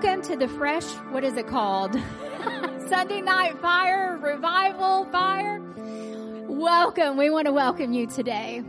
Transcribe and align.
Welcome 0.00 0.22
to 0.30 0.36
the 0.36 0.46
fresh, 0.46 0.84
what 1.10 1.24
is 1.24 1.36
it 1.36 1.48
called? 1.48 1.92
Sunday 2.88 3.20
night 3.20 3.60
fire, 3.60 4.16
revival 4.16 5.06
fire. 5.06 5.60
Welcome. 6.46 7.16
We 7.16 7.30
want 7.30 7.46
to 7.46 7.52
welcome 7.52 7.92
you 7.92 8.06
today, 8.06 8.62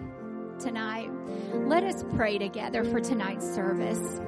tonight. 0.59 1.11
Let 1.53 1.83
us 1.83 2.03
pray 2.15 2.39
together 2.39 2.83
for 2.83 2.99
tonight's 2.99 3.47
service. 3.47 4.19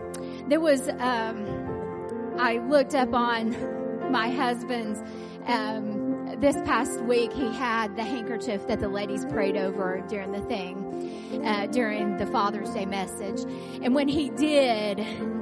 There 0.48 0.59
was, 0.59 0.89
um, 0.89 2.36
I 2.38 2.59
looked 2.70 2.94
up 2.94 3.16
on 3.16 4.11
my 4.11 4.30
husband's, 4.30 5.00
um, 5.48 6.36
this 6.39 6.56
past 6.66 7.02
week 7.06 7.33
he 7.33 7.52
had 7.52 7.95
the 7.95 8.04
handkerchief 8.04 8.67
that 8.67 8.80
the 8.80 8.89
ladies 8.89 9.26
prayed 9.26 9.58
over 9.58 10.06
during 10.08 10.33
the 10.33 10.42
thing, 10.42 11.42
uh, 11.44 11.66
during 11.66 12.17
the 12.17 12.28
Father's 12.28 12.70
Day 12.70 12.86
message. 12.86 13.42
And 13.81 13.95
when 13.95 14.08
he 14.08 14.30
did, 14.30 15.00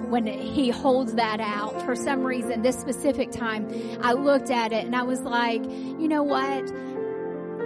when 0.09 0.25
he 0.25 0.69
holds 0.69 1.13
that 1.13 1.39
out, 1.39 1.81
for 1.83 1.95
some 1.95 2.23
reason, 2.23 2.61
this 2.61 2.79
specific 2.79 3.31
time, 3.31 3.69
I 4.01 4.13
looked 4.13 4.49
at 4.49 4.71
it 4.71 4.85
and 4.85 4.95
I 4.95 5.03
was 5.03 5.21
like, 5.21 5.63
you 5.63 6.07
know 6.07 6.23
what? 6.23 6.65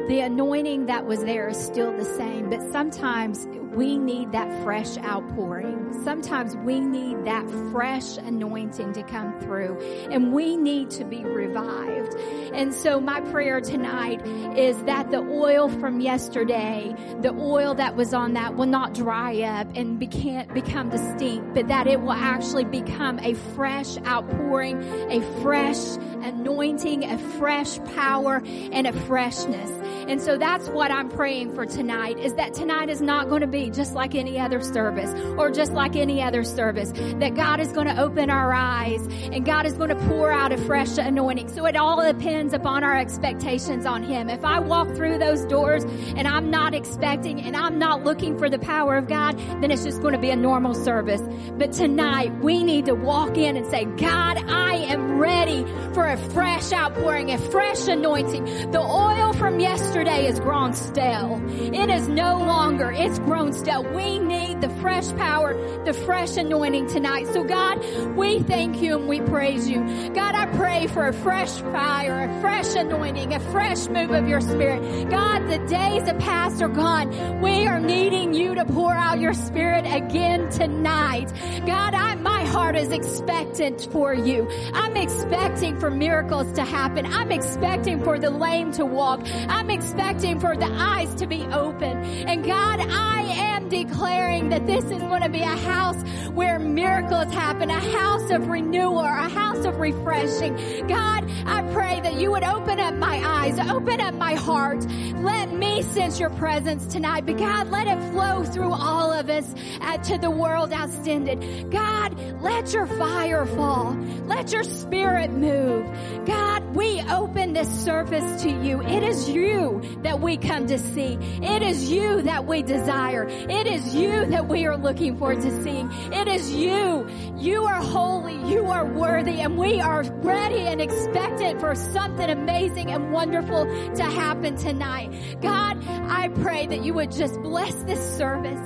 The 0.10 0.20
anointing 0.20 0.88
that 0.88 1.06
was 1.06 1.22
there 1.24 1.48
is 1.48 1.58
still 1.58 1.96
the 1.96 2.06
same, 2.06 2.50
but 2.50 2.62
sometimes 2.72 3.48
we 3.76 3.98
need 3.98 4.32
that 4.32 4.64
fresh 4.64 4.98
outpouring. 4.98 6.04
Sometimes 6.04 6.56
we 6.58 6.80
need 6.80 7.26
that 7.26 7.50
fresh 7.72 8.18
anointing 8.18 8.94
to 8.94 9.04
come 9.04 9.40
through 9.40 9.80
and 10.12 10.34
we 10.34 10.58
need 10.58 10.90
to 10.92 11.04
be 11.04 11.24
revived. 11.24 12.14
And 12.54 12.74
so 12.74 13.00
my 13.00 13.22
prayer 13.22 13.62
tonight 13.62 14.26
is 14.58 14.82
that 14.84 15.10
the 15.10 15.20
oil 15.20 15.70
from 15.70 16.02
yesterday, 16.02 16.96
the 17.22 17.34
oil 17.34 17.74
that 17.76 17.96
was 17.96 18.14
on 18.14 18.34
that 18.34 18.56
will 18.56 18.68
not 18.68 18.94
dry 18.94 19.42
up 19.42 19.68
and 19.76 20.00
become, 20.00 20.48
become 20.54 20.90
distinct, 20.90 21.54
but 21.56 21.68
that 21.68 21.88
it 21.88 22.02
will 22.02 22.12
actually 22.12 22.66
become 22.66 23.20
a 23.20 23.34
fresh 23.34 23.98
outpouring, 24.06 24.84
a 25.12 25.22
fresh 25.42 25.96
anointing, 26.24 27.04
a 27.04 27.18
fresh 27.38 27.80
power, 27.96 28.42
and 28.46 28.86
a 28.86 28.94
freshness. 28.94 29.70
And 30.08 30.22
so 30.22 30.38
that's 30.38 30.68
what 30.70 30.92
I'm 30.92 31.10
praying 31.10 31.56
for 31.56 31.66
tonight 31.66 32.20
is 32.20 32.34
that 32.36 32.54
tonight 32.54 32.90
is 32.90 33.02
not 33.02 33.30
going 33.30 33.42
to 33.42 33.48
be 33.48 33.63
just 33.70 33.94
like 33.94 34.16
any 34.16 34.40
other 34.40 34.62
service 34.62 35.12
or 35.38 35.52
just 35.52 35.74
like 35.74 35.96
any 35.96 36.22
other 36.22 36.44
service. 36.44 36.92
That 37.20 37.36
God 37.36 37.60
is 37.60 37.72
going 37.72 37.88
to 37.88 38.02
open 38.02 38.30
our 38.30 38.54
eyes 38.54 39.02
and 39.32 39.46
God 39.46 39.66
is 39.66 39.74
going 39.74 39.90
to 39.90 39.96
pour 40.08 40.32
out 40.32 40.52
a 40.52 40.58
fresh 40.58 40.98
anointing. 40.98 41.50
So 41.50 41.66
it 41.66 41.76
all 41.76 42.04
depends 42.04 42.54
upon 42.54 42.84
our 42.84 42.98
expectations 42.98 43.86
on 43.86 44.04
Him. 44.04 44.30
If 44.30 44.44
I 44.44 44.60
walk 44.60 44.90
through 44.96 45.18
those 45.20 45.46
doors 45.46 45.84
and 45.84 46.28
I'm 46.28 46.50
not 46.50 46.74
expecting 46.74 47.42
and 47.42 47.56
I'm 47.56 47.80
not 47.80 48.04
looking 48.04 48.38
for 48.38 48.50
the 48.50 48.60
power 48.60 48.96
of 48.96 49.08
God, 49.08 49.38
then 49.62 49.72
it's 49.72 49.84
just 49.84 50.02
going 50.02 50.14
to 50.14 50.20
be 50.20 50.30
a 50.30 50.36
normal 50.36 50.74
service. 50.74 51.22
But 51.58 51.72
tonight 51.72 52.34
we 52.42 52.64
need 52.64 52.86
to 52.86 52.96
walk 52.96 53.38
in 53.38 53.56
and 53.56 53.66
say, 53.68 53.86
God, 53.86 54.38
I 54.50 54.76
am 54.76 55.20
ready 55.20 55.66
for 55.94 56.08
a 56.08 56.18
fresh 56.18 56.72
outpouring, 56.72 57.32
a 57.32 57.38
fresh 57.38 57.88
anointing. 57.88 58.72
The 58.72 58.82
oil 58.82 59.34
from 59.34 59.60
yesterday 59.60 60.28
is 60.28 60.40
grown 60.40 60.74
stale. 60.74 61.42
It 61.50 61.90
is 61.90 62.08
no 62.08 62.38
longer, 62.38 62.92
it's 62.92 63.20
grown 63.20 63.53
stale. 63.54 63.84
We 63.84 64.20
need 64.20 64.62
the 64.62 64.70
fresh 64.82 65.12
power, 65.14 65.54
the 65.86 65.94
fresh 65.94 66.38
anointing 66.38 66.88
tonight. 66.88 67.28
So 67.28 67.44
God, 67.44 67.84
we 68.16 68.40
thank 68.40 68.82
you 68.82 68.98
and 68.98 69.08
we 69.08 69.22
praise 69.22 69.70
you. 69.70 69.80
God, 70.14 70.36
I 70.36 70.46
pray 70.58 70.88
for 70.88 71.08
a 71.08 71.14
fresh 71.14 71.52
fire, 71.52 72.30
a 72.30 72.42
fresh 72.42 72.76
anointing, 72.76 73.34
a 73.34 73.40
fresh 73.52 73.88
move 73.88 74.12
of 74.12 74.28
your 74.28 74.42
spirit. 74.42 75.10
God, 75.10 75.48
the 75.50 75.60
days 75.68 76.08
of 76.08 76.18
past 76.20 76.62
are 76.62 76.70
gone. 76.70 77.42
We 77.42 77.68
are 77.68 77.80
needing 77.80 78.34
you 78.34 78.56
to 78.56 78.66
pour 78.66 78.94
out 78.94 79.20
your 79.20 79.34
spirit 79.34 79.86
again 79.86 80.50
tonight. 80.50 81.32
God, 81.66 81.94
I, 81.94 82.16
my 82.16 82.46
heart 82.46 82.76
is 82.76 82.92
expectant 82.92 83.88
for 83.92 84.14
you. 84.14 84.48
I'm 84.74 84.96
expecting 84.98 85.80
for 85.80 85.90
miracles 85.90 86.52
to 86.54 86.64
happen. 86.64 87.06
I'm 87.06 87.32
expecting 87.32 88.04
for 88.04 88.20
the 88.20 88.30
lame 88.30 88.72
to 88.74 88.86
walk. 88.86 89.22
I'm 89.48 89.70
expecting 89.70 90.40
for 90.40 90.56
the 90.56 90.66
eyes 90.66 91.14
to 91.16 91.28
be 91.28 91.44
open. 91.48 91.98
And 92.28 92.44
God, 92.44 92.80
I 92.80 93.22
am 93.44 93.70
declaring 93.70 94.50
that 94.50 94.66
this 94.66 94.84
is 94.86 95.02
going 95.02 95.22
to 95.22 95.30
be 95.30 95.42
a 95.42 95.46
house 95.46 96.02
where 96.32 96.60
miracles 96.60 97.34
happen, 97.34 97.70
a 97.70 97.80
house 97.80 98.32
of 98.32 98.48
renewal, 98.48 99.00
a 99.00 99.30
house 99.30 99.66
of 99.66 99.78
refreshing. 99.80 100.56
God, 100.88 101.30
I 101.46 101.62
pray 101.74 102.00
that 102.02 102.16
you 102.16 102.32
would 102.32 102.44
open 102.44 102.80
up 102.80 102.96
my 102.96 103.22
eyes, 103.24 103.60
open 103.60 104.02
up 104.02 104.16
my 104.16 104.34
heart. 104.34 104.86
Let 105.18 105.54
me 105.54 105.84
sense 105.84 106.20
your 106.20 106.32
presence 106.32 106.88
tonight. 106.88 107.26
But 107.26 107.38
God, 107.38 107.70
let 107.70 107.88
it 107.88 108.00
flow 108.12 108.44
through 108.44 108.74
all 108.74 109.12
of 109.12 109.30
us 109.30 109.54
uh, 109.82 109.98
to 109.98 110.18
the 110.18 110.32
world 110.32 110.72
extended. 110.72 111.70
God, 111.72 112.42
let 112.42 112.74
your 112.74 112.88
fire 112.88 113.46
fall. 113.46 113.94
Let 114.26 114.52
your 114.52 114.64
spirit 114.64 115.32
move. 115.32 115.86
God, 116.26 116.63
we 116.74 117.02
open 117.02 117.54
this 117.54 117.70
service 117.84 118.42
to 118.44 118.50
you. 118.50 118.82
It 118.82 119.04
is 119.04 119.30
you 119.30 119.82
that 120.02 120.20
we 120.20 120.38
come 120.38 120.68
to 120.68 120.80
see. 120.80 121.18
It 121.42 121.62
is 121.62 121.92
you 121.92 122.24
that 122.24 122.46
we 122.46 122.64
desire. 122.64 123.28
It 123.28 123.68
is 123.68 123.96
you 123.96 124.26
that 124.28 124.48
we 124.48 124.66
are 124.66 124.78
looking 124.78 125.18
forward 125.18 125.42
to 125.42 125.64
seeing. 125.64 125.92
It 126.12 126.28
is 126.28 126.52
you. 126.52 127.08
You 127.38 127.64
are 127.64 127.82
holy. 127.82 128.34
You 128.52 128.66
are 128.68 128.86
worthy 128.86 129.40
and 129.42 129.58
we 129.58 129.80
are 129.82 130.04
ready 130.04 130.62
and 130.62 130.82
expectant 130.82 131.60
for 131.60 131.76
something 131.76 132.30
amazing 132.30 132.92
and 132.92 133.12
wonderful 133.12 133.66
to 133.66 134.04
happen 134.04 134.56
tonight. 134.56 135.38
God, 135.42 135.84
I 135.88 136.30
pray 136.30 136.68
that 136.68 136.84
you 136.84 136.94
would 136.96 137.12
just 137.12 137.40
bless 137.42 137.74
this 137.84 138.18
service. 138.18 138.60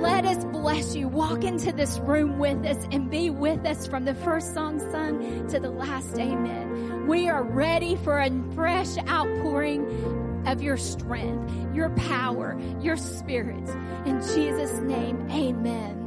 Let 0.00 0.26
us 0.26 0.44
bless 0.44 0.94
you. 0.94 1.08
Walk 1.08 1.42
into 1.42 1.72
this 1.72 1.98
room 2.00 2.38
with 2.38 2.64
us 2.66 2.86
and 2.92 3.10
be 3.10 3.30
with 3.30 3.64
us 3.64 3.86
from 3.86 4.04
the 4.04 4.14
first 4.14 4.52
song 4.52 4.78
sung 4.90 5.48
to 5.48 5.58
the 5.58 5.70
last 5.70 6.18
amen. 6.18 6.95
We 7.06 7.28
are 7.28 7.44
ready 7.44 7.94
for 7.94 8.18
a 8.18 8.30
fresh 8.54 8.96
outpouring 9.08 10.42
of 10.46 10.60
your 10.60 10.76
strength, 10.76 11.52
your 11.72 11.90
power, 11.90 12.60
your 12.80 12.96
spirit. 12.96 13.68
In 14.06 14.20
Jesus' 14.20 14.80
name, 14.80 15.28
amen. 15.30 16.05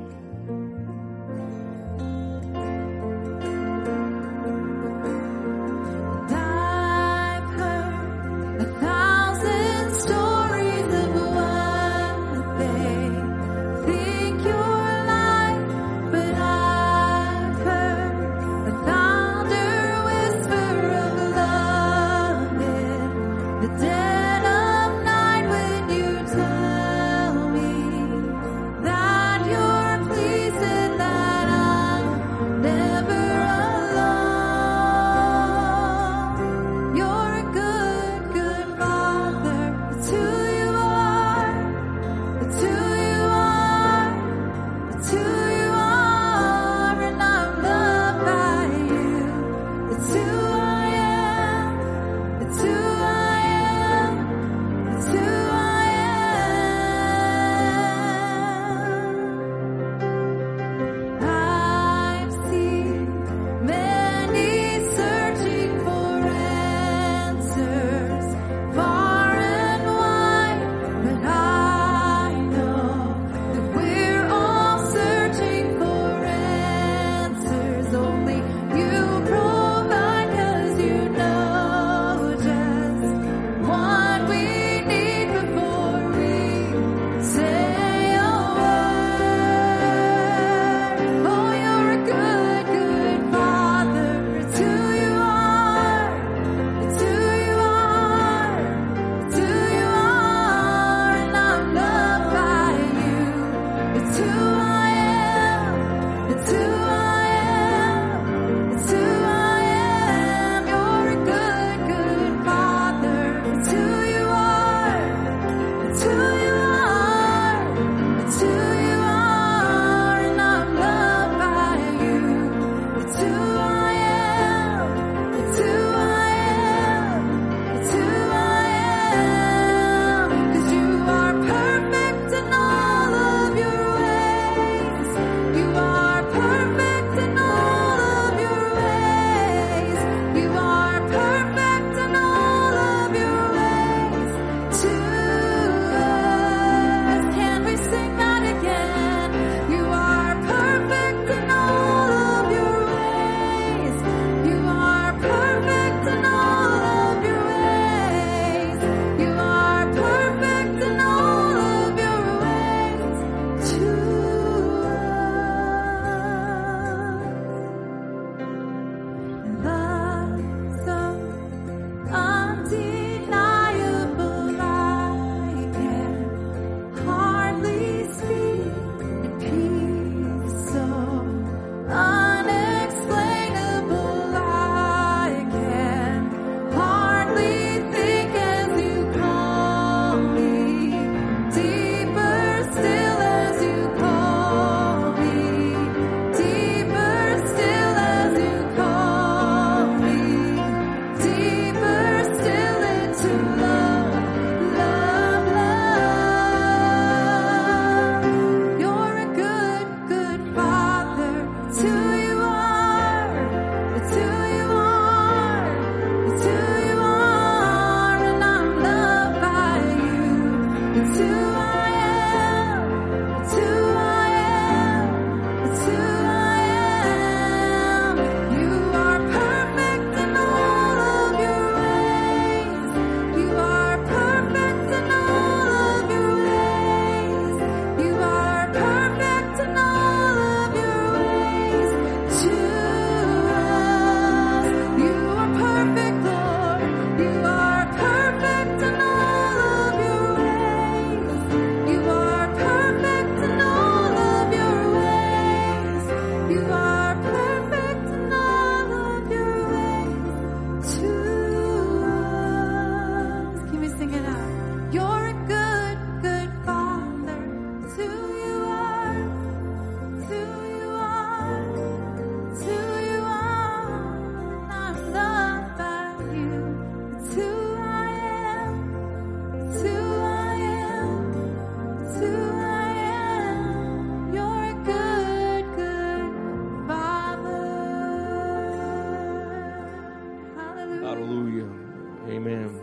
Amen. 292.30 292.80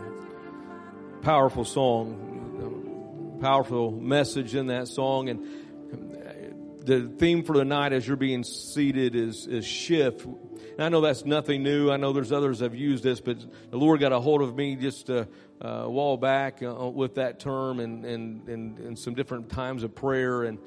Powerful 1.21 1.63
song. 1.63 3.37
Powerful 3.39 3.91
message 3.91 4.55
in 4.55 4.67
that 4.67 4.89
song. 4.89 5.29
And 5.29 6.85
the 6.85 7.07
theme 7.17 7.43
for 7.43 7.55
the 7.55 7.63
night 7.63 7.93
as 7.93 8.05
you're 8.05 8.17
being 8.17 8.43
seated 8.43 9.15
is, 9.15 9.47
is 9.47 9.65
shift. 9.65 10.25
And 10.25 10.79
I 10.79 10.89
know 10.89 10.99
that's 10.99 11.23
nothing 11.23 11.63
new. 11.63 11.89
I 11.89 11.95
know 11.95 12.11
there's 12.11 12.33
others 12.33 12.59
have 12.59 12.75
used 12.75 13.05
this, 13.05 13.21
but 13.21 13.37
the 13.71 13.77
Lord 13.77 14.01
got 14.01 14.11
a 14.11 14.19
hold 14.19 14.41
of 14.41 14.53
me 14.53 14.75
just 14.75 15.09
a, 15.09 15.29
a 15.61 15.89
while 15.89 16.17
back 16.17 16.61
uh, 16.61 16.89
with 16.89 17.15
that 17.15 17.39
term 17.39 17.79
and, 17.79 18.03
and, 18.03 18.49
and, 18.49 18.79
and 18.79 18.99
some 18.99 19.13
different 19.15 19.49
times 19.49 19.83
of 19.83 19.95
prayer. 19.95 20.43
And, 20.43 20.59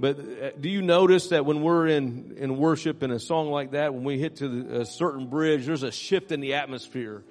but 0.00 0.18
uh, 0.18 0.50
do 0.58 0.70
you 0.70 0.80
notice 0.80 1.28
that 1.28 1.44
when 1.44 1.60
we're 1.60 1.86
in, 1.86 2.34
in 2.38 2.56
worship 2.56 3.02
in 3.02 3.10
a 3.10 3.20
song 3.20 3.50
like 3.50 3.72
that, 3.72 3.92
when 3.92 4.04
we 4.04 4.18
hit 4.18 4.36
to 4.36 4.48
the, 4.48 4.80
a 4.80 4.86
certain 4.86 5.26
bridge, 5.26 5.66
there's 5.66 5.82
a 5.82 5.92
shift 5.92 6.32
in 6.32 6.40
the 6.40 6.54
atmosphere, 6.54 7.22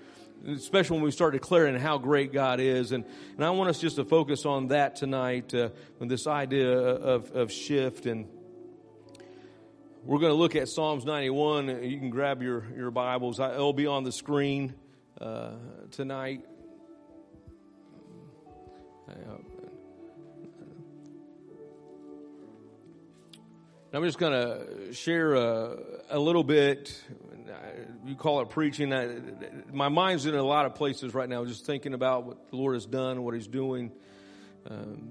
especially 0.48 0.98
when 0.98 1.06
we 1.06 1.12
start 1.12 1.34
declaring 1.34 1.76
how 1.80 1.98
great 1.98 2.32
God 2.32 2.60
is. 2.60 2.92
And, 2.92 3.06
and 3.36 3.44
I 3.44 3.50
want 3.52 3.70
us 3.70 3.80
just 3.80 3.96
to 3.98 4.06
focus 4.06 4.46
on 4.46 4.68
that 4.68 4.96
tonight, 4.96 5.54
uh, 5.54 5.70
this 6.00 6.28
idea 6.28 6.72
of, 6.78 7.32
of 7.32 7.52
shift. 7.52 8.06
And 8.06 8.28
we're 10.04 10.20
going 10.20 10.32
to 10.32 10.38
look 10.38 10.56
at 10.56 10.70
Psalms 10.70 11.06
91. 11.06 11.84
You 11.84 11.98
can 11.98 12.10
grab 12.10 12.42
your, 12.42 12.66
your 12.76 12.92
Bibles. 12.92 13.40
It'll 13.40 13.74
be 13.74 13.88
on 13.88 14.04
the 14.04 14.12
screen 14.12 14.76
uh, 15.20 15.52
tonight. 15.92 16.46
I'm 23.94 24.04
just 24.04 24.20
going 24.20 24.34
to 24.34 24.94
share 24.94 25.36
a, 25.36 25.78
a 26.10 26.20
little 26.20 26.44
bit. 26.44 27.02
You 28.06 28.16
call 28.16 28.42
it 28.42 28.50
preaching. 28.50 28.94
I, 28.94 29.18
my 29.72 29.90
mind's 29.90 30.26
in 30.26 30.36
a 30.36 30.44
lot 30.44 30.66
of 30.66 30.76
places 30.76 31.14
right 31.14 31.30
now, 31.30 31.46
just 31.46 31.66
thinking 31.66 31.94
about 31.94 32.26
what 32.26 32.50
the 32.50 32.56
Lord 32.56 32.76
has 32.76 32.86
done, 32.86 33.12
and 33.12 33.26
what 33.26 33.34
He's 33.34 33.48
doing. 33.48 33.92
Um, 34.70 35.10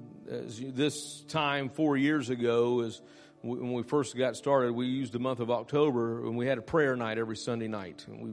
you, 0.49 0.73
this 0.73 1.23
time 1.29 1.69
four 1.69 1.97
years 1.97 2.31
ago, 2.31 2.81
is 2.81 3.01
when 3.43 3.73
we 3.73 3.83
first 3.83 4.17
got 4.17 4.37
started, 4.37 4.73
we 4.73 4.87
used 4.87 5.13
the 5.13 5.19
month 5.19 5.41
of 5.41 5.51
October, 5.51 6.27
and 6.27 6.37
we 6.37 6.47
had 6.47 6.59
a 6.59 6.63
prayer 6.63 6.97
night 6.97 7.19
every 7.19 7.37
Sunday 7.37 7.69
night, 7.69 8.05
and 8.09 8.21
we 8.21 8.31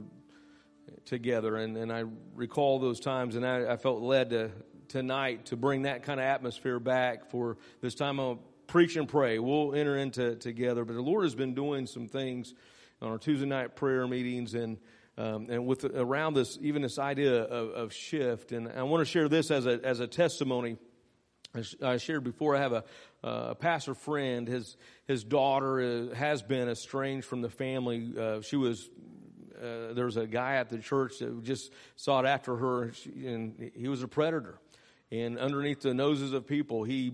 together. 1.04 1.56
And, 1.56 1.76
and 1.76 1.92
I 1.92 2.04
recall 2.34 2.78
those 2.78 3.00
times, 3.00 3.36
and 3.36 3.46
I, 3.46 3.72
I 3.72 3.76
felt 3.76 4.02
led 4.02 4.30
to 4.30 4.50
tonight 4.88 5.46
to 5.46 5.56
bring 5.56 5.82
that 5.82 6.02
kind 6.02 6.20
of 6.20 6.26
atmosphere 6.26 6.78
back 6.78 7.30
for 7.30 7.56
this 7.80 7.94
time 7.94 8.20
of 8.20 8.38
preach 8.66 8.96
and 8.96 9.08
pray. 9.08 9.38
We'll 9.38 9.74
enter 9.74 9.96
into 9.96 10.32
it 10.32 10.40
together. 10.40 10.84
But 10.84 10.94
the 10.94 11.02
Lord 11.02 11.24
has 11.24 11.34
been 11.34 11.54
doing 11.54 11.86
some 11.86 12.08
things 12.08 12.54
on 13.02 13.10
our 13.10 13.18
Tuesday 13.18 13.46
night 13.46 13.74
prayer 13.74 14.06
meetings 14.06 14.54
and 14.54 14.78
um, 15.18 15.48
and 15.50 15.66
with 15.66 15.84
around 15.84 16.34
this 16.34 16.58
even 16.62 16.80
this 16.82 16.98
idea 16.98 17.42
of, 17.42 17.70
of 17.70 17.92
shift. 17.92 18.52
And 18.52 18.68
I 18.68 18.82
want 18.84 19.02
to 19.02 19.04
share 19.04 19.28
this 19.28 19.50
as 19.50 19.66
a 19.66 19.80
as 19.84 20.00
a 20.00 20.06
testimony. 20.06 20.78
As 21.54 21.74
I 21.82 21.98
shared 21.98 22.24
before, 22.24 22.56
I 22.56 22.60
have 22.60 22.72
a, 22.72 22.84
a 23.22 23.54
pastor 23.54 23.94
friend. 23.94 24.48
His 24.48 24.76
his 25.06 25.22
daughter 25.24 25.80
uh, 26.12 26.14
has 26.14 26.42
been 26.42 26.68
estranged 26.68 27.26
from 27.26 27.42
the 27.42 27.50
family. 27.50 28.14
Uh, 28.18 28.40
she 28.40 28.56
was 28.56 28.88
uh, 29.60 29.92
there 29.92 30.06
was 30.06 30.16
a 30.16 30.26
guy 30.26 30.56
at 30.56 30.70
the 30.70 30.78
church 30.78 31.18
that 31.18 31.42
just 31.42 31.72
sought 31.96 32.24
after 32.24 32.56
her, 32.56 32.84
and, 32.84 32.94
she, 32.94 33.26
and 33.26 33.70
he 33.74 33.88
was 33.88 34.02
a 34.02 34.08
predator. 34.08 34.58
And 35.10 35.38
underneath 35.38 35.82
the 35.82 35.92
noses 35.92 36.32
of 36.32 36.46
people, 36.46 36.84
he 36.84 37.12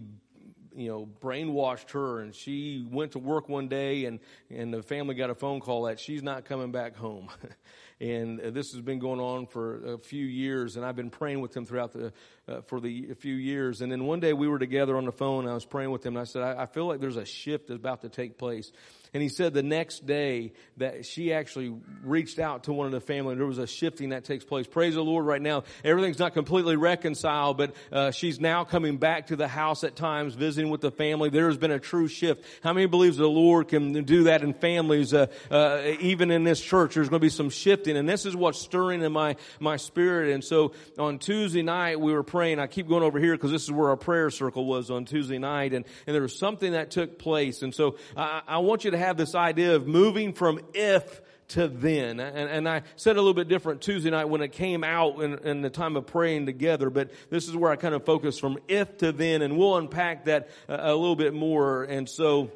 you 0.78 0.88
know, 0.88 1.08
brainwashed 1.20 1.90
her 1.90 2.20
and 2.20 2.34
she 2.34 2.86
went 2.90 3.12
to 3.12 3.18
work 3.18 3.48
one 3.48 3.68
day 3.68 4.04
and, 4.04 4.20
and 4.50 4.72
the 4.72 4.82
family 4.82 5.14
got 5.14 5.28
a 5.28 5.34
phone 5.34 5.60
call 5.60 5.84
that 5.84 5.98
she's 5.98 6.22
not 6.22 6.44
coming 6.44 6.70
back 6.70 6.96
home. 6.96 7.28
and 8.00 8.38
this 8.38 8.72
has 8.72 8.80
been 8.80 8.98
going 8.98 9.20
on 9.20 9.46
for 9.46 9.94
a 9.94 9.98
few 9.98 10.24
years 10.24 10.76
and 10.76 10.86
I've 10.86 10.96
been 10.96 11.10
praying 11.10 11.40
with 11.40 11.52
them 11.52 11.66
throughout 11.66 11.92
the, 11.92 12.12
uh, 12.48 12.60
for 12.62 12.80
the 12.80 13.14
few 13.18 13.34
years. 13.34 13.80
And 13.80 13.90
then 13.90 14.04
one 14.04 14.20
day 14.20 14.32
we 14.32 14.46
were 14.46 14.58
together 14.58 14.96
on 14.96 15.04
the 15.04 15.12
phone 15.12 15.44
and 15.44 15.50
I 15.50 15.54
was 15.54 15.64
praying 15.64 15.90
with 15.90 16.02
them 16.02 16.14
and 16.14 16.20
I 16.20 16.24
said, 16.24 16.42
I, 16.42 16.62
I 16.62 16.66
feel 16.66 16.86
like 16.86 17.00
there's 17.00 17.16
a 17.16 17.24
shift 17.26 17.68
that's 17.68 17.78
about 17.78 18.02
to 18.02 18.08
take 18.08 18.38
place. 18.38 18.70
And 19.14 19.22
he 19.22 19.28
said 19.28 19.54
the 19.54 19.62
next 19.62 20.06
day 20.06 20.52
that 20.76 21.06
she 21.06 21.32
actually 21.32 21.74
reached 22.04 22.38
out 22.38 22.64
to 22.64 22.72
one 22.72 22.86
of 22.86 22.92
the 22.92 23.00
family. 23.00 23.32
and 23.32 23.40
There 23.40 23.46
was 23.46 23.58
a 23.58 23.66
shifting 23.66 24.10
that 24.10 24.24
takes 24.24 24.44
place. 24.44 24.66
Praise 24.66 24.94
the 24.94 25.02
Lord 25.02 25.24
right 25.24 25.40
now. 25.40 25.64
Everything's 25.84 26.18
not 26.18 26.34
completely 26.34 26.76
reconciled, 26.76 27.56
but 27.56 27.74
uh, 27.90 28.10
she's 28.10 28.40
now 28.40 28.64
coming 28.64 28.98
back 28.98 29.28
to 29.28 29.36
the 29.36 29.48
house 29.48 29.84
at 29.84 29.96
times, 29.96 30.34
visiting 30.34 30.70
with 30.70 30.80
the 30.80 30.90
family. 30.90 31.30
There 31.30 31.46
has 31.46 31.56
been 31.56 31.70
a 31.70 31.78
true 31.78 32.08
shift. 32.08 32.44
How 32.62 32.72
many 32.72 32.86
believes 32.86 33.16
the 33.16 33.26
Lord 33.26 33.68
can 33.68 34.04
do 34.04 34.24
that 34.24 34.42
in 34.42 34.52
families? 34.54 35.14
Uh, 35.14 35.26
uh, 35.50 35.82
even 36.00 36.30
in 36.30 36.44
this 36.44 36.60
church, 36.60 36.94
there's 36.94 37.08
going 37.08 37.20
to 37.20 37.24
be 37.24 37.30
some 37.30 37.50
shifting. 37.50 37.96
And 37.96 38.08
this 38.08 38.26
is 38.26 38.36
what's 38.36 38.58
stirring 38.58 39.02
in 39.02 39.12
my, 39.12 39.36
my 39.60 39.76
spirit. 39.76 40.34
And 40.34 40.44
so 40.44 40.72
on 40.98 41.18
Tuesday 41.18 41.62
night, 41.62 42.00
we 42.00 42.12
were 42.12 42.22
praying. 42.22 42.58
I 42.58 42.66
keep 42.66 42.88
going 42.88 43.02
over 43.02 43.18
here 43.18 43.34
because 43.34 43.50
this 43.50 43.64
is 43.64 43.72
where 43.72 43.88
our 43.88 43.96
prayer 43.96 44.30
circle 44.30 44.66
was 44.66 44.90
on 44.90 45.04
Tuesday 45.04 45.38
night. 45.38 45.72
And, 45.72 45.84
and 46.06 46.14
there 46.14 46.22
was 46.22 46.38
something 46.38 46.72
that 46.72 46.90
took 46.90 47.18
place. 47.18 47.62
And 47.62 47.74
so 47.74 47.96
I, 48.16 48.42
I 48.46 48.58
want 48.58 48.84
you 48.84 48.90
to 48.90 48.97
have 48.98 49.16
this 49.16 49.34
idea 49.34 49.74
of 49.74 49.86
moving 49.86 50.32
from 50.32 50.60
if 50.74 51.20
to 51.48 51.66
then. 51.66 52.20
And, 52.20 52.50
and, 52.50 52.68
I 52.68 52.82
said 52.96 53.16
a 53.16 53.20
little 53.20 53.34
bit 53.34 53.48
different 53.48 53.80
Tuesday 53.80 54.10
night 54.10 54.26
when 54.26 54.42
it 54.42 54.52
came 54.52 54.84
out 54.84 55.22
in, 55.22 55.38
in, 55.38 55.62
the 55.62 55.70
time 55.70 55.96
of 55.96 56.06
praying 56.06 56.44
together, 56.44 56.90
but 56.90 57.10
this 57.30 57.48
is 57.48 57.56
where 57.56 57.70
I 57.70 57.76
kind 57.76 57.94
of 57.94 58.04
focus 58.04 58.38
from 58.38 58.58
if 58.68 58.98
to 58.98 59.12
then, 59.12 59.40
and 59.40 59.56
we'll 59.56 59.76
unpack 59.76 60.26
that 60.26 60.50
a, 60.68 60.92
a 60.92 60.94
little 60.94 61.16
bit 61.16 61.32
more. 61.32 61.84
And 61.84 62.06
so, 62.08 62.50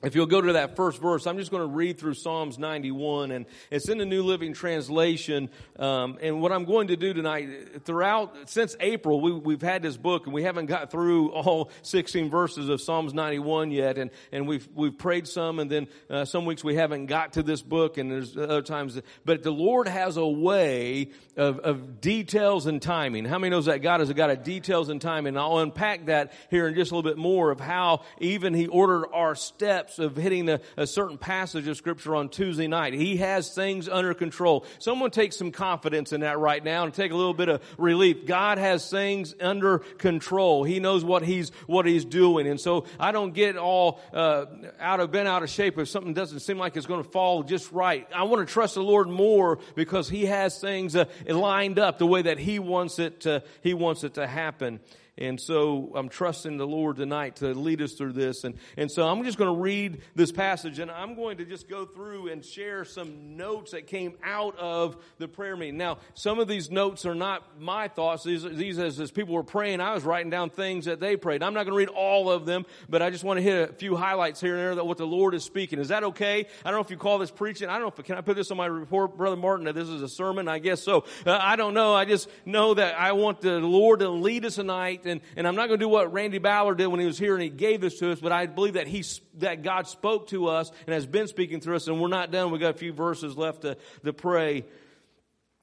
if 0.00 0.14
you'll 0.14 0.26
go 0.26 0.40
to 0.40 0.52
that 0.52 0.76
first 0.76 1.02
verse, 1.02 1.26
I'm 1.26 1.38
just 1.38 1.50
going 1.50 1.68
to 1.68 1.74
read 1.74 1.98
through 1.98 2.14
Psalms 2.14 2.56
91, 2.56 3.32
and 3.32 3.46
it's 3.68 3.88
in 3.88 3.98
the 3.98 4.06
New 4.06 4.22
Living 4.22 4.54
Translation. 4.54 5.50
Um, 5.76 6.18
and 6.22 6.40
what 6.40 6.52
I'm 6.52 6.66
going 6.66 6.88
to 6.88 6.96
do 6.96 7.12
tonight, 7.12 7.84
throughout 7.84 8.48
since 8.48 8.76
April, 8.78 9.20
we, 9.20 9.54
have 9.54 9.62
had 9.62 9.82
this 9.82 9.96
book, 9.96 10.26
and 10.26 10.32
we 10.32 10.44
haven't 10.44 10.66
got 10.66 10.92
through 10.92 11.32
all 11.32 11.72
16 11.82 12.30
verses 12.30 12.68
of 12.68 12.80
Psalms 12.80 13.12
91 13.12 13.72
yet. 13.72 13.98
And 13.98 14.12
and 14.30 14.46
we've 14.46 14.68
we've 14.72 14.96
prayed 14.96 15.26
some, 15.26 15.58
and 15.58 15.68
then 15.68 15.88
uh, 16.08 16.24
some 16.24 16.44
weeks 16.44 16.62
we 16.62 16.76
haven't 16.76 17.06
got 17.06 17.32
to 17.32 17.42
this 17.42 17.60
book, 17.60 17.98
and 17.98 18.08
there's 18.08 18.36
other 18.36 18.62
times. 18.62 18.94
That, 18.94 19.04
but 19.24 19.42
the 19.42 19.50
Lord 19.50 19.88
has 19.88 20.16
a 20.16 20.26
way 20.26 21.10
of, 21.36 21.58
of 21.58 22.00
details 22.00 22.66
and 22.66 22.80
timing. 22.80 23.24
How 23.24 23.40
many 23.40 23.50
knows 23.50 23.64
that 23.64 23.78
God 23.78 23.98
has 23.98 24.10
a 24.10 24.14
God 24.14 24.30
of 24.30 24.44
details 24.44 24.90
and 24.90 25.00
timing? 25.00 25.30
And 25.30 25.38
I'll 25.38 25.58
unpack 25.58 26.06
that 26.06 26.32
here 26.50 26.68
in 26.68 26.76
just 26.76 26.92
a 26.92 26.94
little 26.94 27.10
bit 27.10 27.18
more 27.18 27.50
of 27.50 27.58
how 27.58 28.02
even 28.20 28.54
He 28.54 28.68
ordered 28.68 29.06
our 29.12 29.34
steps 29.34 29.87
steps 29.88 29.98
of 29.98 30.16
hitting 30.16 30.48
a, 30.48 30.60
a 30.76 30.86
certain 30.86 31.18
passage 31.18 31.66
of 31.66 31.76
scripture 31.76 32.14
on 32.14 32.28
Tuesday 32.28 32.66
night. 32.66 32.92
He 32.92 33.16
has 33.18 33.54
things 33.54 33.88
under 33.88 34.14
control. 34.14 34.64
Someone 34.78 35.10
take 35.10 35.32
some 35.32 35.50
confidence 35.50 36.12
in 36.12 36.20
that 36.20 36.38
right 36.38 36.62
now 36.62 36.84
and 36.84 36.92
take 36.92 37.12
a 37.12 37.16
little 37.16 37.34
bit 37.34 37.48
of 37.48 37.62
relief. 37.78 38.26
God 38.26 38.58
has 38.58 38.88
things 38.90 39.34
under 39.40 39.78
control. 39.78 40.64
He 40.64 40.80
knows 40.80 41.04
what 41.04 41.22
he's, 41.22 41.50
what 41.66 41.86
he's 41.86 42.04
doing. 42.04 42.46
And 42.46 42.60
so 42.60 42.84
I 42.98 43.12
don't 43.12 43.32
get 43.32 43.56
all, 43.56 44.00
uh, 44.12 44.46
out 44.80 45.00
of, 45.00 45.10
bent 45.10 45.28
out 45.28 45.42
of 45.42 45.50
shape 45.50 45.78
if 45.78 45.88
something 45.88 46.14
doesn't 46.14 46.40
seem 46.40 46.58
like 46.58 46.76
it's 46.76 46.86
going 46.86 47.02
to 47.02 47.10
fall 47.10 47.42
just 47.42 47.70
right. 47.72 48.06
I 48.14 48.24
want 48.24 48.46
to 48.46 48.52
trust 48.52 48.74
the 48.74 48.82
Lord 48.82 49.08
more 49.08 49.58
because 49.74 50.08
he 50.08 50.26
has 50.26 50.60
things 50.60 50.96
uh, 50.96 51.06
lined 51.26 51.78
up 51.78 51.98
the 51.98 52.06
way 52.06 52.22
that 52.22 52.38
he 52.38 52.58
wants 52.58 52.98
it 52.98 53.20
to, 53.20 53.42
he 53.62 53.74
wants 53.74 54.04
it 54.04 54.14
to 54.14 54.26
happen. 54.26 54.80
And 55.18 55.40
so 55.40 55.92
I'm 55.96 56.08
trusting 56.08 56.56
the 56.56 56.66
Lord 56.66 56.96
tonight 56.96 57.36
to 57.36 57.52
lead 57.52 57.82
us 57.82 57.94
through 57.94 58.12
this. 58.12 58.44
And, 58.44 58.54
and 58.76 58.90
so 58.90 59.06
I'm 59.06 59.24
just 59.24 59.36
going 59.36 59.52
to 59.52 59.60
read 59.60 60.00
this 60.14 60.30
passage 60.30 60.78
and 60.78 60.90
I'm 60.90 61.16
going 61.16 61.38
to 61.38 61.44
just 61.44 61.68
go 61.68 61.84
through 61.84 62.28
and 62.28 62.44
share 62.44 62.84
some 62.84 63.36
notes 63.36 63.72
that 63.72 63.88
came 63.88 64.14
out 64.22 64.56
of 64.58 64.96
the 65.18 65.26
prayer 65.26 65.56
meeting. 65.56 65.76
Now, 65.76 65.98
some 66.14 66.38
of 66.38 66.46
these 66.46 66.70
notes 66.70 67.04
are 67.04 67.16
not 67.16 67.60
my 67.60 67.88
thoughts. 67.88 68.22
These, 68.22 68.44
these 68.44 68.78
as, 68.78 69.00
as 69.00 69.10
people 69.10 69.34
were 69.34 69.42
praying, 69.42 69.80
I 69.80 69.92
was 69.92 70.04
writing 70.04 70.30
down 70.30 70.50
things 70.50 70.84
that 70.84 71.00
they 71.00 71.16
prayed. 71.16 71.42
I'm 71.42 71.52
not 71.52 71.64
going 71.64 71.72
to 71.72 71.78
read 71.78 71.88
all 71.88 72.30
of 72.30 72.46
them, 72.46 72.64
but 72.88 73.02
I 73.02 73.10
just 73.10 73.24
want 73.24 73.38
to 73.38 73.42
hit 73.42 73.70
a 73.70 73.72
few 73.72 73.96
highlights 73.96 74.40
here 74.40 74.54
and 74.54 74.62
there 74.62 74.74
that 74.76 74.86
what 74.86 74.98
the 74.98 75.06
Lord 75.06 75.34
is 75.34 75.42
speaking. 75.42 75.80
Is 75.80 75.88
that 75.88 76.04
okay? 76.04 76.46
I 76.64 76.70
don't 76.70 76.78
know 76.78 76.84
if 76.84 76.90
you 76.90 76.96
call 76.96 77.18
this 77.18 77.32
preaching. 77.32 77.68
I 77.68 77.72
don't 77.72 77.82
know 77.82 77.94
if, 77.98 78.04
can 78.04 78.16
I 78.16 78.20
put 78.20 78.36
this 78.36 78.52
on 78.52 78.56
my 78.56 78.66
report, 78.66 79.16
Brother 79.16 79.36
Martin, 79.36 79.64
that 79.64 79.74
this 79.74 79.88
is 79.88 80.00
a 80.00 80.08
sermon? 80.08 80.46
I 80.46 80.60
guess 80.60 80.80
so. 80.80 81.04
Uh, 81.26 81.36
I 81.40 81.56
don't 81.56 81.74
know. 81.74 81.92
I 81.94 82.04
just 82.04 82.28
know 82.44 82.74
that 82.74 82.98
I 82.98 83.12
want 83.12 83.40
the 83.40 83.58
Lord 83.58 83.98
to 84.00 84.08
lead 84.08 84.44
us 84.44 84.54
tonight 84.54 85.02
and, 85.08 85.20
and 85.36 85.46
I'm 85.46 85.56
not 85.56 85.68
going 85.68 85.78
to 85.80 85.84
do 85.84 85.88
what 85.88 86.12
Randy 86.12 86.38
Ballard 86.38 86.78
did 86.78 86.86
when 86.86 87.00
he 87.00 87.06
was 87.06 87.18
here 87.18 87.34
and 87.34 87.42
he 87.42 87.48
gave 87.48 87.80
this 87.80 87.98
to 87.98 88.12
us, 88.12 88.20
but 88.20 88.32
I 88.32 88.46
believe 88.46 88.74
that 88.74 88.86
he, 88.86 89.04
that 89.38 89.62
God 89.62 89.86
spoke 89.86 90.28
to 90.28 90.48
us 90.48 90.70
and 90.86 90.94
has 90.94 91.06
been 91.06 91.26
speaking 91.26 91.60
through 91.60 91.76
us 91.76 91.88
and 91.88 92.00
we're 92.00 92.08
not 92.08 92.30
done. 92.30 92.50
We've 92.50 92.60
got 92.60 92.74
a 92.74 92.78
few 92.78 92.92
verses 92.92 93.36
left 93.36 93.62
to, 93.62 93.76
to 94.04 94.12
pray. 94.12 94.64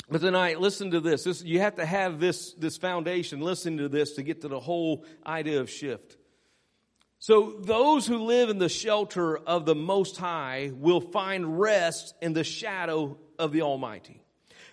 But 0.10 0.22
tonight, 0.22 0.60
listen 0.60 0.92
to 0.92 1.00
this. 1.00 1.24
this. 1.24 1.44
You 1.44 1.62
have 1.62 1.76
to 1.76 1.86
have 1.86 2.20
this, 2.20 2.54
this 2.54 2.78
foundation, 2.78 3.42
listen 3.42 3.78
to 3.78 3.90
this 3.90 4.14
to 4.14 4.24
get 4.24 4.42
to 4.42 4.48
the 4.48 4.60
whole 4.60 5.06
idea 5.26 5.62
of 5.62 5.70
shift. 5.70 6.18
So 7.18 7.56
those 7.60 8.06
who 8.06 8.20
live 8.20 8.50
in 8.50 8.60
the 8.60 8.70
shelter 8.70 9.38
of 9.38 9.66
the 9.66 9.74
Most 9.74 10.18
High 10.18 10.72
will 10.76 11.02
find 11.02 11.60
rest 11.60 12.14
in 12.22 12.34
the 12.34 12.44
shadow 12.44 13.18
of 13.40 13.52
the 13.52 13.64
Almighty. 13.64 14.22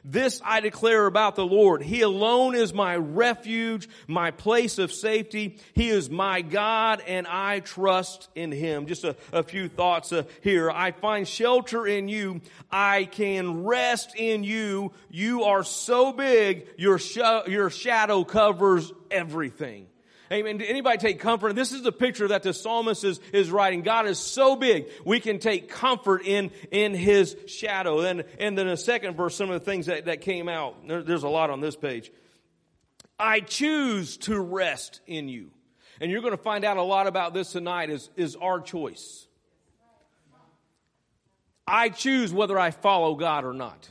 This 0.04 0.40
I 0.44 0.60
declare 0.60 1.06
about 1.06 1.36
the 1.36 1.46
Lord. 1.46 1.80
He 1.80 2.00
alone 2.00 2.56
is 2.56 2.74
my 2.74 2.96
refuge, 2.96 3.88
my 4.08 4.32
place 4.32 4.78
of 4.78 4.92
safety. 4.92 5.58
He 5.74 5.90
is 5.90 6.10
my 6.10 6.42
God 6.42 7.02
and 7.06 7.26
I 7.26 7.60
trust 7.60 8.28
in 8.34 8.50
Him. 8.50 8.86
Just 8.86 9.04
a, 9.04 9.14
a 9.32 9.44
few 9.44 9.68
thoughts 9.68 10.12
uh, 10.12 10.24
here. 10.40 10.70
I 10.70 10.90
find 10.90 11.26
shelter 11.28 11.86
in 11.86 12.08
you. 12.08 12.40
I 12.70 13.04
can 13.04 13.62
rest 13.62 14.16
in 14.16 14.42
you. 14.42 14.92
You 15.08 15.44
are 15.44 15.62
so 15.62 16.12
big, 16.12 16.66
your, 16.76 16.98
sh- 16.98 17.16
your 17.46 17.70
shadow 17.70 18.24
covers 18.24 18.92
everything. 19.08 19.86
Amen. 20.32 20.56
Did 20.56 20.70
anybody 20.70 20.96
take 20.96 21.20
comfort? 21.20 21.54
This 21.54 21.72
is 21.72 21.82
the 21.82 21.92
picture 21.92 22.28
that 22.28 22.42
the 22.42 22.54
psalmist 22.54 23.04
is, 23.04 23.20
is 23.34 23.50
writing. 23.50 23.82
God 23.82 24.06
is 24.06 24.18
so 24.18 24.56
big, 24.56 24.88
we 25.04 25.20
can 25.20 25.38
take 25.38 25.68
comfort 25.68 26.22
in, 26.24 26.50
in 26.70 26.94
his 26.94 27.36
shadow. 27.46 28.00
And, 28.00 28.24
and 28.38 28.56
then 28.56 28.66
the 28.66 28.78
second 28.78 29.14
verse, 29.14 29.36
some 29.36 29.50
of 29.50 29.60
the 29.60 29.64
things 29.64 29.86
that, 29.86 30.06
that 30.06 30.22
came 30.22 30.48
out. 30.48 30.88
There, 30.88 31.02
there's 31.02 31.24
a 31.24 31.28
lot 31.28 31.50
on 31.50 31.60
this 31.60 31.76
page. 31.76 32.10
I 33.18 33.40
choose 33.40 34.16
to 34.18 34.40
rest 34.40 35.02
in 35.06 35.28
you. 35.28 35.50
And 36.00 36.10
you're 36.10 36.22
going 36.22 36.36
to 36.36 36.42
find 36.42 36.64
out 36.64 36.78
a 36.78 36.82
lot 36.82 37.06
about 37.06 37.34
this 37.34 37.52
tonight 37.52 37.90
is, 37.90 38.08
is 38.16 38.34
our 38.36 38.58
choice. 38.60 39.26
I 41.66 41.90
choose 41.90 42.32
whether 42.32 42.58
I 42.58 42.70
follow 42.70 43.16
God 43.16 43.44
or 43.44 43.52
not. 43.52 43.88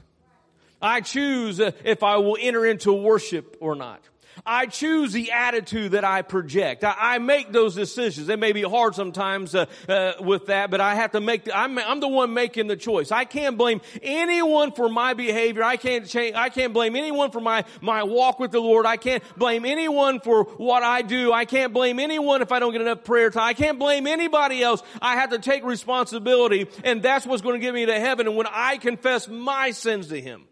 I 0.81 1.01
choose 1.01 1.59
uh, 1.59 1.71
if 1.85 2.01
I 2.01 2.17
will 2.17 2.37
enter 2.39 2.65
into 2.65 2.91
worship 2.91 3.57
or 3.59 3.75
not. 3.75 4.01
I 4.45 4.65
choose 4.65 5.13
the 5.13 5.31
attitude 5.31 5.91
that 5.91 6.03
I 6.03 6.21
project. 6.21 6.83
I, 6.83 6.95
I 6.97 7.17
make 7.19 7.51
those 7.51 7.75
decisions. 7.75 8.29
It 8.29 8.39
may 8.39 8.51
be 8.51 8.61
hard 8.61 8.95
sometimes 8.95 9.53
uh, 9.53 9.65
uh, 9.87 10.13
with 10.19 10.47
that, 10.47 10.71
but 10.71 10.81
I 10.81 10.95
have 10.95 11.11
to 11.11 11.21
make. 11.21 11.45
The, 11.45 11.57
I'm, 11.57 11.77
I'm 11.77 11.99
the 11.99 12.07
one 12.07 12.33
making 12.33 12.67
the 12.67 12.75
choice. 12.75 13.11
I 13.11 13.25
can't 13.25 13.57
blame 13.57 13.81
anyone 14.01 14.71
for 14.71 14.89
my 14.89 15.13
behavior. 15.13 15.63
I 15.63 15.77
can't 15.77 16.07
change. 16.07 16.35
I 16.35 16.49
can't 16.49 16.73
blame 16.73 16.95
anyone 16.95 17.31
for 17.31 17.39
my 17.39 17.65
my 17.81 18.03
walk 18.03 18.39
with 18.39 18.51
the 18.51 18.59
Lord. 18.59 18.85
I 18.85 18.97
can't 18.97 19.23
blame 19.37 19.65
anyone 19.65 20.19
for 20.19 20.43
what 20.43 20.83
I 20.83 21.01
do. 21.01 21.31
I 21.31 21.45
can't 21.45 21.73
blame 21.73 21.99
anyone 21.99 22.41
if 22.41 22.51
I 22.51 22.59
don't 22.59 22.71
get 22.71 22.81
enough 22.81 23.03
prayer 23.03 23.29
time. 23.29 23.43
I 23.43 23.53
can't 23.53 23.79
blame 23.79 24.07
anybody 24.07 24.63
else. 24.63 24.81
I 25.01 25.15
have 25.15 25.31
to 25.31 25.39
take 25.39 25.63
responsibility, 25.63 26.67
and 26.83 27.01
that's 27.01 27.25
what's 27.25 27.41
going 27.41 27.59
to 27.59 27.65
get 27.65 27.73
me 27.73 27.85
to 27.85 27.99
heaven. 27.99 28.27
And 28.27 28.35
when 28.35 28.47
I 28.49 28.77
confess 28.77 29.27
my 29.27 29.71
sins 29.71 30.07
to 30.07 30.19
Him. 30.19 30.45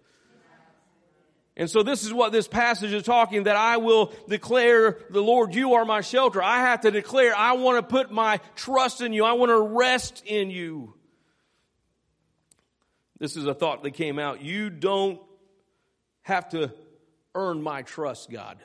And 1.59 1.69
so 1.69 1.83
this 1.83 2.05
is 2.05 2.13
what 2.13 2.31
this 2.31 2.47
passage 2.47 2.93
is 2.93 3.03
talking 3.03 3.43
that 3.43 3.57
I 3.57 3.77
will 3.77 4.13
declare 4.29 4.97
the 5.09 5.21
Lord, 5.21 5.53
you 5.53 5.73
are 5.73 5.83
my 5.83 5.99
shelter. 5.99 6.41
I 6.41 6.61
have 6.61 6.81
to 6.81 6.89
declare, 6.89 7.35
I 7.35 7.51
want 7.51 7.77
to 7.77 7.83
put 7.83 8.09
my 8.11 8.39
trust 8.55 9.01
in 9.01 9.11
you. 9.11 9.25
I 9.25 9.33
want 9.33 9.49
to 9.49 9.59
rest 9.59 10.23
in 10.25 10.51
you. 10.51 10.93
This 13.19 13.35
is 13.35 13.45
a 13.45 13.53
thought 13.53 13.83
that 13.83 13.91
came 13.91 14.19
out. 14.19 14.41
You 14.41 14.69
don't 14.69 15.19
have 16.21 16.47
to 16.51 16.71
earn 17.35 17.61
my 17.61 17.81
trust, 17.81 18.31
God. 18.31 18.57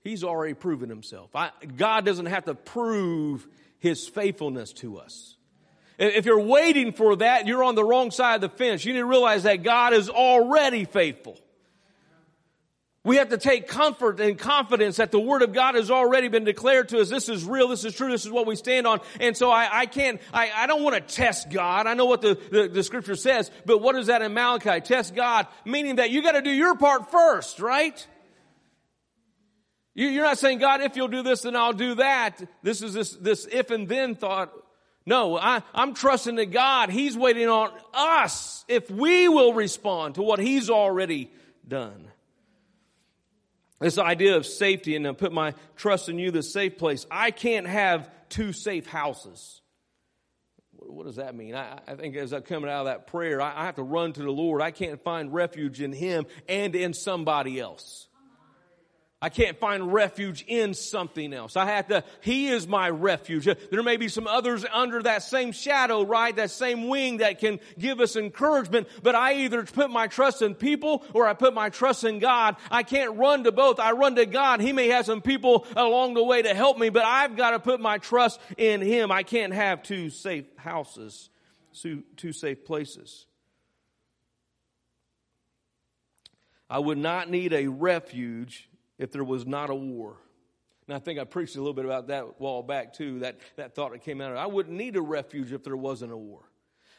He's 0.00 0.24
already 0.24 0.52
proven 0.52 0.90
himself. 0.90 1.34
I, 1.34 1.50
God 1.78 2.04
doesn't 2.04 2.26
have 2.26 2.44
to 2.44 2.54
prove 2.54 3.48
his 3.78 4.06
faithfulness 4.06 4.74
to 4.74 4.98
us. 4.98 5.31
If 6.04 6.26
you're 6.26 6.40
waiting 6.40 6.92
for 6.92 7.14
that, 7.16 7.46
you're 7.46 7.62
on 7.62 7.76
the 7.76 7.84
wrong 7.84 8.10
side 8.10 8.36
of 8.36 8.40
the 8.40 8.48
fence. 8.48 8.84
You 8.84 8.92
need 8.92 9.00
to 9.00 9.06
realize 9.06 9.44
that 9.44 9.62
God 9.62 9.92
is 9.92 10.10
already 10.10 10.84
faithful. 10.84 11.38
We 13.04 13.16
have 13.16 13.28
to 13.28 13.38
take 13.38 13.68
comfort 13.68 14.18
and 14.18 14.36
confidence 14.36 14.96
that 14.96 15.12
the 15.12 15.20
Word 15.20 15.42
of 15.42 15.52
God 15.52 15.76
has 15.76 15.92
already 15.92 16.26
been 16.26 16.42
declared 16.42 16.88
to 16.88 17.00
us. 17.00 17.08
This 17.08 17.28
is 17.28 17.44
real. 17.44 17.68
This 17.68 17.84
is 17.84 17.94
true. 17.94 18.10
This 18.10 18.24
is 18.24 18.32
what 18.32 18.46
we 18.46 18.56
stand 18.56 18.86
on. 18.86 19.00
And 19.20 19.36
so 19.36 19.50
I, 19.50 19.68
I 19.72 19.86
can't, 19.86 20.20
I, 20.32 20.50
I 20.52 20.66
don't 20.66 20.82
want 20.82 20.94
to 20.96 21.14
test 21.14 21.50
God. 21.50 21.86
I 21.86 21.94
know 21.94 22.06
what 22.06 22.20
the, 22.20 22.36
the, 22.50 22.68
the 22.68 22.82
Scripture 22.82 23.16
says, 23.16 23.52
but 23.64 23.78
what 23.78 23.94
is 23.94 24.08
that 24.08 24.22
in 24.22 24.34
Malachi? 24.34 24.80
Test 24.80 25.14
God, 25.14 25.46
meaning 25.64 25.96
that 25.96 26.10
you 26.10 26.22
got 26.22 26.32
to 26.32 26.42
do 26.42 26.50
your 26.50 26.76
part 26.76 27.12
first, 27.12 27.60
right? 27.60 28.06
You, 29.94 30.08
you're 30.08 30.24
not 30.24 30.38
saying, 30.38 30.58
God, 30.58 30.80
if 30.80 30.96
you'll 30.96 31.08
do 31.08 31.22
this, 31.22 31.42
then 31.42 31.54
I'll 31.54 31.72
do 31.72 31.96
that. 31.96 32.40
This 32.62 32.82
is 32.82 32.92
this, 32.92 33.12
this 33.12 33.46
if 33.50 33.70
and 33.70 33.88
then 33.88 34.14
thought 34.14 34.52
no, 35.04 35.36
I, 35.36 35.62
I'm 35.74 35.94
trusting 35.94 36.36
that 36.36 36.52
God, 36.52 36.90
He's 36.90 37.16
waiting 37.16 37.48
on 37.48 37.72
us 37.92 38.64
if 38.68 38.90
we 38.90 39.28
will 39.28 39.52
respond 39.52 40.14
to 40.16 40.22
what 40.22 40.38
He's 40.38 40.70
already 40.70 41.30
done. 41.66 42.08
This 43.80 43.98
idea 43.98 44.36
of 44.36 44.46
safety 44.46 44.94
and 44.94 45.04
to 45.04 45.14
put 45.14 45.32
my 45.32 45.54
trust 45.74 46.08
in 46.08 46.18
you, 46.18 46.30
the 46.30 46.42
safe 46.42 46.78
place. 46.78 47.04
I 47.10 47.32
can't 47.32 47.66
have 47.66 48.08
two 48.28 48.52
safe 48.52 48.86
houses. 48.86 49.60
What 50.70 51.06
does 51.06 51.16
that 51.16 51.34
mean? 51.34 51.56
I, 51.56 51.80
I 51.88 51.94
think 51.96 52.14
as 52.16 52.32
I'm 52.32 52.42
coming 52.42 52.70
out 52.70 52.80
of 52.80 52.86
that 52.86 53.08
prayer, 53.08 53.40
I, 53.40 53.62
I 53.62 53.64
have 53.64 53.76
to 53.76 53.82
run 53.82 54.12
to 54.12 54.22
the 54.22 54.30
Lord. 54.30 54.62
I 54.62 54.70
can't 54.70 55.02
find 55.02 55.32
refuge 55.32 55.80
in 55.80 55.92
Him 55.92 56.26
and 56.48 56.76
in 56.76 56.94
somebody 56.94 57.58
else. 57.58 58.06
I 59.24 59.28
can't 59.28 59.56
find 59.56 59.92
refuge 59.92 60.44
in 60.48 60.74
something 60.74 61.32
else. 61.32 61.56
I 61.56 61.66
have 61.66 61.86
to, 61.88 62.02
He 62.22 62.48
is 62.48 62.66
my 62.66 62.90
refuge. 62.90 63.44
There 63.44 63.82
may 63.84 63.96
be 63.96 64.08
some 64.08 64.26
others 64.26 64.66
under 64.72 65.00
that 65.04 65.22
same 65.22 65.52
shadow, 65.52 66.04
right? 66.04 66.34
That 66.34 66.50
same 66.50 66.88
wing 66.88 67.18
that 67.18 67.38
can 67.38 67.60
give 67.78 68.00
us 68.00 68.16
encouragement, 68.16 68.88
but 69.00 69.14
I 69.14 69.34
either 69.44 69.62
put 69.62 69.90
my 69.90 70.08
trust 70.08 70.42
in 70.42 70.56
people 70.56 71.04
or 71.14 71.28
I 71.28 71.34
put 71.34 71.54
my 71.54 71.68
trust 71.68 72.02
in 72.02 72.18
God. 72.18 72.56
I 72.68 72.82
can't 72.82 73.16
run 73.16 73.44
to 73.44 73.52
both. 73.52 73.78
I 73.78 73.92
run 73.92 74.16
to 74.16 74.26
God. 74.26 74.60
He 74.60 74.72
may 74.72 74.88
have 74.88 75.06
some 75.06 75.22
people 75.22 75.68
along 75.76 76.14
the 76.14 76.24
way 76.24 76.42
to 76.42 76.52
help 76.52 76.76
me, 76.76 76.88
but 76.88 77.04
I've 77.04 77.36
got 77.36 77.52
to 77.52 77.60
put 77.60 77.80
my 77.80 77.98
trust 77.98 78.40
in 78.58 78.80
Him. 78.80 79.12
I 79.12 79.22
can't 79.22 79.52
have 79.52 79.84
two 79.84 80.10
safe 80.10 80.46
houses, 80.56 81.30
two, 81.72 82.02
two 82.16 82.32
safe 82.32 82.64
places. 82.64 83.26
I 86.68 86.80
would 86.80 86.98
not 86.98 87.30
need 87.30 87.52
a 87.52 87.68
refuge 87.68 88.68
if 89.02 89.10
there 89.10 89.24
was 89.24 89.44
not 89.44 89.68
a 89.68 89.74
war. 89.74 90.16
And 90.86 90.94
I 90.94 91.00
think 91.00 91.18
I 91.18 91.24
preached 91.24 91.56
a 91.56 91.58
little 91.58 91.74
bit 91.74 91.84
about 91.84 92.06
that 92.06 92.22
a 92.22 92.26
while 92.38 92.62
back 92.62 92.92
too, 92.92 93.18
that, 93.18 93.36
that 93.56 93.74
thought 93.74 93.90
that 93.90 94.04
came 94.04 94.20
out 94.20 94.30
of 94.30 94.36
it. 94.36 94.40
I 94.40 94.46
wouldn't 94.46 94.76
need 94.76 94.94
a 94.94 95.00
refuge 95.00 95.52
if 95.52 95.64
there 95.64 95.76
wasn't 95.76 96.12
a 96.12 96.16
war. 96.16 96.42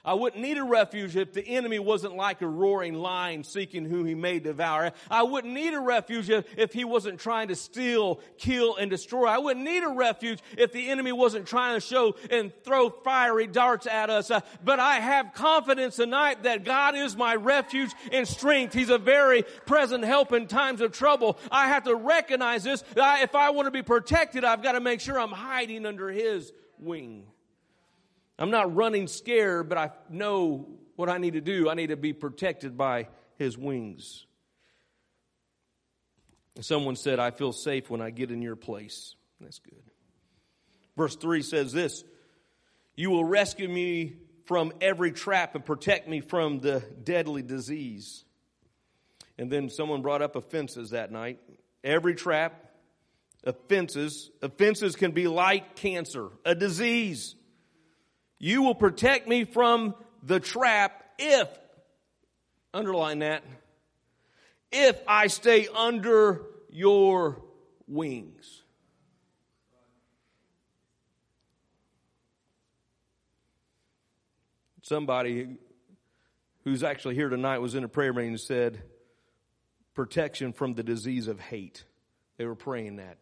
I 0.05 0.15
wouldn't 0.15 0.41
need 0.41 0.57
a 0.57 0.63
refuge 0.65 1.15
if 1.15 1.31
the 1.31 1.48
enemy 1.48 1.79
wasn't 1.79 2.17
like 2.17 2.41
a 2.41 2.48
roaring 2.48 2.93
lion 2.93 3.45
seeking 3.45 3.86
who 3.86 4.03
he 4.03 4.15
may 4.15 4.39
devour. 4.39 4.91
I 5.10 5.24
wouldn't 5.24 5.53
need 5.53 5.74
a 5.74 5.79
refuge 5.79 6.29
if, 6.29 6.74
he 6.74 6.83
wasn't 6.83 7.22
trying 7.22 7.48
to 7.48 7.55
steal, 7.55 8.19
kill, 8.38 8.75
and 8.75 8.89
destroy. 8.89 9.27
I 9.27 9.38
wouldn't 9.38 9.63
need 9.63 9.83
a 9.83 9.89
refuge 9.89 10.39
if 10.57 10.74
the 10.74 10.89
enemy 10.89 11.13
wasn't 11.13 11.48
trying 11.48 11.79
to 11.79 11.86
show 11.86 12.15
and 12.29 12.51
throw 12.65 12.89
fiery 12.89 13.48
darts 13.48 13.88
at 13.88 14.10
us. 14.10 14.30
Uh, 14.30 14.41
but 14.62 14.80
I 14.80 14.95
have 14.95 15.34
confidence 15.34 15.95
tonight 15.95 16.43
that 16.43 16.65
God 16.65 16.95
is 16.95 17.15
my 17.15 17.36
refuge 17.36 17.91
and 18.12 18.28
strength. 18.28 18.73
He's 18.73 18.89
a 18.89 18.97
very 18.97 19.43
present 19.65 20.04
help 20.04 20.34
in 20.34 20.47
times 20.47 20.82
of 20.82 20.91
trouble. 20.91 21.38
I 21.49 21.69
have 21.69 21.84
to 21.84 21.95
recognize 21.95 22.63
this. 22.65 22.84
If 22.97 23.36
I 23.36 23.51
want 23.51 23.67
to 23.67 23.71
be 23.71 23.84
protected, 23.84 24.43
I've 24.43 24.63
got 24.63 24.73
to 24.73 24.82
make 24.82 24.99
sure 24.99 25.17
I'm 25.17 25.32
hiding 25.32 25.86
under 25.86 26.10
his 26.10 26.51
wing. 26.78 27.28
I'm 28.38 28.52
not 28.52 28.76
running 28.76 29.08
scared, 29.08 29.69
but 29.69 29.78
I 29.78 29.91
know 30.10 30.67
what 30.96 31.10
I 31.10 31.17
need 31.17 31.34
to 31.34 31.41
do. 31.41 31.69
I 31.69 31.76
need 31.76 31.88
to 31.88 31.98
be 31.98 32.13
protected 32.13 32.78
by 32.78 33.08
his 33.38 33.58
wings. 33.58 34.26
Someone 36.62 36.96
said, 36.96 37.19
I 37.19 37.32
feel 37.32 37.52
safe 37.52 37.89
when 37.89 38.02
I 38.02 38.12
get 38.12 38.32
in 38.32 38.41
your 38.41 38.56
place. 38.56 39.15
That's 39.39 39.60
good. 39.60 39.82
Verse 40.96 41.15
3 41.15 41.41
says 41.41 41.72
this 41.72 42.04
You 42.96 43.10
will 43.10 43.26
rescue 43.26 43.67
me 43.67 44.17
from 44.46 44.74
every 44.82 45.12
trap 45.12 45.56
and 45.56 45.65
protect 45.65 46.08
me 46.08 46.22
from 46.22 46.60
the 46.60 46.84
deadly 47.04 47.41
disease. 47.41 48.24
And 49.38 49.52
then 49.52 49.69
someone 49.69 50.02
brought 50.02 50.22
up 50.22 50.36
offenses 50.36 50.91
that 50.91 51.12
night. 51.12 51.39
Every 51.84 52.13
trap, 52.13 52.72
offenses, 53.43 54.30
offenses 54.41 54.96
can 54.96 55.12
be 55.12 55.28
like 55.28 55.76
cancer, 55.76 56.30
a 56.46 56.54
disease. 56.54 57.36
You 58.43 58.62
will 58.63 58.75
protect 58.75 59.25
me 59.25 59.45
from 59.45 59.95
the 60.21 60.41
trap 60.41 61.01
if, 61.17 61.47
underline 62.73 63.19
that, 63.19 63.41
if 64.69 64.99
I 65.08 65.27
stay 65.27 65.69
under 65.73 66.41
your 66.69 67.41
wings. 67.88 68.62
Somebody 74.82 75.56
who's 76.65 76.84
actually 76.84 77.15
here 77.15 77.29
tonight 77.29 77.60
was 77.60 77.75
in 77.75 77.86
a 77.86 77.88
prayer 77.88 78.12
meeting 78.12 78.32
and 78.32 78.41
said, 78.41 78.84
protection 79.93 80.51
from 80.51 80.73
the 80.73 80.84
disease 80.84 81.29
of 81.29 81.39
hate. 81.39 81.86
They 82.36 82.45
were 82.45 82.56
praying 82.56 82.97
that. 82.97 83.19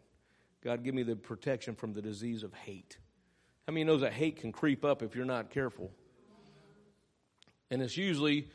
God, 0.63 0.83
give 0.83 0.95
me 0.95 1.03
the 1.03 1.15
protection 1.15 1.75
from 1.75 1.93
the 1.93 2.01
disease 2.01 2.41
of 2.41 2.55
hate. 2.55 2.97
How 3.67 3.73
many 3.73 3.83
knows 3.83 4.01
that 4.01 4.13
hate 4.13 4.37
can 4.37 4.51
creep 4.51 4.83
up 4.83 5.01
if 5.03 5.15
you're 5.15 5.25
not 5.25 5.49
careful? 5.49 5.91
And 7.69 7.81
it's 7.81 7.95
usually 7.95 8.47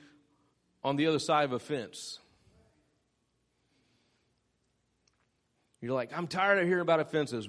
on 0.84 0.96
the 0.96 1.06
other 1.06 1.18
side 1.18 1.44
of 1.44 1.52
a 1.52 1.58
fence. 1.58 2.18
You're 5.80 5.94
like, 5.94 6.16
I'm 6.16 6.26
tired 6.26 6.58
of 6.58 6.66
hearing 6.66 6.82
about 6.82 7.00
offenses. 7.00 7.48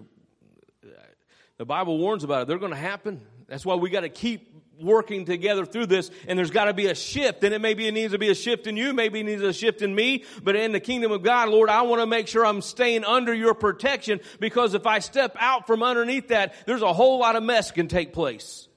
The 1.57 1.65
Bible 1.65 1.97
warns 1.97 2.23
about 2.23 2.43
it. 2.43 2.47
They're 2.47 2.59
going 2.59 2.71
to 2.71 2.77
happen. 2.77 3.21
That's 3.47 3.65
why 3.65 3.75
we 3.75 3.89
got 3.89 4.01
to 4.01 4.09
keep 4.09 4.53
working 4.79 5.25
together 5.25 5.65
through 5.65 5.85
this 5.85 6.11
and 6.27 6.37
there's 6.37 6.51
got 6.51 6.65
to 6.65 6.73
be 6.73 6.87
a 6.87 6.95
shift 6.95 7.43
and 7.43 7.53
it 7.53 7.59
maybe 7.59 7.87
it 7.87 7.93
needs 7.93 8.13
to 8.13 8.19
be 8.19 8.29
a 8.29 8.35
shift 8.35 8.67
in 8.67 8.77
you 8.77 8.93
maybe 8.93 9.21
it 9.21 9.23
needs 9.23 9.41
a 9.41 9.53
shift 9.53 9.81
in 9.81 9.93
me 9.93 10.23
but 10.43 10.55
in 10.55 10.71
the 10.71 10.79
kingdom 10.79 11.11
of 11.11 11.23
god 11.23 11.49
lord 11.49 11.69
i 11.69 11.81
want 11.81 12.01
to 12.01 12.05
make 12.05 12.27
sure 12.27 12.45
i'm 12.45 12.61
staying 12.61 13.03
under 13.03 13.33
your 13.33 13.53
protection 13.53 14.19
because 14.39 14.73
if 14.73 14.85
i 14.85 14.99
step 14.99 15.35
out 15.39 15.65
from 15.65 15.81
underneath 15.81 16.27
that 16.27 16.53
there's 16.65 16.81
a 16.81 16.93
whole 16.93 17.19
lot 17.19 17.35
of 17.35 17.43
mess 17.43 17.71
can 17.71 17.87
take 17.87 18.13
place. 18.13 18.67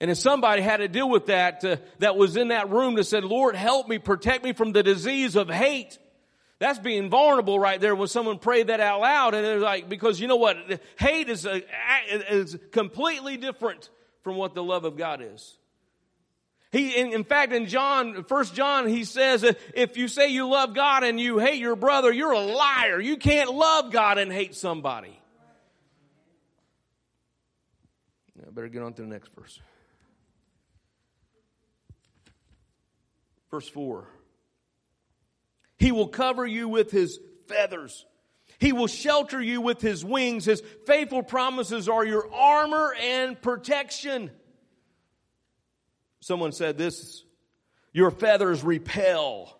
And 0.00 0.12
if 0.12 0.18
somebody 0.18 0.62
had 0.62 0.76
to 0.76 0.86
deal 0.86 1.10
with 1.10 1.26
that 1.26 1.64
uh, 1.64 1.76
that 1.98 2.16
was 2.16 2.36
in 2.36 2.48
that 2.48 2.70
room 2.70 2.94
that 2.94 3.04
said 3.04 3.24
lord 3.24 3.56
help 3.56 3.88
me 3.88 3.98
protect 3.98 4.44
me 4.44 4.52
from 4.52 4.72
the 4.72 4.82
disease 4.82 5.34
of 5.34 5.50
hate 5.50 5.98
that's 6.58 6.78
being 6.78 7.08
vulnerable 7.08 7.58
right 7.58 7.80
there 7.80 7.94
when 7.94 8.08
someone 8.08 8.38
prayed 8.38 8.66
that 8.66 8.80
out 8.80 9.00
loud. 9.00 9.34
And 9.34 9.46
it's 9.46 9.62
like, 9.62 9.88
because 9.88 10.18
you 10.18 10.26
know 10.26 10.36
what? 10.36 10.56
Hate 10.98 11.28
is, 11.28 11.46
a, 11.46 11.62
is 12.32 12.58
completely 12.72 13.36
different 13.36 13.90
from 14.22 14.36
what 14.36 14.54
the 14.54 14.62
love 14.62 14.84
of 14.84 14.96
God 14.96 15.22
is. 15.22 15.56
He, 16.70 16.96
in, 16.96 17.12
in 17.12 17.24
fact, 17.24 17.52
in 17.52 17.66
John, 17.66 18.24
First 18.24 18.54
John, 18.54 18.88
he 18.88 19.04
says, 19.04 19.42
if 19.74 19.96
you 19.96 20.08
say 20.08 20.28
you 20.28 20.48
love 20.48 20.74
God 20.74 21.02
and 21.02 21.18
you 21.18 21.38
hate 21.38 21.60
your 21.60 21.76
brother, 21.76 22.12
you're 22.12 22.32
a 22.32 22.40
liar. 22.40 23.00
You 23.00 23.16
can't 23.16 23.54
love 23.54 23.90
God 23.90 24.18
and 24.18 24.30
hate 24.30 24.54
somebody. 24.54 25.18
I 28.46 28.50
better 28.50 28.68
get 28.68 28.82
on 28.82 28.92
to 28.94 29.02
the 29.02 29.08
next 29.08 29.30
verse. 29.34 29.60
Verse 33.50 33.68
4. 33.68 34.06
He 35.78 35.92
will 35.92 36.08
cover 36.08 36.46
you 36.46 36.68
with 36.68 36.90
his 36.90 37.20
feathers. 37.46 38.04
He 38.58 38.72
will 38.72 38.88
shelter 38.88 39.40
you 39.40 39.60
with 39.60 39.80
his 39.80 40.04
wings. 40.04 40.44
His 40.44 40.62
faithful 40.86 41.22
promises 41.22 41.88
are 41.88 42.04
your 42.04 42.32
armor 42.32 42.94
and 43.00 43.40
protection. 43.40 44.30
Someone 46.20 46.52
said 46.52 46.76
this, 46.76 47.24
your 47.92 48.10
feathers 48.10 48.64
repel 48.64 49.54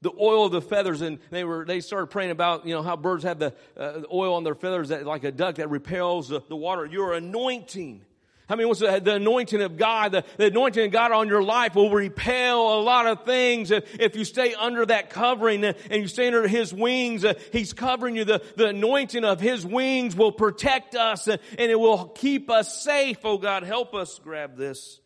the 0.00 0.12
oil 0.20 0.46
of 0.46 0.52
the 0.52 0.60
feathers 0.60 1.00
and 1.00 1.18
they 1.30 1.44
were 1.44 1.64
they 1.64 1.80
started 1.80 2.08
praying 2.08 2.30
about 2.30 2.66
you 2.66 2.74
know 2.74 2.82
how 2.82 2.94
birds 2.94 3.24
have 3.24 3.38
the, 3.38 3.54
uh, 3.74 4.02
oil 4.12 4.34
on 4.34 4.44
their 4.44 4.54
feathers 4.54 4.90
that 4.90 5.06
like 5.06 5.24
a 5.24 5.32
duck 5.32 5.54
that 5.54 5.70
repels 5.70 6.28
the, 6.28 6.42
the 6.48 6.56
water 6.56 6.84
your 6.84 7.14
anointing 7.14 8.02
I 8.46 8.56
mean, 8.56 8.68
what's 8.68 8.80
the, 8.80 9.00
the 9.02 9.14
anointing 9.14 9.62
of 9.62 9.78
God? 9.78 10.12
The, 10.12 10.24
the, 10.36 10.46
anointing 10.46 10.84
of 10.84 10.92
God 10.92 11.12
on 11.12 11.28
your 11.28 11.42
life 11.42 11.74
will 11.74 11.90
repel 11.90 12.78
a 12.78 12.80
lot 12.82 13.06
of 13.06 13.24
things 13.24 13.70
if, 13.70 14.14
you 14.16 14.24
stay 14.24 14.52
under 14.52 14.84
that 14.84 15.08
covering 15.08 15.64
and 15.64 15.76
you 15.90 16.06
stay 16.06 16.26
under 16.26 16.46
His 16.46 16.72
wings. 16.72 17.24
Uh, 17.24 17.34
he's 17.52 17.72
covering 17.72 18.16
you. 18.16 18.24
The, 18.24 18.42
the 18.56 18.68
anointing 18.68 19.24
of 19.24 19.40
His 19.40 19.64
wings 19.64 20.14
will 20.14 20.32
protect 20.32 20.94
us 20.94 21.26
and 21.26 21.40
it 21.58 21.80
will 21.80 22.08
keep 22.08 22.50
us 22.50 22.82
safe. 22.82 23.18
Oh 23.24 23.38
God, 23.38 23.62
help 23.62 23.94
us 23.94 24.20
grab 24.22 24.58
this. 24.58 25.00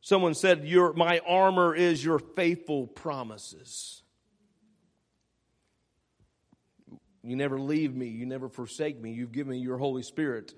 Someone 0.00 0.34
said, 0.34 0.64
your, 0.64 0.92
my 0.92 1.20
armor 1.20 1.74
is 1.74 2.04
your 2.04 2.18
faithful 2.18 2.88
promises. 2.88 4.02
You 7.22 7.36
never 7.36 7.60
leave 7.60 7.94
me. 7.94 8.08
You 8.08 8.26
never 8.26 8.48
forsake 8.48 9.00
me. 9.00 9.12
You've 9.12 9.32
given 9.32 9.52
me 9.52 9.58
your 9.58 9.78
Holy 9.78 10.02
Spirit. 10.02 10.54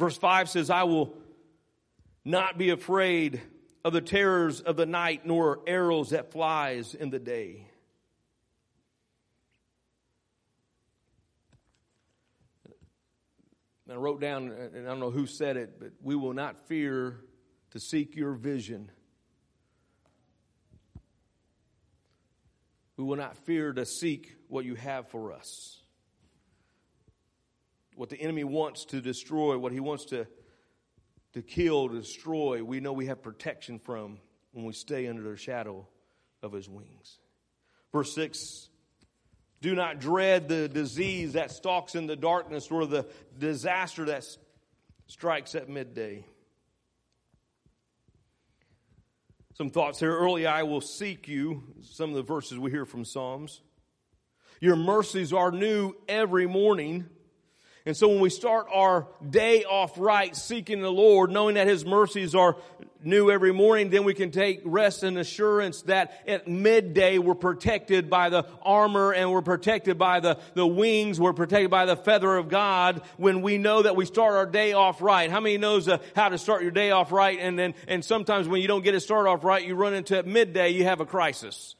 Verse 0.00 0.16
5 0.16 0.48
says, 0.48 0.70
I 0.70 0.84
will 0.84 1.14
not 2.24 2.56
be 2.56 2.70
afraid 2.70 3.38
of 3.84 3.92
the 3.92 4.00
terrors 4.00 4.62
of 4.62 4.74
the 4.76 4.86
night, 4.86 5.26
nor 5.26 5.60
arrows 5.66 6.08
that 6.10 6.32
flies 6.32 6.94
in 6.94 7.10
the 7.10 7.18
day. 7.18 7.66
And 13.86 13.92
I 13.92 13.96
wrote 13.96 14.22
down, 14.22 14.50
and 14.50 14.86
I 14.86 14.90
don't 14.90 15.00
know 15.00 15.10
who 15.10 15.26
said 15.26 15.58
it, 15.58 15.78
but 15.78 15.90
we 16.00 16.16
will 16.16 16.32
not 16.32 16.66
fear 16.66 17.20
to 17.72 17.78
seek 17.78 18.16
your 18.16 18.32
vision. 18.32 18.90
We 22.96 23.04
will 23.04 23.16
not 23.16 23.36
fear 23.36 23.74
to 23.74 23.84
seek 23.84 24.34
what 24.48 24.64
you 24.64 24.76
have 24.76 25.10
for 25.10 25.34
us 25.34 25.79
what 28.00 28.08
the 28.08 28.18
enemy 28.18 28.44
wants 28.44 28.86
to 28.86 29.02
destroy, 29.02 29.58
what 29.58 29.72
he 29.72 29.78
wants 29.78 30.06
to, 30.06 30.26
to 31.34 31.42
kill, 31.42 31.86
destroy, 31.86 32.64
we 32.64 32.80
know 32.80 32.94
we 32.94 33.04
have 33.04 33.20
protection 33.20 33.78
from 33.78 34.16
when 34.52 34.64
we 34.64 34.72
stay 34.72 35.06
under 35.06 35.22
the 35.22 35.36
shadow 35.36 35.86
of 36.42 36.50
his 36.50 36.66
wings. 36.66 37.18
Verse 37.92 38.14
6 38.14 38.70
Do 39.60 39.74
not 39.74 40.00
dread 40.00 40.48
the 40.48 40.66
disease 40.66 41.34
that 41.34 41.50
stalks 41.50 41.94
in 41.94 42.06
the 42.06 42.16
darkness 42.16 42.68
or 42.70 42.86
the 42.86 43.06
disaster 43.38 44.06
that 44.06 44.24
strikes 45.06 45.54
at 45.54 45.68
midday. 45.68 46.24
Some 49.58 49.68
thoughts 49.68 50.00
here. 50.00 50.16
Early 50.16 50.46
I 50.46 50.62
will 50.62 50.80
seek 50.80 51.28
you. 51.28 51.64
Some 51.82 52.08
of 52.08 52.16
the 52.16 52.22
verses 52.22 52.58
we 52.58 52.70
hear 52.70 52.86
from 52.86 53.04
Psalms. 53.04 53.60
Your 54.58 54.76
mercies 54.76 55.34
are 55.34 55.50
new 55.50 55.92
every 56.08 56.46
morning. 56.46 57.06
And 57.86 57.96
so 57.96 58.08
when 58.08 58.20
we 58.20 58.30
start 58.30 58.66
our 58.72 59.06
day 59.28 59.64
off 59.64 59.98
right, 59.98 60.36
seeking 60.36 60.82
the 60.82 60.92
Lord, 60.92 61.30
knowing 61.30 61.54
that 61.54 61.66
His 61.66 61.84
mercies 61.84 62.34
are 62.34 62.56
new 63.02 63.30
every 63.30 63.52
morning, 63.52 63.88
then 63.88 64.04
we 64.04 64.12
can 64.12 64.30
take 64.30 64.60
rest 64.64 65.02
and 65.02 65.16
assurance 65.18 65.82
that 65.82 66.22
at 66.26 66.46
midday 66.46 67.18
we're 67.18 67.34
protected 67.34 68.10
by 68.10 68.28
the 68.28 68.44
armor 68.62 69.12
and 69.12 69.30
we're 69.30 69.40
protected 69.40 69.98
by 69.98 70.20
the, 70.20 70.38
the 70.54 70.66
wings, 70.66 71.18
we're 71.18 71.32
protected 71.32 71.70
by 71.70 71.86
the 71.86 71.96
feather 71.96 72.36
of 72.36 72.48
God 72.48 73.02
when 73.16 73.40
we 73.40 73.56
know 73.56 73.82
that 73.82 73.96
we 73.96 74.04
start 74.04 74.34
our 74.34 74.46
day 74.46 74.72
off 74.72 75.00
right. 75.00 75.30
How 75.30 75.40
many 75.40 75.56
knows 75.56 75.88
uh, 75.88 75.98
how 76.14 76.28
to 76.28 76.38
start 76.38 76.62
your 76.62 76.70
day 76.70 76.90
off 76.90 77.12
right 77.12 77.38
and 77.40 77.58
then, 77.58 77.74
and 77.88 78.04
sometimes 78.04 78.48
when 78.48 78.60
you 78.60 78.68
don't 78.68 78.84
get 78.84 78.94
it 78.94 79.00
started 79.00 79.30
off 79.30 79.44
right, 79.44 79.66
you 79.66 79.74
run 79.74 79.94
into 79.94 80.18
at 80.18 80.26
midday, 80.26 80.70
you 80.70 80.84
have 80.84 81.00
a 81.00 81.06
crisis. 81.06 81.74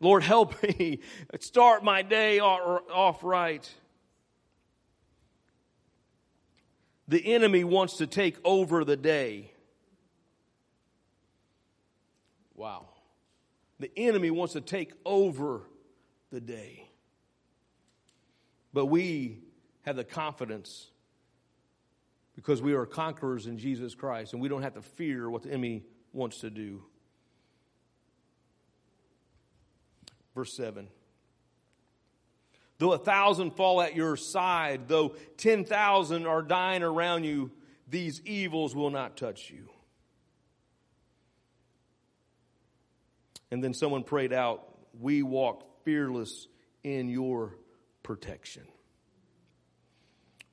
Lord 0.00 0.22
help 0.22 0.62
me 0.78 1.00
start 1.40 1.84
my 1.84 2.02
day 2.02 2.40
off 2.40 3.22
right. 3.22 3.68
The 7.08 7.34
enemy 7.34 7.64
wants 7.64 7.96
to 7.96 8.06
take 8.06 8.36
over 8.44 8.84
the 8.84 8.96
day. 8.96 9.52
Wow. 12.54 12.88
The 13.80 13.90
enemy 13.96 14.30
wants 14.30 14.52
to 14.52 14.60
take 14.60 14.92
over 15.06 15.62
the 16.30 16.40
day. 16.40 16.90
But 18.74 18.86
we 18.86 19.38
have 19.82 19.96
the 19.96 20.04
confidence 20.04 20.90
because 22.36 22.60
we 22.60 22.74
are 22.74 22.84
conquerors 22.84 23.46
in 23.46 23.56
Jesus 23.56 23.94
Christ 23.94 24.34
and 24.34 24.42
we 24.42 24.48
don't 24.48 24.62
have 24.62 24.74
to 24.74 24.82
fear 24.82 25.30
what 25.30 25.44
the 25.44 25.48
enemy 25.48 25.84
wants 26.12 26.40
to 26.40 26.50
do. 26.50 26.82
Verse 30.34 30.54
7. 30.56 30.88
Though 32.78 32.92
a 32.92 32.98
thousand 32.98 33.52
fall 33.52 33.82
at 33.82 33.96
your 33.96 34.16
side, 34.16 34.86
though 34.86 35.16
10,000 35.38 36.26
are 36.26 36.42
dying 36.42 36.82
around 36.82 37.24
you, 37.24 37.50
these 37.88 38.20
evils 38.24 38.74
will 38.74 38.90
not 38.90 39.16
touch 39.16 39.50
you. 39.50 39.68
And 43.50 43.64
then 43.64 43.74
someone 43.74 44.04
prayed 44.04 44.32
out, 44.32 44.62
We 45.00 45.22
walk 45.22 45.84
fearless 45.84 46.46
in 46.84 47.08
your 47.08 47.56
protection. 48.02 48.64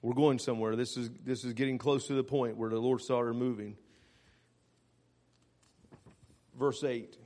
We're 0.02 0.14
going 0.14 0.40
somewhere. 0.40 0.76
This 0.76 0.98
is, 0.98 1.10
this 1.24 1.44
is 1.44 1.54
getting 1.54 1.78
close 1.78 2.08
to 2.08 2.14
the 2.14 2.24
point 2.24 2.58
where 2.58 2.70
the 2.70 2.80
Lord 2.80 3.02
started 3.02 3.34
moving. 3.34 3.76
Verse 6.58 6.84
8. 6.84 7.18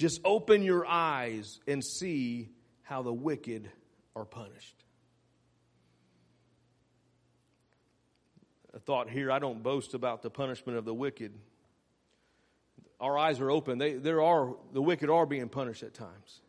Just 0.00 0.22
open 0.24 0.62
your 0.62 0.86
eyes 0.86 1.60
and 1.68 1.84
see 1.84 2.48
how 2.80 3.02
the 3.02 3.12
wicked 3.12 3.70
are 4.16 4.24
punished. 4.24 4.82
A 8.72 8.78
thought 8.78 9.10
here 9.10 9.30
I 9.30 9.38
don't 9.38 9.62
boast 9.62 9.92
about 9.92 10.22
the 10.22 10.30
punishment 10.30 10.78
of 10.78 10.86
the 10.86 10.94
wicked. 10.94 11.34
Our 12.98 13.18
eyes 13.18 13.40
are 13.40 13.50
open. 13.50 13.76
They, 13.76 13.92
there 13.92 14.22
are, 14.22 14.54
the 14.72 14.80
wicked 14.80 15.10
are 15.10 15.26
being 15.26 15.50
punished 15.50 15.82
at 15.82 15.92
times. 15.92 16.40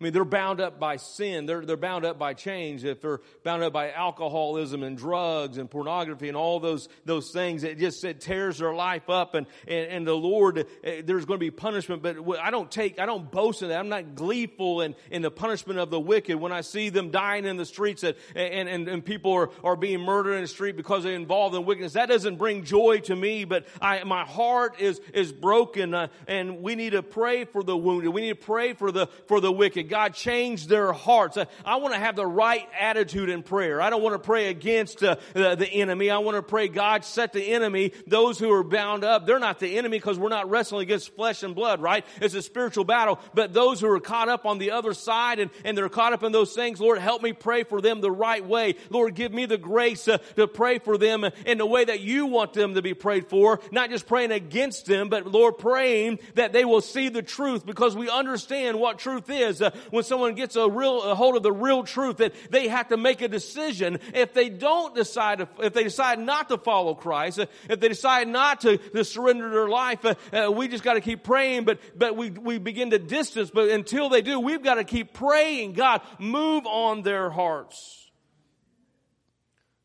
I 0.00 0.04
mean, 0.04 0.14
they're 0.14 0.24
bound 0.24 0.62
up 0.62 0.80
by 0.80 0.96
sin. 0.96 1.44
They're, 1.44 1.60
they're 1.60 1.76
bound 1.76 2.06
up 2.06 2.18
by 2.18 2.32
change. 2.32 2.86
If 2.86 3.02
they're 3.02 3.20
bound 3.44 3.62
up 3.62 3.74
by 3.74 3.90
alcoholism 3.90 4.82
and 4.82 4.96
drugs 4.96 5.58
and 5.58 5.70
pornography 5.70 6.28
and 6.28 6.38
all 6.38 6.58
those, 6.58 6.88
those 7.04 7.30
things, 7.32 7.64
it 7.64 7.78
just, 7.78 8.02
it 8.02 8.18
tears 8.18 8.58
their 8.58 8.72
life 8.72 9.10
up. 9.10 9.34
And, 9.34 9.46
and, 9.68 9.90
and 9.90 10.06
the 10.06 10.14
Lord, 10.14 10.66
eh, 10.82 11.02
there's 11.04 11.26
going 11.26 11.36
to 11.36 11.44
be 11.44 11.50
punishment, 11.50 12.02
but 12.02 12.16
I 12.38 12.50
don't 12.50 12.70
take, 12.70 12.98
I 12.98 13.04
don't 13.04 13.30
boast 13.30 13.60
in 13.60 13.68
that. 13.68 13.78
I'm 13.78 13.90
not 13.90 14.14
gleeful 14.14 14.80
in, 14.80 14.94
in 15.10 15.20
the 15.20 15.30
punishment 15.30 15.78
of 15.78 15.90
the 15.90 16.00
wicked. 16.00 16.40
When 16.40 16.50
I 16.50 16.62
see 16.62 16.88
them 16.88 17.10
dying 17.10 17.44
in 17.44 17.58
the 17.58 17.66
streets 17.66 18.02
and, 18.02 18.16
and, 18.34 18.88
and 18.88 19.04
people 19.04 19.34
are, 19.34 19.50
are 19.62 19.76
being 19.76 20.00
murdered 20.00 20.32
in 20.32 20.40
the 20.40 20.48
street 20.48 20.78
because 20.78 21.02
they're 21.02 21.12
involved 21.12 21.54
in 21.54 21.66
wickedness, 21.66 21.92
that 21.92 22.08
doesn't 22.08 22.36
bring 22.36 22.64
joy 22.64 23.00
to 23.00 23.14
me, 23.14 23.44
but 23.44 23.66
I, 23.82 24.02
my 24.04 24.24
heart 24.24 24.80
is, 24.80 24.98
is 25.12 25.30
broken 25.30 25.92
uh, 25.92 26.08
and 26.26 26.62
we 26.62 26.74
need 26.74 26.92
to 26.92 27.02
pray 27.02 27.44
for 27.44 27.62
the 27.62 27.76
wounded. 27.76 28.14
We 28.14 28.22
need 28.22 28.40
to 28.40 28.46
pray 28.46 28.72
for 28.72 28.90
the, 28.90 29.06
for 29.26 29.42
the 29.42 29.52
wicked. 29.52 29.89
God 29.90 30.14
change 30.14 30.68
their 30.68 30.92
hearts. 30.92 31.36
Uh, 31.36 31.44
I 31.64 31.76
want 31.76 31.92
to 31.94 32.00
have 32.00 32.16
the 32.16 32.26
right 32.26 32.66
attitude 32.78 33.28
in 33.28 33.42
prayer. 33.42 33.82
I 33.82 33.90
don't 33.90 34.02
want 34.02 34.14
to 34.14 34.18
pray 34.18 34.48
against 34.48 35.02
uh, 35.02 35.16
the, 35.34 35.56
the 35.56 35.68
enemy. 35.68 36.10
I 36.10 36.18
want 36.18 36.36
to 36.36 36.42
pray 36.42 36.68
God 36.68 37.04
set 37.04 37.32
the 37.32 37.52
enemy, 37.52 37.92
those 38.06 38.38
who 38.38 38.50
are 38.52 38.64
bound 38.64 39.04
up. 39.04 39.26
They're 39.26 39.38
not 39.38 39.58
the 39.58 39.76
enemy 39.76 39.98
because 39.98 40.18
we're 40.18 40.28
not 40.28 40.48
wrestling 40.48 40.82
against 40.82 41.14
flesh 41.14 41.42
and 41.42 41.54
blood, 41.54 41.82
right? 41.82 42.04
It's 42.20 42.34
a 42.34 42.42
spiritual 42.42 42.84
battle. 42.84 43.18
But 43.34 43.52
those 43.52 43.80
who 43.80 43.90
are 43.90 44.00
caught 44.00 44.28
up 44.28 44.46
on 44.46 44.58
the 44.58 44.70
other 44.70 44.94
side 44.94 45.40
and, 45.40 45.50
and 45.64 45.76
they're 45.76 45.88
caught 45.88 46.12
up 46.12 46.22
in 46.22 46.32
those 46.32 46.54
things, 46.54 46.80
Lord, 46.80 46.98
help 46.98 47.22
me 47.22 47.32
pray 47.32 47.64
for 47.64 47.80
them 47.80 48.00
the 48.00 48.10
right 48.10 48.44
way. 48.44 48.76
Lord, 48.88 49.14
give 49.14 49.32
me 49.32 49.46
the 49.46 49.58
grace 49.58 50.06
uh, 50.06 50.18
to 50.36 50.46
pray 50.46 50.78
for 50.78 50.96
them 50.96 51.24
in 51.44 51.58
the 51.58 51.66
way 51.66 51.84
that 51.84 52.00
you 52.00 52.26
want 52.26 52.52
them 52.52 52.74
to 52.74 52.82
be 52.82 52.94
prayed 52.94 53.28
for, 53.28 53.60
not 53.72 53.90
just 53.90 54.06
praying 54.06 54.30
against 54.30 54.86
them, 54.86 55.08
but 55.08 55.26
Lord, 55.26 55.58
praying 55.58 56.20
that 56.34 56.52
they 56.52 56.64
will 56.64 56.80
see 56.80 57.08
the 57.08 57.22
truth 57.22 57.66
because 57.66 57.96
we 57.96 58.08
understand 58.08 58.78
what 58.78 58.98
truth 58.98 59.28
is. 59.28 59.60
Uh, 59.60 59.70
when 59.90 60.04
someone 60.04 60.34
gets 60.34 60.56
a 60.56 60.68
real 60.68 61.02
a 61.02 61.14
hold 61.14 61.36
of 61.36 61.42
the 61.42 61.52
real 61.52 61.82
truth, 61.82 62.18
that 62.18 62.34
they 62.50 62.68
have 62.68 62.88
to 62.88 62.96
make 62.96 63.22
a 63.22 63.28
decision. 63.28 63.98
If 64.14 64.34
they 64.34 64.48
don't 64.48 64.94
decide, 64.94 65.46
if 65.60 65.72
they 65.72 65.84
decide 65.84 66.18
not 66.18 66.48
to 66.50 66.58
follow 66.58 66.94
Christ, 66.94 67.38
if 67.68 67.80
they 67.80 67.88
decide 67.88 68.28
not 68.28 68.60
to, 68.62 68.78
to 68.78 69.04
surrender 69.04 69.50
their 69.50 69.68
life, 69.68 70.04
uh, 70.04 70.14
uh, 70.32 70.50
we 70.50 70.68
just 70.68 70.84
got 70.84 70.94
to 70.94 71.00
keep 71.00 71.24
praying. 71.24 71.64
But 71.64 71.80
but 71.96 72.16
we 72.16 72.30
we 72.30 72.58
begin 72.58 72.90
to 72.90 72.98
distance. 72.98 73.50
But 73.50 73.70
until 73.70 74.08
they 74.08 74.22
do, 74.22 74.40
we've 74.40 74.62
got 74.62 74.74
to 74.74 74.84
keep 74.84 75.14
praying. 75.14 75.72
God, 75.72 76.02
move 76.18 76.66
on 76.66 77.02
their 77.02 77.30
hearts. 77.30 78.10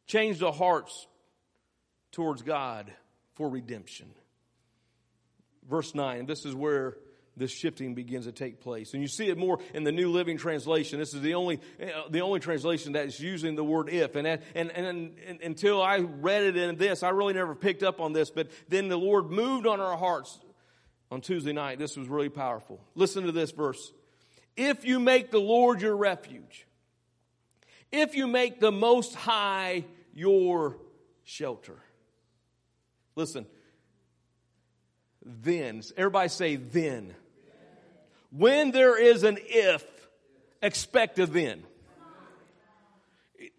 Change 0.08 0.40
the 0.40 0.52
hearts 0.52 1.08
towards 2.12 2.42
God 2.44 2.92
for 3.34 3.50
redemption. 3.50 4.08
Verse 5.68 5.96
9, 5.96 6.26
this 6.28 6.46
is 6.46 6.54
where 6.54 6.96
this 7.38 7.52
shifting 7.52 7.95
begins 7.95 8.26
to 8.26 8.32
take 8.32 8.62
place. 8.62 8.93
And 8.93 9.02
you 9.02 9.08
see 9.08 9.28
it 9.28 9.38
more 9.38 9.60
in 9.74 9.84
the 9.84 9.91
New 9.91 10.10
Living 10.10 10.38
Translation. 10.38 11.00
This 11.00 11.13
is 11.13 11.21
the 11.21 11.34
only, 11.34 11.60
uh, 11.82 12.04
the 12.10 12.21
only 12.21 12.39
translation 12.39 12.93
that 12.93 13.08
is 13.08 13.19
using 13.19 13.56
the 13.56 13.63
word 13.63 13.89
if. 13.89 14.15
And, 14.15 14.26
and, 14.26 14.41
and, 14.56 15.17
and, 15.28 15.41
until 15.41 15.82
I 15.82 15.98
read 15.98 16.43
it 16.43 16.56
in 16.56 16.78
this, 16.78 17.04
I 17.04 17.10
really 17.10 17.34
never 17.34 17.54
picked 17.54 17.84
up 17.84 18.00
on 18.00 18.13
this, 18.13 18.30
but 18.30 18.50
then 18.69 18.88
the 18.88 18.98
Lord 18.98 19.32
moved 19.32 19.67
on 19.67 19.82
our 19.82 19.98
hearts 19.98 20.39
on 21.12 21.21
Tuesday 21.21 21.54
night. 21.54 21.78
This 21.78 21.98
was 21.98 22.08
really 22.08 22.30
powerful. 22.30 22.80
Listen 22.95 23.26
to 23.26 23.32
this 23.32 23.52
verse. 23.52 23.91
If 24.56 24.86
you 24.86 25.00
make 25.00 25.32
the 25.32 25.39
Lord 25.39 25.82
your 25.82 25.98
refuge, 25.98 26.65
if 27.91 28.15
you 28.15 28.28
make 28.28 28.60
the 28.62 28.71
Most 28.71 29.13
High 29.13 29.84
your 30.13 30.78
shelter. 31.26 31.76
Listen, 33.15 33.45
then, 35.26 35.82
everybody 35.98 36.30
say 36.30 36.56
then. 36.56 37.13
When 38.38 38.71
there 38.71 39.02
is 39.02 39.24
an 39.24 39.38
if, 39.41 39.86
expect 40.62 41.19
a 41.19 41.26
then 41.26 41.63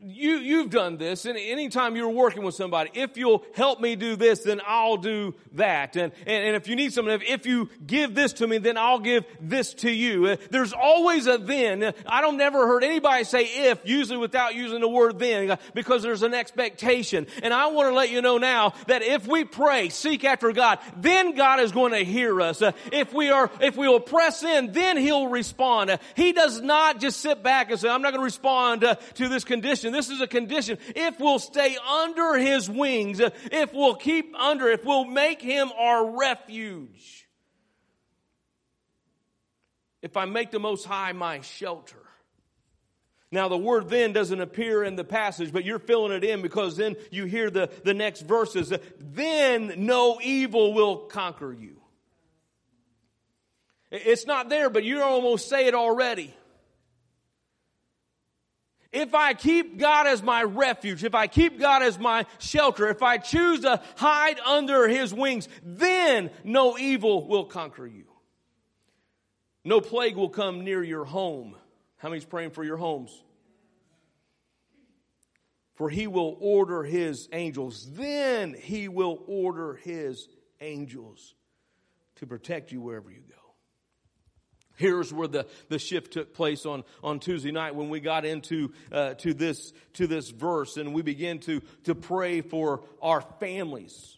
you, 0.06 0.36
you've 0.36 0.70
done 0.70 0.98
this, 0.98 1.24
and 1.24 1.36
anytime 1.36 1.96
you're 1.96 2.08
working 2.08 2.44
with 2.44 2.54
somebody, 2.54 2.90
if 2.94 3.16
you'll 3.16 3.44
help 3.54 3.80
me 3.80 3.96
do 3.96 4.14
this, 4.14 4.40
then 4.40 4.60
I'll 4.64 4.98
do 4.98 5.34
that. 5.54 5.96
And, 5.96 6.12
and, 6.26 6.44
and 6.44 6.56
if 6.56 6.68
you 6.68 6.76
need 6.76 6.92
something, 6.92 7.12
if, 7.12 7.22
if 7.22 7.46
you 7.46 7.68
give 7.84 8.14
this 8.14 8.34
to 8.34 8.46
me, 8.46 8.58
then 8.58 8.76
I'll 8.76 9.00
give 9.00 9.24
this 9.40 9.74
to 9.74 9.90
you. 9.90 10.26
Uh, 10.26 10.36
there's 10.50 10.72
always 10.72 11.26
a 11.26 11.38
then. 11.38 11.92
I 12.06 12.20
don't 12.20 12.36
never 12.36 12.66
heard 12.66 12.84
anybody 12.84 13.24
say 13.24 13.44
if, 13.44 13.80
usually 13.84 14.18
without 14.18 14.54
using 14.54 14.80
the 14.80 14.88
word 14.88 15.18
then, 15.18 15.50
uh, 15.50 15.56
because 15.74 16.02
there's 16.02 16.22
an 16.22 16.34
expectation. 16.34 17.26
And 17.42 17.52
I 17.52 17.66
want 17.68 17.90
to 17.90 17.94
let 17.94 18.10
you 18.10 18.22
know 18.22 18.38
now 18.38 18.74
that 18.86 19.02
if 19.02 19.26
we 19.26 19.44
pray, 19.44 19.88
seek 19.88 20.24
after 20.24 20.52
God, 20.52 20.78
then 20.96 21.34
God 21.34 21.60
is 21.60 21.72
going 21.72 21.92
to 21.92 22.04
hear 22.04 22.40
us. 22.40 22.62
Uh, 22.62 22.72
if 22.92 23.12
we 23.12 23.30
are, 23.30 23.50
if 23.60 23.76
we 23.76 23.88
will 23.88 24.00
press 24.00 24.44
in, 24.44 24.72
then 24.72 24.96
He'll 24.96 25.28
respond. 25.28 25.98
He 26.14 26.32
does 26.32 26.60
not 26.60 27.00
just 27.00 27.20
sit 27.20 27.42
back 27.42 27.70
and 27.70 27.80
say, 27.80 27.88
I'm 27.88 28.02
not 28.02 28.12
going 28.12 28.20
to 28.20 28.24
respond 28.24 28.82
to 28.82 29.28
this 29.28 29.42
condition. 29.42 29.95
This 29.96 30.11
is 30.11 30.20
a 30.20 30.26
condition. 30.26 30.76
If 30.94 31.18
we'll 31.18 31.38
stay 31.38 31.74
under 31.78 32.35
His 32.35 32.68
wings, 32.68 33.18
if 33.18 33.72
we'll 33.72 33.94
keep 33.94 34.38
under, 34.38 34.68
if 34.68 34.85
we'll 34.85 35.06
make 35.06 35.40
Him 35.40 35.72
our 35.74 36.18
refuge. 36.18 37.26
If 40.02 40.18
I 40.18 40.26
make 40.26 40.50
the 40.50 40.59
Most 40.59 40.85
High 40.85 41.12
my 41.12 41.40
shelter. 41.40 41.96
Now 43.32 43.48
the 43.48 43.56
word 43.56 43.88
then 43.88 44.12
doesn't 44.12 44.38
appear 44.38 44.85
in 44.85 44.96
the 44.96 45.04
passage, 45.04 45.50
but 45.50 45.64
you're 45.64 45.78
filling 45.78 46.12
it 46.12 46.24
in 46.24 46.42
because 46.42 46.76
then 46.76 46.96
you 47.11 47.24
hear 47.24 47.48
the, 47.48 47.70
the 47.82 47.94
next 47.94 48.20
verses. 48.20 48.74
Then 49.00 49.72
no 49.78 50.18
evil 50.22 50.74
will 50.74 51.06
conquer 51.06 51.54
you. 51.54 51.80
It's 53.90 54.26
not 54.26 54.50
there, 54.50 54.68
but 54.68 54.85
you 54.85 55.00
almost 55.00 55.48
say 55.48 55.68
it 55.68 55.74
already. 55.74 56.35
If 58.92 59.14
I 59.14 59.35
keep 59.35 59.79
God 59.79 60.07
as 60.07 60.22
my 60.22 60.42
refuge, 60.42 61.05
if 61.05 61.14
I 61.14 61.27
keep 61.27 61.59
God 61.59 61.83
as 61.83 61.99
my 61.99 62.27
shelter, 62.38 62.88
if 62.88 63.03
I 63.03 63.18
choose 63.18 63.61
to 63.61 63.81
hide 63.96 64.38
under 64.40 64.88
His 64.88 65.12
wings, 65.12 65.49
then 65.62 66.31
no 66.44 66.79
evil 66.79 67.27
will 67.27 67.44
conquer 67.44 67.87
you. 67.87 68.05
No 69.64 69.81
plague 69.81 70.16
will 70.16 70.29
come 70.29 70.64
near 70.64 70.83
your 70.83 71.05
home. 71.05 71.57
How 71.96 72.09
many's 72.09 72.25
praying 72.25 72.51
for 72.51 72.62
your 72.62 72.77
homes? 72.77 73.22
For 75.75 75.90
He 75.90 76.07
will 76.07 76.37
order 76.40 76.85
His 76.85 77.29
angels. 77.33 77.88
Then 77.92 78.55
He 78.55 78.88
will 78.88 79.22
order 79.27 79.75
His 79.75 80.29
angels 80.61 81.35
to 82.16 82.27
protect 82.27 82.72
you 82.72 82.81
wherever 82.81 83.11
you 83.11 83.20
go. 83.25 83.25
Here's 84.76 85.12
where 85.12 85.28
the, 85.28 85.46
the 85.68 85.78
shift 85.78 86.12
took 86.12 86.34
place 86.34 86.66
on, 86.66 86.84
on 87.02 87.18
Tuesday 87.18 87.50
night 87.50 87.74
when 87.74 87.88
we 87.88 88.00
got 88.00 88.24
into 88.24 88.72
uh, 88.92 89.14
to 89.14 89.34
this 89.34 89.72
to 89.94 90.06
this 90.06 90.30
verse 90.30 90.76
and 90.76 90.94
we 90.94 91.02
began 91.02 91.38
to 91.40 91.60
to 91.84 91.94
pray 91.94 92.42
for 92.42 92.82
our 93.02 93.22
families. 93.40 94.15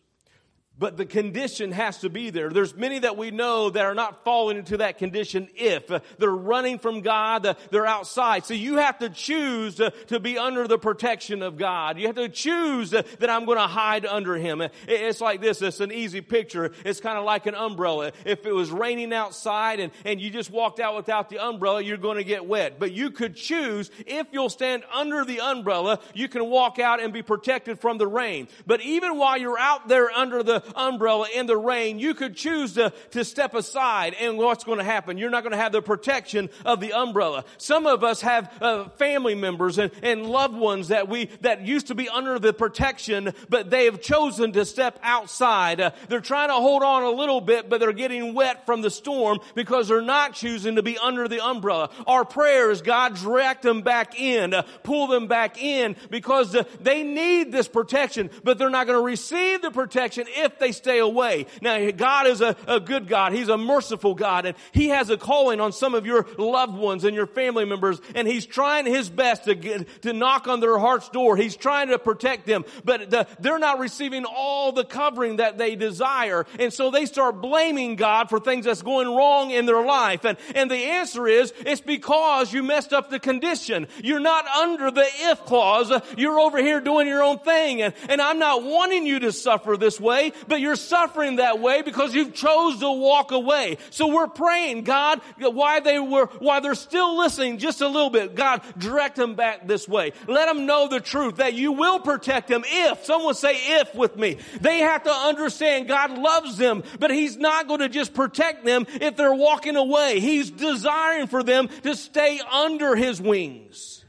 But 0.78 0.96
the 0.96 1.06
condition 1.06 1.72
has 1.72 1.98
to 1.98 2.08
be 2.08 2.30
there. 2.30 2.50
There's 2.50 2.76
many 2.76 3.00
that 3.00 3.16
we 3.16 3.32
know 3.32 3.68
that 3.68 3.84
are 3.84 3.94
not 3.94 4.24
falling 4.24 4.58
into 4.58 4.76
that 4.76 4.98
condition 4.98 5.48
if 5.56 5.90
uh, 5.90 6.00
they're 6.18 6.30
running 6.30 6.78
from 6.78 7.00
God, 7.00 7.44
uh, 7.44 7.54
they're 7.70 7.86
outside. 7.86 8.44
So 8.44 8.54
you 8.54 8.76
have 8.76 8.98
to 9.00 9.10
choose 9.10 9.80
uh, 9.80 9.90
to 10.06 10.20
be 10.20 10.38
under 10.38 10.68
the 10.68 10.78
protection 10.78 11.42
of 11.42 11.56
God. 11.56 11.98
You 11.98 12.06
have 12.06 12.14
to 12.16 12.28
choose 12.28 12.90
that 12.90 13.28
I'm 13.28 13.44
going 13.44 13.58
to 13.58 13.66
hide 13.66 14.06
under 14.06 14.36
Him. 14.36 14.62
It's 14.86 15.20
like 15.20 15.40
this. 15.40 15.60
It's 15.62 15.80
an 15.80 15.90
easy 15.90 16.20
picture. 16.20 16.70
It's 16.84 17.00
kind 17.00 17.18
of 17.18 17.24
like 17.24 17.46
an 17.46 17.56
umbrella. 17.56 18.12
If 18.24 18.46
it 18.46 18.52
was 18.52 18.70
raining 18.70 19.12
outside 19.12 19.80
and, 19.80 19.90
and 20.04 20.20
you 20.20 20.30
just 20.30 20.50
walked 20.50 20.78
out 20.78 20.94
without 20.94 21.28
the 21.28 21.38
umbrella, 21.44 21.82
you're 21.82 21.96
going 21.96 22.18
to 22.18 22.24
get 22.24 22.46
wet. 22.46 22.78
But 22.78 22.92
you 22.92 23.10
could 23.10 23.34
choose 23.34 23.90
if 24.06 24.28
you'll 24.30 24.48
stand 24.48 24.84
under 24.94 25.24
the 25.24 25.40
umbrella, 25.40 25.98
you 26.14 26.28
can 26.28 26.48
walk 26.48 26.78
out 26.78 27.00
and 27.02 27.12
be 27.12 27.22
protected 27.22 27.80
from 27.80 27.98
the 27.98 28.06
rain. 28.06 28.46
But 28.64 28.80
even 28.82 29.18
while 29.18 29.36
you're 29.36 29.58
out 29.58 29.88
there 29.88 30.10
under 30.10 30.44
the 30.44 30.67
umbrella 30.76 31.26
in 31.34 31.46
the 31.46 31.56
rain, 31.56 31.98
you 31.98 32.14
could 32.14 32.36
choose 32.36 32.74
to, 32.74 32.92
to 33.10 33.24
step 33.24 33.54
aside 33.54 34.14
and 34.20 34.38
what's 34.38 34.64
going 34.64 34.78
to 34.78 34.84
happen? 34.84 35.18
You're 35.18 35.30
not 35.30 35.42
going 35.42 35.52
to 35.52 35.58
have 35.58 35.72
the 35.72 35.82
protection 35.82 36.50
of 36.64 36.80
the 36.80 36.92
umbrella. 36.92 37.44
Some 37.56 37.86
of 37.86 38.04
us 38.04 38.20
have 38.22 38.52
uh, 38.60 38.88
family 38.90 39.34
members 39.34 39.78
and, 39.78 39.90
and 40.02 40.26
loved 40.26 40.56
ones 40.56 40.88
that 40.88 41.08
we, 41.08 41.26
that 41.40 41.62
used 41.66 41.88
to 41.88 41.94
be 41.94 42.08
under 42.08 42.38
the 42.38 42.52
protection, 42.52 43.32
but 43.48 43.70
they 43.70 43.86
have 43.86 44.00
chosen 44.00 44.52
to 44.52 44.64
step 44.64 44.98
outside. 45.02 45.80
Uh, 45.80 45.90
they're 46.08 46.20
trying 46.20 46.48
to 46.48 46.54
hold 46.54 46.82
on 46.82 47.02
a 47.02 47.10
little 47.10 47.40
bit, 47.40 47.68
but 47.68 47.80
they're 47.80 47.92
getting 47.92 48.34
wet 48.34 48.66
from 48.66 48.82
the 48.82 48.90
storm 48.90 49.38
because 49.54 49.88
they're 49.88 50.02
not 50.02 50.34
choosing 50.34 50.76
to 50.76 50.82
be 50.82 50.98
under 50.98 51.28
the 51.28 51.44
umbrella. 51.44 51.90
Our 52.06 52.24
prayers, 52.24 52.82
God 52.82 53.16
direct 53.16 53.62
them 53.62 53.82
back 53.82 54.18
in, 54.18 54.54
uh, 54.54 54.62
pull 54.82 55.06
them 55.06 55.26
back 55.26 55.62
in 55.62 55.96
because 56.10 56.54
uh, 56.54 56.64
they 56.80 57.02
need 57.02 57.52
this 57.52 57.68
protection, 57.68 58.30
but 58.44 58.58
they're 58.58 58.70
not 58.70 58.86
going 58.86 58.98
to 58.98 59.04
receive 59.04 59.62
the 59.62 59.70
protection 59.70 60.26
if 60.28 60.57
they 60.58 60.72
stay 60.72 60.98
away. 60.98 61.46
Now, 61.60 61.90
God 61.90 62.26
is 62.26 62.40
a, 62.40 62.56
a 62.66 62.80
good 62.80 63.08
God. 63.08 63.32
He's 63.32 63.48
a 63.48 63.58
merciful 63.58 64.14
God 64.14 64.46
and 64.46 64.56
He 64.72 64.88
has 64.88 65.10
a 65.10 65.16
calling 65.16 65.60
on 65.60 65.72
some 65.72 65.94
of 65.94 66.06
your 66.06 66.26
loved 66.38 66.76
ones 66.76 67.04
and 67.04 67.14
your 67.14 67.26
family 67.26 67.64
members 67.64 68.00
and 68.14 68.26
He's 68.26 68.46
trying 68.46 68.86
His 68.86 69.08
best 69.08 69.44
to 69.44 69.54
get, 69.54 70.02
to 70.02 70.12
knock 70.12 70.48
on 70.48 70.60
their 70.60 70.78
heart's 70.78 71.08
door. 71.08 71.36
He's 71.36 71.56
trying 71.56 71.88
to 71.88 71.98
protect 71.98 72.46
them, 72.46 72.64
but 72.84 73.10
the, 73.10 73.26
they're 73.40 73.58
not 73.58 73.78
receiving 73.78 74.24
all 74.24 74.72
the 74.72 74.84
covering 74.84 75.36
that 75.36 75.58
they 75.58 75.76
desire. 75.76 76.46
And 76.58 76.72
so 76.72 76.90
they 76.90 77.06
start 77.06 77.40
blaming 77.40 77.96
God 77.96 78.28
for 78.28 78.40
things 78.40 78.64
that's 78.64 78.82
going 78.82 79.08
wrong 79.08 79.50
in 79.50 79.66
their 79.66 79.84
life. 79.84 80.24
And, 80.24 80.38
and 80.54 80.70
the 80.70 80.76
answer 80.76 81.26
is, 81.26 81.52
it's 81.60 81.80
because 81.80 82.52
you 82.52 82.62
messed 82.62 82.92
up 82.92 83.10
the 83.10 83.18
condition. 83.18 83.88
You're 84.02 84.20
not 84.20 84.46
under 84.46 84.90
the 84.90 85.06
if 85.20 85.44
clause. 85.44 85.92
You're 86.16 86.38
over 86.40 86.58
here 86.58 86.80
doing 86.80 87.06
your 87.06 87.22
own 87.22 87.38
thing. 87.40 87.82
And, 87.82 87.94
and 88.08 88.20
I'm 88.20 88.38
not 88.38 88.62
wanting 88.62 89.06
you 89.06 89.20
to 89.20 89.32
suffer 89.32 89.76
this 89.76 90.00
way, 90.00 90.32
but 90.48 90.60
you're 90.60 90.76
suffering 90.76 91.36
that 91.36 91.60
way 91.60 91.82
because 91.82 92.14
you've 92.14 92.34
chose 92.34 92.80
to 92.80 92.90
walk 92.90 93.30
away. 93.30 93.78
So 93.90 94.08
we're 94.08 94.28
praying, 94.28 94.84
God, 94.84 95.20
why 95.38 95.80
they 95.80 95.98
were, 95.98 96.26
why 96.38 96.60
they're 96.60 96.74
still 96.74 97.18
listening 97.18 97.58
just 97.58 97.80
a 97.80 97.88
little 97.88 98.10
bit, 98.10 98.34
God, 98.34 98.62
direct 98.76 99.16
them 99.16 99.34
back 99.34 99.66
this 99.66 99.88
way. 99.88 100.12
Let 100.26 100.46
them 100.46 100.66
know 100.66 100.88
the 100.88 101.00
truth 101.00 101.36
that 101.36 101.54
you 101.54 101.72
will 101.72 102.00
protect 102.00 102.48
them 102.48 102.62
if, 102.66 103.04
someone 103.04 103.34
say 103.34 103.80
if 103.80 103.94
with 103.94 104.16
me. 104.16 104.38
They 104.60 104.78
have 104.78 105.04
to 105.04 105.12
understand 105.12 105.88
God 105.88 106.18
loves 106.18 106.56
them, 106.56 106.82
but 106.98 107.10
He's 107.10 107.36
not 107.36 107.68
going 107.68 107.80
to 107.80 107.88
just 107.88 108.14
protect 108.14 108.64
them 108.64 108.86
if 109.00 109.16
they're 109.16 109.34
walking 109.34 109.76
away. 109.76 110.20
He's 110.20 110.50
desiring 110.50 111.26
for 111.26 111.42
them 111.42 111.68
to 111.82 111.94
stay 111.94 112.40
under 112.40 112.96
His 112.96 113.20
wings. 113.20 114.04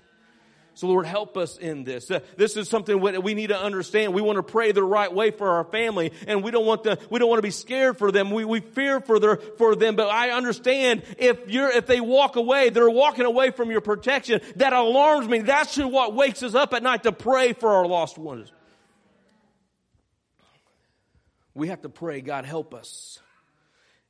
So 0.80 0.88
Lord, 0.88 1.06
help 1.06 1.36
us 1.36 1.58
in 1.58 1.84
this. 1.84 2.10
Uh, 2.10 2.22
this 2.38 2.56
is 2.56 2.70
something 2.70 3.02
we 3.02 3.34
need 3.34 3.48
to 3.48 3.60
understand. 3.60 4.14
We 4.14 4.22
want 4.22 4.38
to 4.38 4.44
pray 4.44 4.72
the 4.72 4.82
right 4.82 5.14
way 5.14 5.30
for 5.30 5.50
our 5.50 5.66
family 5.66 6.14
and 6.26 6.42
we 6.42 6.52
don't 6.52 6.66
want 6.66 6.86
to, 6.86 6.98
we 7.10 7.20
don't 7.20 7.28
want 7.28 7.40
to 7.40 7.44
be 7.44 7.52
scared 7.52 7.98
for 7.98 8.14
them. 8.14 8.32
We, 8.32 8.46
we 8.46 8.62
fear 8.62 9.02
for 9.02 9.20
their, 9.20 9.36
for 9.36 9.76
them, 9.76 9.98
but 9.98 10.08
I 10.08 10.30
understand 10.30 11.04
if 11.18 11.50
you're, 11.50 11.70
if 11.70 11.86
they 11.86 12.00
walk 12.00 12.38
away, 12.38 12.70
they're 12.70 12.90
walking 12.90 13.26
away 13.26 13.52
from 13.52 13.72
your 13.72 13.82
protection. 13.82 14.40
That 14.56 14.72
alarms 14.72 15.28
me. 15.28 15.40
That's 15.40 15.76
what 15.76 16.16
wakes 16.16 16.44
us 16.44 16.56
up 16.56 16.74
at 16.74 16.82
night 16.82 17.04
to 17.04 17.12
pray 17.12 17.52
for 17.52 17.68
our 17.68 17.86
lost 17.86 18.18
ones. 18.18 18.50
We 21.54 21.68
have 21.68 21.82
to 21.82 21.90
pray, 21.90 22.22
God 22.22 22.46
help 22.46 22.74
us 22.74 23.20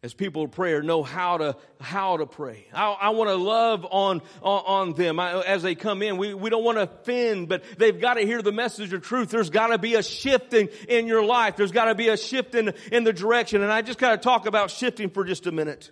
as 0.01 0.13
people 0.13 0.43
of 0.43 0.51
prayer 0.51 0.81
know 0.81 1.03
how 1.03 1.37
to 1.37 1.55
how 1.79 2.17
to 2.17 2.25
pray 2.25 2.65
i, 2.73 2.91
I 2.91 3.09
want 3.09 3.29
to 3.29 3.35
love 3.35 3.85
on 3.89 4.21
on, 4.41 4.63
on 4.65 4.93
them 4.93 5.19
I, 5.19 5.41
as 5.41 5.61
they 5.61 5.75
come 5.75 6.01
in 6.01 6.17
we, 6.17 6.33
we 6.33 6.49
don't 6.49 6.63
want 6.63 6.77
to 6.77 6.83
offend 6.83 7.49
but 7.49 7.63
they've 7.77 7.99
got 7.99 8.13
to 8.15 8.21
hear 8.21 8.41
the 8.41 8.51
message 8.51 8.93
of 8.93 9.01
truth 9.01 9.29
there's 9.29 9.49
got 9.49 9.67
to 9.67 9.77
be 9.77 9.95
a 9.95 10.03
shifting 10.03 10.69
in 10.87 11.07
your 11.07 11.23
life 11.23 11.57
there's 11.57 11.71
got 11.71 11.85
to 11.85 11.95
be 11.95 12.07
a 12.09 12.17
shift 12.17 12.55
in, 12.55 12.73
in 12.91 13.03
the 13.03 13.13
direction 13.13 13.61
and 13.61 13.71
i 13.71 13.81
just 13.81 13.99
got 13.99 14.11
to 14.11 14.17
talk 14.17 14.45
about 14.45 14.71
shifting 14.71 15.09
for 15.09 15.25
just 15.25 15.47
a 15.47 15.51
minute 15.51 15.91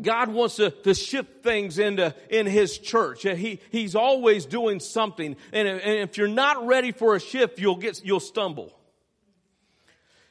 God 0.00 0.28
wants 0.30 0.56
to, 0.56 0.70
to 0.70 0.94
shift 0.94 1.42
things 1.42 1.78
into 1.78 2.14
in 2.30 2.46
His 2.46 2.78
church. 2.78 3.24
He, 3.24 3.60
he's 3.70 3.94
always 3.94 4.46
doing 4.46 4.80
something. 4.80 5.36
And, 5.52 5.68
and 5.68 6.08
if 6.08 6.16
you're 6.16 6.28
not 6.28 6.66
ready 6.66 6.92
for 6.92 7.14
a 7.14 7.20
shift, 7.20 7.58
you'll 7.58 7.76
get, 7.76 8.02
you'll 8.02 8.18
stumble. 8.18 8.72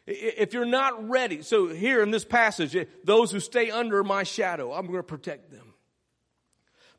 If 0.08 0.54
you're 0.54 0.66
not 0.66 1.10
ready, 1.10 1.42
so 1.44 1.68
here 1.68 2.02
in 2.02 2.12
this 2.12 2.26
passage, 2.26 2.76
those 3.04 3.32
who 3.32 3.40
stay 3.40 3.70
under 3.70 4.04
my 4.04 4.24
shadow, 4.24 4.74
I'm 4.74 4.88
going 4.88 5.00
to 5.00 5.04
protect 5.04 5.52
them. 5.52 5.71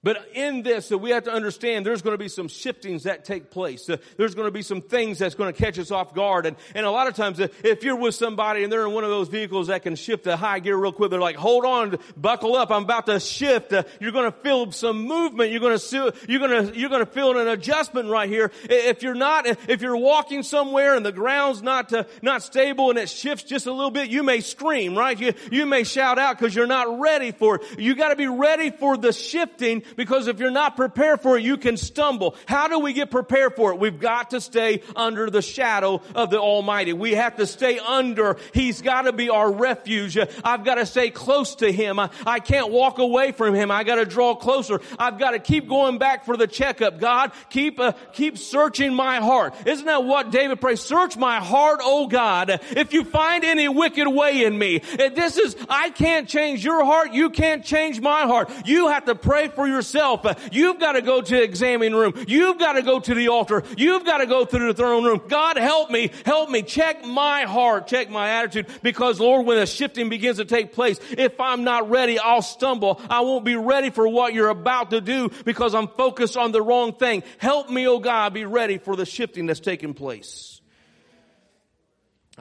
But 0.04 0.30
in 0.34 0.62
this, 0.62 0.90
we 0.90 1.10
have 1.10 1.24
to 1.24 1.32
understand 1.32 1.86
there's 1.86 2.02
going 2.02 2.14
to 2.14 2.18
be 2.18 2.28
some 2.28 2.48
shiftings 2.48 3.04
that 3.04 3.24
take 3.24 3.50
place. 3.50 3.88
Uh, 3.88 3.98
there's 4.16 4.34
going 4.34 4.48
to 4.48 4.52
be 4.52 4.62
some 4.62 4.80
things 4.80 5.20
that's 5.20 5.36
going 5.36 5.52
to 5.52 5.56
catch 5.56 5.78
us 5.78 5.92
off 5.92 6.12
guard. 6.12 6.44
And, 6.44 6.56
and 6.74 6.84
a 6.84 6.90
lot 6.90 7.06
of 7.06 7.14
times, 7.14 7.38
uh, 7.38 7.46
if 7.62 7.84
you're 7.84 7.94
with 7.94 8.16
somebody 8.16 8.64
and 8.64 8.72
they're 8.72 8.84
in 8.84 8.94
one 8.94 9.04
of 9.04 9.10
those 9.10 9.28
vehicles 9.28 9.68
that 9.68 9.84
can 9.84 9.94
shift 9.94 10.24
to 10.24 10.36
high 10.36 10.58
gear 10.58 10.76
real 10.76 10.90
quick, 10.90 11.12
they're 11.12 11.20
like, 11.20 11.36
hold 11.36 11.64
on, 11.64 11.98
buckle 12.16 12.56
up, 12.56 12.72
I'm 12.72 12.82
about 12.82 13.06
to 13.06 13.20
shift. 13.20 13.72
Uh, 13.72 13.84
you're 14.00 14.10
going 14.10 14.30
to 14.30 14.36
feel 14.38 14.72
some 14.72 15.06
movement. 15.06 15.52
You're 15.52 15.60
going 15.60 15.78
to, 15.78 16.14
you're 16.28 16.40
going 16.40 16.66
to, 16.66 16.76
you're 16.76 16.90
going 16.90 17.04
to 17.06 17.12
feel 17.12 17.38
an 17.38 17.46
adjustment 17.46 18.08
right 18.08 18.28
here. 18.28 18.50
If 18.64 19.04
you're 19.04 19.14
not, 19.14 19.46
if 19.46 19.82
you're 19.82 19.96
walking 19.96 20.42
somewhere 20.42 20.96
and 20.96 21.06
the 21.06 21.12
ground's 21.12 21.62
not, 21.62 21.92
not 22.22 22.42
stable 22.42 22.90
and 22.90 22.98
it 22.98 23.08
shifts 23.08 23.44
just 23.44 23.66
a 23.66 23.72
little 23.72 23.92
bit, 23.92 24.10
you 24.10 24.24
may 24.24 24.40
scream, 24.40 24.98
right? 24.98 25.16
You, 25.16 25.32
you 25.52 25.64
may 25.64 25.84
shout 25.84 26.18
out 26.18 26.36
because 26.40 26.56
you're 26.56 26.66
not 26.66 26.98
ready 26.98 27.30
for 27.30 27.56
it. 27.56 27.78
You 27.78 27.94
got 27.94 28.08
to 28.08 28.16
be 28.16 28.26
ready 28.26 28.70
for 28.70 28.96
the 28.96 29.12
shifting 29.12 29.84
because 29.96 30.28
if 30.28 30.40
you're 30.40 30.50
not 30.50 30.76
prepared 30.76 31.20
for 31.20 31.36
it, 31.36 31.42
you 31.42 31.56
can 31.56 31.76
stumble. 31.76 32.36
How 32.46 32.68
do 32.68 32.78
we 32.78 32.92
get 32.92 33.10
prepared 33.10 33.54
for 33.56 33.72
it? 33.72 33.78
We've 33.78 33.98
got 34.00 34.30
to 34.30 34.40
stay 34.40 34.82
under 34.96 35.30
the 35.30 35.42
shadow 35.42 36.02
of 36.14 36.30
the 36.30 36.38
Almighty. 36.38 36.92
We 36.92 37.12
have 37.12 37.36
to 37.36 37.46
stay 37.46 37.78
under. 37.78 38.36
He's 38.52 38.82
got 38.82 39.02
to 39.02 39.12
be 39.12 39.30
our 39.30 39.50
refuge. 39.50 40.18
I've 40.44 40.64
got 40.64 40.76
to 40.76 40.86
stay 40.86 41.10
close 41.10 41.56
to 41.56 41.70
Him. 41.70 41.98
I, 41.98 42.10
I 42.26 42.40
can't 42.40 42.70
walk 42.70 42.98
away 42.98 43.32
from 43.32 43.54
Him. 43.54 43.70
I 43.70 43.84
got 43.84 43.96
to 43.96 44.04
draw 44.04 44.34
closer. 44.34 44.80
I've 44.98 45.18
got 45.18 45.32
to 45.32 45.38
keep 45.38 45.68
going 45.68 45.98
back 45.98 46.24
for 46.24 46.36
the 46.36 46.46
checkup. 46.46 46.98
God, 46.98 47.32
keep, 47.50 47.78
uh, 47.78 47.92
keep 48.12 48.38
searching 48.38 48.94
my 48.94 49.16
heart. 49.16 49.54
Isn't 49.66 49.86
that 49.86 50.04
what 50.04 50.30
David 50.30 50.60
prays? 50.60 50.80
Search 50.80 51.16
my 51.16 51.40
heart, 51.40 51.80
oh 51.82 52.06
God. 52.06 52.60
If 52.70 52.92
you 52.92 53.04
find 53.04 53.44
any 53.44 53.68
wicked 53.68 54.08
way 54.08 54.44
in 54.44 54.58
me, 54.58 54.78
this 54.78 55.38
is, 55.38 55.56
I 55.68 55.90
can't 55.90 56.28
change 56.28 56.64
your 56.64 56.84
heart. 56.84 57.12
You 57.12 57.30
can't 57.30 57.64
change 57.64 58.00
my 58.00 58.22
heart. 58.22 58.50
You 58.64 58.88
have 58.88 59.04
to 59.06 59.14
pray 59.14 59.48
for 59.48 59.66
yourself 59.66 59.81
yourself. 59.82 60.24
Uh, 60.24 60.34
you've 60.52 60.78
got 60.78 60.92
to 60.92 61.02
go 61.02 61.20
to 61.20 61.34
the 61.34 61.42
examining 61.42 61.94
room. 61.94 62.14
You've 62.28 62.58
got 62.58 62.74
to 62.74 62.82
go 62.82 63.00
to 63.00 63.14
the 63.14 63.28
altar. 63.28 63.64
You've 63.76 64.04
got 64.04 64.18
to 64.18 64.26
go 64.26 64.44
through 64.44 64.68
the 64.68 64.74
throne 64.74 65.04
room. 65.04 65.22
God 65.28 65.56
help 65.56 65.90
me, 65.90 66.10
help 66.24 66.50
me, 66.50 66.62
check 66.62 67.04
my 67.04 67.42
heart, 67.42 67.88
check 67.88 68.10
my 68.10 68.28
attitude, 68.28 68.66
because 68.82 69.18
Lord, 69.18 69.44
when 69.46 69.58
a 69.58 69.66
shifting 69.66 70.08
begins 70.08 70.36
to 70.38 70.44
take 70.44 70.72
place, 70.72 71.00
if 71.10 71.40
I'm 71.40 71.64
not 71.64 71.90
ready, 71.90 72.18
I'll 72.18 72.42
stumble. 72.42 73.00
I 73.10 73.20
won't 73.20 73.44
be 73.44 73.56
ready 73.56 73.90
for 73.90 74.06
what 74.06 74.34
you're 74.34 74.48
about 74.48 74.90
to 74.90 75.00
do 75.00 75.30
because 75.44 75.74
I'm 75.74 75.88
focused 75.88 76.36
on 76.36 76.52
the 76.52 76.62
wrong 76.62 76.94
thing. 76.94 77.24
Help 77.38 77.68
me, 77.68 77.88
oh 77.88 77.98
God, 77.98 78.32
be 78.34 78.44
ready 78.44 78.78
for 78.78 78.94
the 78.94 79.04
shifting 79.04 79.46
that's 79.46 79.60
taking 79.60 79.94
place. 79.94 80.61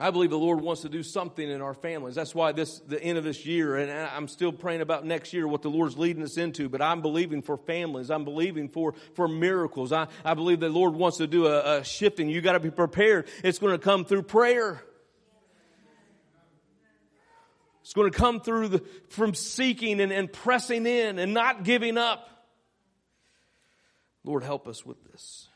I 0.02 0.10
believe 0.10 0.30
the 0.30 0.36
Lord 0.38 0.60
wants 0.60 0.82
to 0.82 0.88
do 0.88 1.04
something 1.04 1.48
in 1.48 1.60
our 1.60 1.74
families. 1.74 2.16
That's 2.16 2.34
why 2.34 2.50
this, 2.50 2.80
the 2.80 3.00
end 3.00 3.18
of 3.18 3.24
this 3.24 3.46
year, 3.46 3.76
and 3.76 3.88
I'm 3.92 4.26
still 4.26 4.50
praying 4.50 4.80
about 4.80 5.06
next 5.06 5.32
year, 5.32 5.46
what 5.46 5.62
the 5.62 5.70
Lord's 5.70 5.96
leading 5.96 6.24
us 6.24 6.38
into, 6.38 6.68
but 6.68 6.82
I'm 6.82 7.02
believing 7.02 7.40
for 7.40 7.56
families. 7.56 8.10
I'm 8.10 8.24
believing 8.24 8.68
for, 8.68 8.94
for 9.14 9.28
miracles. 9.28 9.92
I, 9.92 10.08
I 10.24 10.34
believe 10.34 10.58
the 10.58 10.70
Lord 10.70 10.94
wants 10.94 11.18
to 11.18 11.28
do 11.28 11.46
a, 11.46 11.78
a 11.78 11.84
shifting. 11.84 12.28
You 12.28 12.40
gotta 12.40 12.58
be 12.58 12.72
prepared. 12.72 13.28
It's 13.44 13.60
gonna 13.60 13.78
come 13.78 14.04
through 14.04 14.24
prayer. 14.24 14.82
It's 17.82 17.94
going 17.94 18.10
to 18.10 18.16
come 18.16 18.40
through 18.40 18.68
the, 18.68 18.84
from 19.08 19.34
seeking 19.34 20.00
and, 20.00 20.12
and 20.12 20.32
pressing 20.32 20.86
in 20.86 21.18
and 21.18 21.34
not 21.34 21.64
giving 21.64 21.98
up. 21.98 22.28
Lord, 24.24 24.44
help 24.44 24.68
us 24.68 24.86
with 24.86 25.02
this. 25.10 25.48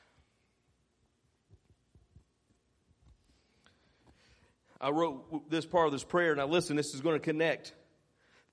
I 4.87 4.91
wrote 4.91 5.51
this 5.51 5.67
part 5.67 5.87
of 5.87 5.93
this 5.93 6.05
prayer. 6.05 6.37
Now 6.37 6.47
listen, 6.47 6.77
this 6.77 6.95
is 6.95 7.01
going 7.01 7.17
to 7.17 7.21
connect. 7.21 7.75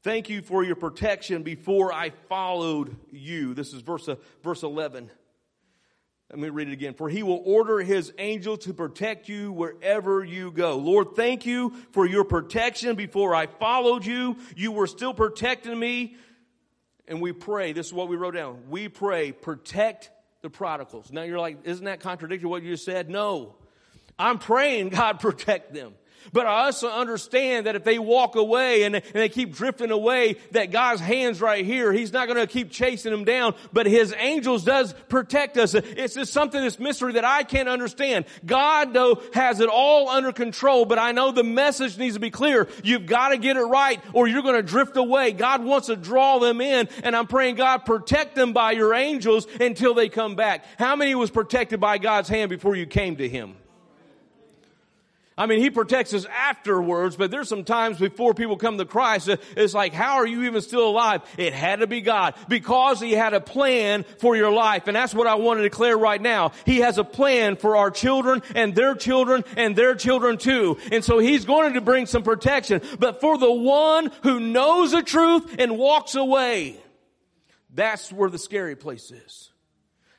Thank 0.02 0.30
you 0.30 0.42
for 0.42 0.64
your 0.64 0.76
protection 0.76 1.44
before 1.44 1.94
I 1.94 2.10
followed 2.28 2.98
you. 3.12 3.54
This 3.54 3.72
is 3.72 3.82
verse, 3.84 4.10
uh, 4.10 4.16
verse 4.44 4.64
11. 4.64 5.12
Let 6.32 6.40
me 6.40 6.50
read 6.50 6.70
it 6.70 6.74
again. 6.74 6.96
For 6.96 7.08
he 7.08 7.22
will 7.22 7.44
order 7.46 7.82
his 7.82 8.12
angel 8.18 8.58
to 8.58 8.74
protect 8.74 9.30
you 9.30 9.52
wherever 9.52 10.24
you 10.24 10.50
go. 10.50 10.78
Lord, 10.78 11.16
thank 11.16 11.46
you 11.46 11.76
for 11.92 12.08
your 12.08 12.24
protection 12.24 12.96
before 12.96 13.36
I 13.36 13.46
followed 13.46 14.04
you. 14.04 14.38
You 14.56 14.72
were 14.72 14.88
still 14.88 15.14
protecting 15.14 15.80
me. 15.80 16.16
And 17.08 17.22
we 17.22 17.32
pray, 17.32 17.74
this 17.74 17.86
is 17.86 17.94
what 17.94 18.08
we 18.08 18.16
wrote 18.16 18.34
down. 18.34 18.72
We 18.72 18.90
pray, 18.90 19.34
protect 19.34 20.10
the 20.42 20.50
prodigals. 20.50 21.12
Now 21.12 21.22
you're 21.22 21.38
like, 21.38 21.60
isn't 21.66 21.86
that 21.86 22.00
contradictory 22.00 22.50
what 22.50 22.64
you 22.64 22.72
just 22.72 22.86
said? 22.86 23.08
No. 23.08 23.54
I'm 24.18 24.40
praying 24.40 24.90
God 24.90 25.20
protect 25.20 25.76
them. 25.76 25.94
But 26.32 26.46
I 26.46 26.66
also 26.66 26.90
understand 26.90 27.66
that 27.66 27.76
if 27.76 27.84
they 27.84 28.00
walk 28.00 28.36
away 28.36 28.84
and, 28.84 28.96
and 28.96 29.04
they 29.14 29.30
keep 29.30 29.54
drifting 29.54 29.92
away, 29.92 30.38
that 30.52 30.72
God's 30.72 31.02
hand's 31.02 31.42
right 31.42 31.66
here. 31.66 31.92
He's 31.92 32.14
not 32.14 32.28
going 32.28 32.40
to 32.40 32.48
keep 32.48 32.72
chasing 32.72 33.12
them 33.12 33.26
down, 33.26 33.56
but 33.72 33.86
His 33.86 34.14
angels 34.18 34.64
does 34.64 34.94
protect 35.10 35.58
us. 35.58 35.74
It's 35.74 36.16
just 36.16 36.34
something 36.34 36.62
that's 36.62 36.80
mystery 36.80 37.14
that 37.14 37.26
I 37.26 37.44
can't 37.44 37.70
understand. 37.70 38.26
God 38.46 38.94
though 38.94 39.22
has 39.34 39.60
it 39.60 39.70
all 39.70 40.10
under 40.10 40.32
control, 40.32 40.86
but 40.86 41.00
I 41.00 41.12
know 41.12 41.32
the 41.32 41.44
message 41.44 41.98
needs 41.98 42.16
to 42.16 42.20
be 42.20 42.30
clear. 42.30 42.68
You've 42.84 43.06
got 43.06 43.30
to 43.30 43.38
get 43.38 43.58
it 43.58 43.64
right 43.64 44.02
or 44.14 44.28
you're 44.28 44.42
going 44.42 44.56
to 44.56 44.64
drift 44.64 44.98
away. 44.98 45.32
God 45.32 45.64
wants 45.64 45.88
to 45.88 45.96
draw 45.96 46.40
them 46.40 46.62
in 46.62 46.88
and 47.04 47.16
I'm 47.16 47.28
praying 47.28 47.56
God 47.56 47.80
protect 47.80 48.36
them 48.36 48.54
by 48.54 48.72
your 48.72 48.94
angels 48.94 49.48
until 49.60 49.94
they 49.94 50.10
come 50.10 50.36
back. 50.36 50.66
How 50.78 50.96
many 50.96 51.16
was 51.16 51.32
protected 51.32 51.80
by 51.80 51.98
God's 51.98 52.30
hand 52.30 52.50
before 52.50 52.76
you 52.76 52.86
came 52.86 53.18
to 53.18 53.28
Him? 53.28 53.56
I 55.38 55.48
mean, 55.48 55.60
he 55.60 55.72
protects 55.72 56.14
us 56.14 56.26
afterwards, 56.26 57.16
but 57.16 57.32
there's 57.32 57.50
some 57.50 57.64
times 57.64 57.98
before 57.98 58.34
people 58.34 58.58
come 58.58 58.78
to 58.78 58.86
Christ, 58.86 59.30
it's 59.58 59.74
like, 59.74 59.94
how 59.94 60.16
are 60.16 60.28
you 60.28 60.44
even 60.44 60.62
still 60.62 60.88
alive? 60.88 61.22
It 61.38 61.54
had 61.54 61.80
to 61.80 61.88
be 61.88 62.02
God 62.02 62.36
because 62.48 63.00
he 63.00 63.14
had 63.14 63.34
a 63.34 63.42
plan 63.42 64.06
for 64.20 64.36
your 64.36 64.52
life. 64.52 64.88
And 64.88 64.96
that's 64.96 65.16
what 65.16 65.26
I 65.26 65.36
want 65.36 65.58
to 65.60 65.64
declare 65.64 65.98
right 65.98 66.22
now. 66.22 66.52
He 66.66 66.80
has 66.80 67.00
a 67.00 67.04
plan 67.04 67.56
for 67.56 67.78
our 67.78 67.90
children 67.90 68.44
and 68.54 68.76
their 68.76 68.94
children 68.94 69.44
and 69.58 69.76
their 69.76 69.96
children 69.96 70.38
too. 70.38 70.78
And 70.92 71.04
so 71.04 71.18
he's 71.18 71.46
going 71.46 71.74
to 71.74 71.82
bring 71.82 72.06
some 72.06 72.24
protection. 72.24 72.82
But 73.00 73.20
for 73.20 73.38
the 73.38 73.52
one 73.52 74.12
who 74.22 74.40
knows 74.40 74.92
the 74.92 75.02
truth 75.02 75.56
and 75.58 75.78
walks 75.78 76.14
away, 76.14 76.78
that's 77.74 78.12
where 78.12 78.30
the 78.30 78.38
scary 78.38 78.76
place 78.76 79.10
is. 79.10 79.50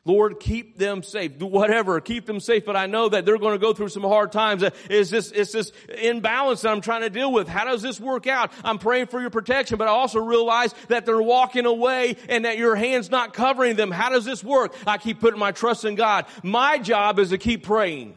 Lord, 0.06 0.38
keep 0.38 0.76
them 0.76 1.02
safe. 1.02 1.38
Do 1.38 1.46
whatever, 1.46 1.98
keep 2.00 2.26
them 2.26 2.38
safe. 2.38 2.66
But 2.66 2.76
I 2.76 2.86
know 2.86 3.08
that 3.08 3.24
they're 3.24 3.38
going 3.38 3.54
to 3.54 3.58
go 3.58 3.72
through 3.72 3.88
some 3.88 4.02
hard 4.02 4.32
times. 4.32 4.62
Uh, 4.62 4.70
is 4.90 5.08
this, 5.08 5.32
is 5.32 5.50
this 5.50 5.72
imbalance 5.88 6.60
that 6.60 6.70
I'm 6.70 6.82
trying 6.82 7.00
to 7.02 7.10
deal 7.10 7.32
with? 7.32 7.48
How 7.48 7.64
does 7.64 7.80
this 7.80 7.98
work 7.98 8.26
out? 8.26 8.52
I'm 8.64 8.78
praying 8.78 9.06
for 9.06 9.20
your 9.20 9.30
protection, 9.30 9.78
but 9.78 9.88
I 9.88 9.92
also 9.92 10.20
realize 10.20 10.74
that 10.88 11.06
they're 11.06 11.22
walking 11.22 11.64
away 11.64 12.16
and 12.28 12.44
that 12.44 12.58
your 12.58 12.76
hand's 12.76 13.10
not 13.10 13.32
covering 13.32 13.76
them. 13.76 13.90
How 13.90 14.10
does 14.10 14.26
this 14.26 14.44
work? 14.44 14.74
I 14.86 14.98
keep 14.98 15.20
putting 15.20 15.40
my 15.40 15.52
trust 15.52 15.86
in 15.86 15.94
God. 15.94 16.26
My 16.42 16.78
job 16.78 17.18
is 17.18 17.30
to 17.30 17.38
keep 17.38 17.64
praying. 17.64 18.14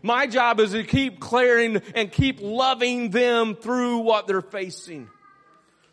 My 0.00 0.28
job 0.28 0.60
is 0.60 0.72
to 0.72 0.84
keep 0.84 1.18
clearing 1.18 1.82
and 1.96 2.12
keep 2.12 2.38
loving 2.40 3.10
them 3.10 3.56
through 3.56 3.98
what 3.98 4.28
they're 4.28 4.42
facing 4.42 5.08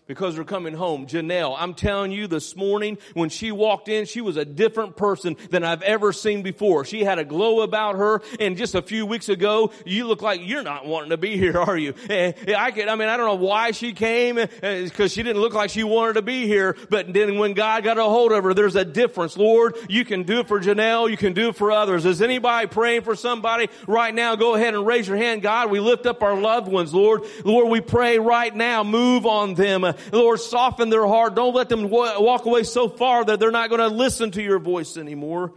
because 0.07 0.37
we're 0.37 0.43
coming 0.43 0.73
home. 0.73 1.05
Janelle, 1.05 1.55
I'm 1.57 1.73
telling 1.73 2.11
you 2.11 2.27
this 2.27 2.55
morning, 2.55 2.97
when 3.13 3.29
she 3.29 3.51
walked 3.51 3.87
in, 3.87 4.05
she 4.05 4.19
was 4.19 4.35
a 4.35 4.43
different 4.43 4.97
person 4.97 5.37
than 5.51 5.63
I've 5.63 5.81
ever 5.83 6.11
seen 6.11 6.41
before. 6.41 6.85
She 6.85 7.03
had 7.03 7.19
a 7.19 7.23
glow 7.23 7.61
about 7.61 7.95
her, 7.95 8.21
and 8.39 8.57
just 8.57 8.75
a 8.75 8.81
few 8.81 9.05
weeks 9.05 9.29
ago, 9.29 9.71
you 9.85 10.07
look 10.07 10.21
like 10.21 10.41
you're 10.43 10.63
not 10.63 10.85
wanting 10.85 11.11
to 11.11 11.17
be 11.17 11.37
here, 11.37 11.57
are 11.57 11.77
you? 11.77 11.93
Eh, 12.09 12.33
I 12.57 12.71
could, 12.71 12.87
I 12.87 12.95
mean, 12.95 13.07
I 13.07 13.17
don't 13.17 13.27
know 13.27 13.45
why 13.45 13.71
she 13.71 13.93
came, 13.93 14.35
because 14.35 15.13
she 15.13 15.23
didn't 15.23 15.41
look 15.41 15.53
like 15.53 15.69
she 15.69 15.83
wanted 15.83 16.13
to 16.13 16.21
be 16.21 16.47
here, 16.47 16.75
but 16.89 17.13
then 17.13 17.37
when 17.37 17.53
God 17.53 17.83
got 17.83 17.97
a 17.97 18.03
hold 18.03 18.31
of 18.31 18.43
her, 18.43 18.53
there's 18.53 18.75
a 18.75 18.85
difference. 18.85 19.37
Lord, 19.37 19.75
you 19.87 20.03
can 20.03 20.23
do 20.23 20.39
it 20.39 20.47
for 20.47 20.59
Janelle, 20.59 21.09
you 21.09 21.17
can 21.17 21.33
do 21.33 21.49
it 21.49 21.55
for 21.55 21.71
others. 21.71 22.05
Is 22.05 22.21
anybody 22.21 22.67
praying 22.67 23.03
for 23.03 23.15
somebody 23.15 23.69
right 23.87 24.13
now? 24.13 24.35
Go 24.35 24.55
ahead 24.55 24.73
and 24.73 24.85
raise 24.85 25.07
your 25.07 25.17
hand. 25.17 25.41
God, 25.41 25.71
we 25.71 25.79
lift 25.79 26.05
up 26.05 26.23
our 26.23 26.37
loved 26.37 26.67
ones, 26.67 26.93
Lord. 26.93 27.23
Lord, 27.45 27.69
we 27.69 27.81
pray 27.81 28.19
right 28.19 28.53
now, 28.53 28.83
move 28.83 29.25
on 29.25 29.53
them. 29.53 29.85
Lord, 30.12 30.39
soften 30.39 30.89
their 30.89 31.06
heart. 31.06 31.36
Don't 31.36 31.54
let 31.54 31.69
them 31.69 31.89
wa- 31.89 32.19
walk 32.19 32.45
away 32.45 32.63
so 32.63 32.89
far 32.89 33.23
that 33.25 33.39
they're 33.39 33.51
not 33.51 33.69
going 33.69 33.82
to 33.82 33.95
listen 33.95 34.32
to 34.32 34.41
your 34.41 34.60
voice 34.60 34.97
anymore. 34.97 35.54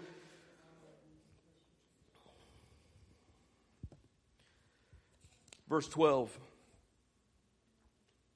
Verse 5.68 5.88
12. 5.88 6.38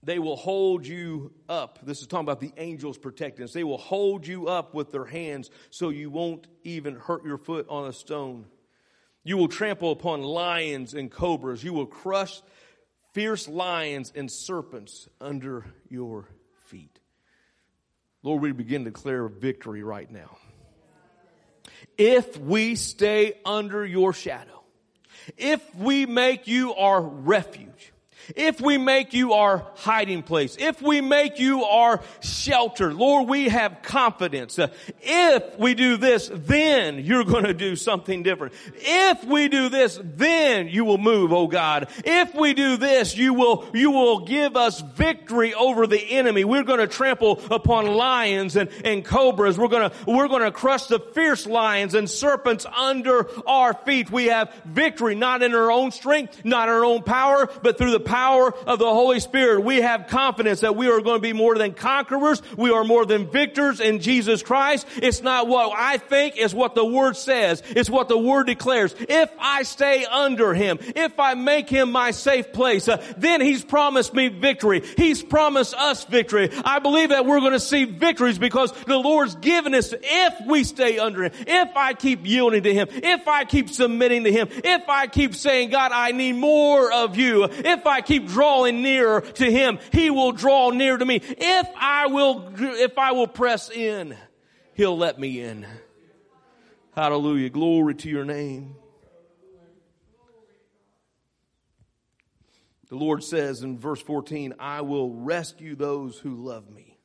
They 0.02 0.18
will 0.18 0.36
hold 0.36 0.86
you 0.86 1.32
up. 1.48 1.80
This 1.82 2.00
is 2.00 2.06
talking 2.06 2.24
about 2.24 2.40
the 2.40 2.52
angels 2.56 2.96
protecting 2.96 3.44
us. 3.44 3.52
They 3.52 3.64
will 3.64 3.78
hold 3.78 4.26
you 4.26 4.48
up 4.48 4.72
with 4.72 4.90
their 4.90 5.04
hands 5.04 5.50
so 5.70 5.90
you 5.90 6.08
won't 6.08 6.46
even 6.64 6.94
hurt 6.96 7.24
your 7.24 7.36
foot 7.36 7.66
on 7.68 7.88
a 7.88 7.92
stone. 7.92 8.46
You 9.22 9.36
will 9.36 9.48
trample 9.48 9.92
upon 9.92 10.22
lions 10.22 10.94
and 10.94 11.10
cobras. 11.10 11.62
You 11.62 11.74
will 11.74 11.86
crush 11.86 12.40
fierce 13.12 13.48
lions 13.48 14.12
and 14.14 14.30
serpents 14.30 15.08
under 15.20 15.66
your 15.88 16.28
feet. 16.66 16.98
Lord, 18.22 18.42
we 18.42 18.52
begin 18.52 18.84
to 18.84 18.90
declare 18.90 19.28
victory 19.28 19.82
right 19.82 20.10
now. 20.10 20.36
If 21.96 22.38
we 22.38 22.74
stay 22.74 23.34
under 23.44 23.84
your 23.84 24.12
shadow, 24.12 24.62
if 25.36 25.74
we 25.74 26.06
make 26.06 26.46
you 26.46 26.74
our 26.74 27.00
refuge, 27.00 27.92
if 28.36 28.60
we 28.60 28.78
make 28.78 29.14
you 29.14 29.32
our 29.32 29.66
hiding 29.76 30.22
place, 30.22 30.56
if 30.58 30.82
we 30.82 31.00
make 31.00 31.38
you 31.38 31.64
our 31.64 32.00
shelter, 32.20 32.92
Lord, 32.92 33.28
we 33.28 33.48
have 33.48 33.82
confidence. 33.82 34.58
Uh, 34.58 34.68
if 35.00 35.58
we 35.58 35.74
do 35.74 35.96
this, 35.96 36.30
then 36.32 37.04
you're 37.04 37.24
going 37.24 37.44
to 37.44 37.54
do 37.54 37.76
something 37.76 38.22
different. 38.22 38.54
If 38.76 39.24
we 39.24 39.48
do 39.48 39.68
this, 39.68 39.98
then 40.02 40.68
you 40.68 40.84
will 40.84 40.98
move, 40.98 41.32
oh 41.32 41.46
God. 41.46 41.88
If 42.04 42.34
we 42.34 42.54
do 42.54 42.76
this, 42.76 43.16
you 43.16 43.34
will, 43.34 43.66
you 43.74 43.90
will 43.90 44.20
give 44.20 44.56
us 44.56 44.80
victory 44.80 45.54
over 45.54 45.86
the 45.86 46.00
enemy. 46.00 46.44
We're 46.44 46.64
going 46.64 46.80
to 46.80 46.86
trample 46.86 47.40
upon 47.50 47.86
lions 47.86 48.56
and, 48.56 48.70
and 48.84 49.04
cobras. 49.04 49.58
We're 49.58 49.68
going 49.68 49.90
to, 49.90 49.96
we're 50.06 50.28
going 50.28 50.42
to 50.42 50.52
crush 50.52 50.86
the 50.86 51.00
fierce 51.00 51.46
lions 51.46 51.94
and 51.94 52.08
serpents 52.08 52.66
under 52.66 53.28
our 53.46 53.74
feet. 53.74 54.10
We 54.10 54.26
have 54.26 54.52
victory, 54.64 55.14
not 55.14 55.42
in 55.42 55.54
our 55.54 55.70
own 55.70 55.90
strength, 55.90 56.44
not 56.44 56.68
our 56.68 56.84
own 56.84 57.02
power, 57.02 57.48
but 57.62 57.78
through 57.78 57.92
the 57.92 58.00
power 58.08 58.54
of 58.66 58.78
the 58.78 58.86
Holy 58.86 59.20
Spirit. 59.20 59.60
We 59.60 59.82
have 59.82 60.06
confidence 60.08 60.60
that 60.60 60.74
we 60.74 60.88
are 60.88 61.00
going 61.00 61.18
to 61.18 61.22
be 61.22 61.34
more 61.34 61.56
than 61.56 61.74
conquerors. 61.74 62.42
We 62.56 62.70
are 62.70 62.82
more 62.82 63.04
than 63.04 63.30
victors 63.30 63.80
in 63.80 64.00
Jesus 64.00 64.42
Christ. 64.42 64.86
It's 64.96 65.22
not 65.22 65.46
what 65.46 65.72
I 65.76 65.98
think, 65.98 66.34
it's 66.38 66.54
what 66.54 66.74
the 66.74 66.84
Word 66.84 67.16
says. 67.16 67.62
It's 67.68 67.90
what 67.90 68.08
the 68.08 68.18
Word 68.18 68.46
declares. 68.46 68.94
If 68.98 69.30
I 69.38 69.62
stay 69.62 70.06
under 70.06 70.54
Him, 70.54 70.78
if 70.80 71.20
I 71.20 71.34
make 71.34 71.68
Him 71.68 71.92
my 71.92 72.12
safe 72.12 72.52
place, 72.52 72.88
uh, 72.88 73.04
then 73.18 73.42
He's 73.42 73.62
promised 73.62 74.14
me 74.14 74.28
victory. 74.28 74.82
He's 74.96 75.22
promised 75.22 75.74
us 75.74 76.04
victory. 76.04 76.50
I 76.64 76.78
believe 76.78 77.10
that 77.10 77.26
we're 77.26 77.40
going 77.40 77.52
to 77.52 77.60
see 77.60 77.84
victories 77.84 78.38
because 78.38 78.72
the 78.86 78.96
Lord's 78.96 79.34
given 79.34 79.74
us 79.74 79.92
if 79.92 80.46
we 80.46 80.64
stay 80.64 80.98
under 80.98 81.24
Him, 81.24 81.32
if 81.46 81.76
I 81.76 81.92
keep 81.92 82.26
yielding 82.26 82.62
to 82.62 82.72
Him, 82.72 82.88
if 82.90 83.28
I 83.28 83.44
keep 83.44 83.68
submitting 83.68 84.24
to 84.24 84.32
Him, 84.32 84.48
if 84.64 84.88
I 84.88 85.08
keep 85.08 85.34
saying, 85.34 85.70
God, 85.70 85.92
I 85.92 86.12
need 86.12 86.36
more 86.36 86.90
of 86.90 87.16
you, 87.16 87.44
if 87.44 87.86
I 87.86 87.97
keep 88.00 88.26
drawing 88.26 88.82
nearer 88.82 89.20
to 89.20 89.50
Him, 89.50 89.78
He 89.92 90.10
will 90.10 90.32
draw 90.32 90.70
near 90.70 90.96
to 90.96 91.04
me. 91.04 91.16
If 91.16 91.68
I 91.76 92.06
will, 92.06 92.52
if 92.56 92.98
I 92.98 93.12
will 93.12 93.26
press 93.26 93.70
in, 93.70 94.16
He'll 94.74 94.96
let 94.96 95.18
me 95.18 95.40
in. 95.40 95.66
Hallelujah. 96.94 97.50
Glory 97.50 97.94
to 97.94 98.08
your 98.08 98.24
name. 98.24 98.74
The 102.88 102.96
Lord 102.96 103.22
says 103.22 103.62
in 103.62 103.78
verse 103.78 104.00
14, 104.00 104.54
I 104.58 104.80
will 104.80 105.10
rescue 105.12 105.76
those 105.76 106.18
who 106.18 106.34
love 106.36 106.70
me. 106.70 106.98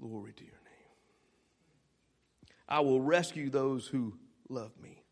Glory 0.00 0.32
to 0.32 0.44
your 0.44 0.52
name. 0.52 0.88
I 2.68 2.80
will 2.80 3.00
rescue 3.00 3.50
those 3.50 3.88
who 3.88 4.14
love 4.48 4.72
me. 4.82 5.02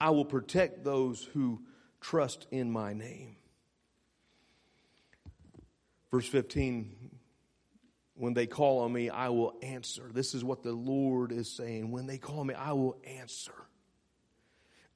I 0.00 0.10
will 0.10 0.24
protect 0.24 0.84
those 0.84 1.28
who 1.32 1.62
trust 2.00 2.46
in 2.50 2.70
my 2.70 2.92
name. 2.92 3.36
Verse 6.10 6.26
15, 6.26 7.10
when 8.14 8.34
they 8.34 8.46
call 8.46 8.80
on 8.80 8.92
me, 8.92 9.10
I 9.10 9.28
will 9.28 9.54
answer. 9.62 10.10
This 10.12 10.34
is 10.34 10.42
what 10.42 10.62
the 10.62 10.72
Lord 10.72 11.32
is 11.32 11.50
saying. 11.50 11.90
When 11.90 12.06
they 12.06 12.18
call 12.18 12.44
me, 12.44 12.54
I 12.54 12.72
will 12.72 12.96
answer. 13.04 13.52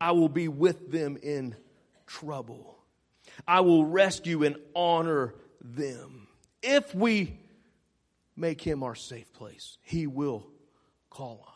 I 0.01 0.12
will 0.12 0.28
be 0.28 0.49
with 0.49 0.90
them 0.90 1.16
in 1.22 1.55
trouble. 2.07 2.78
I 3.47 3.61
will 3.61 3.84
rescue 3.84 4.43
and 4.43 4.57
honor 4.74 5.34
them. 5.61 6.26
If 6.62 6.95
we 6.95 7.38
make 8.36 8.61
him 8.61 8.82
our 8.82 8.95
safe 8.95 9.32
place, 9.32 9.78
he 9.82 10.07
will 10.07 10.47
call 11.11 11.45
on. 11.47 11.51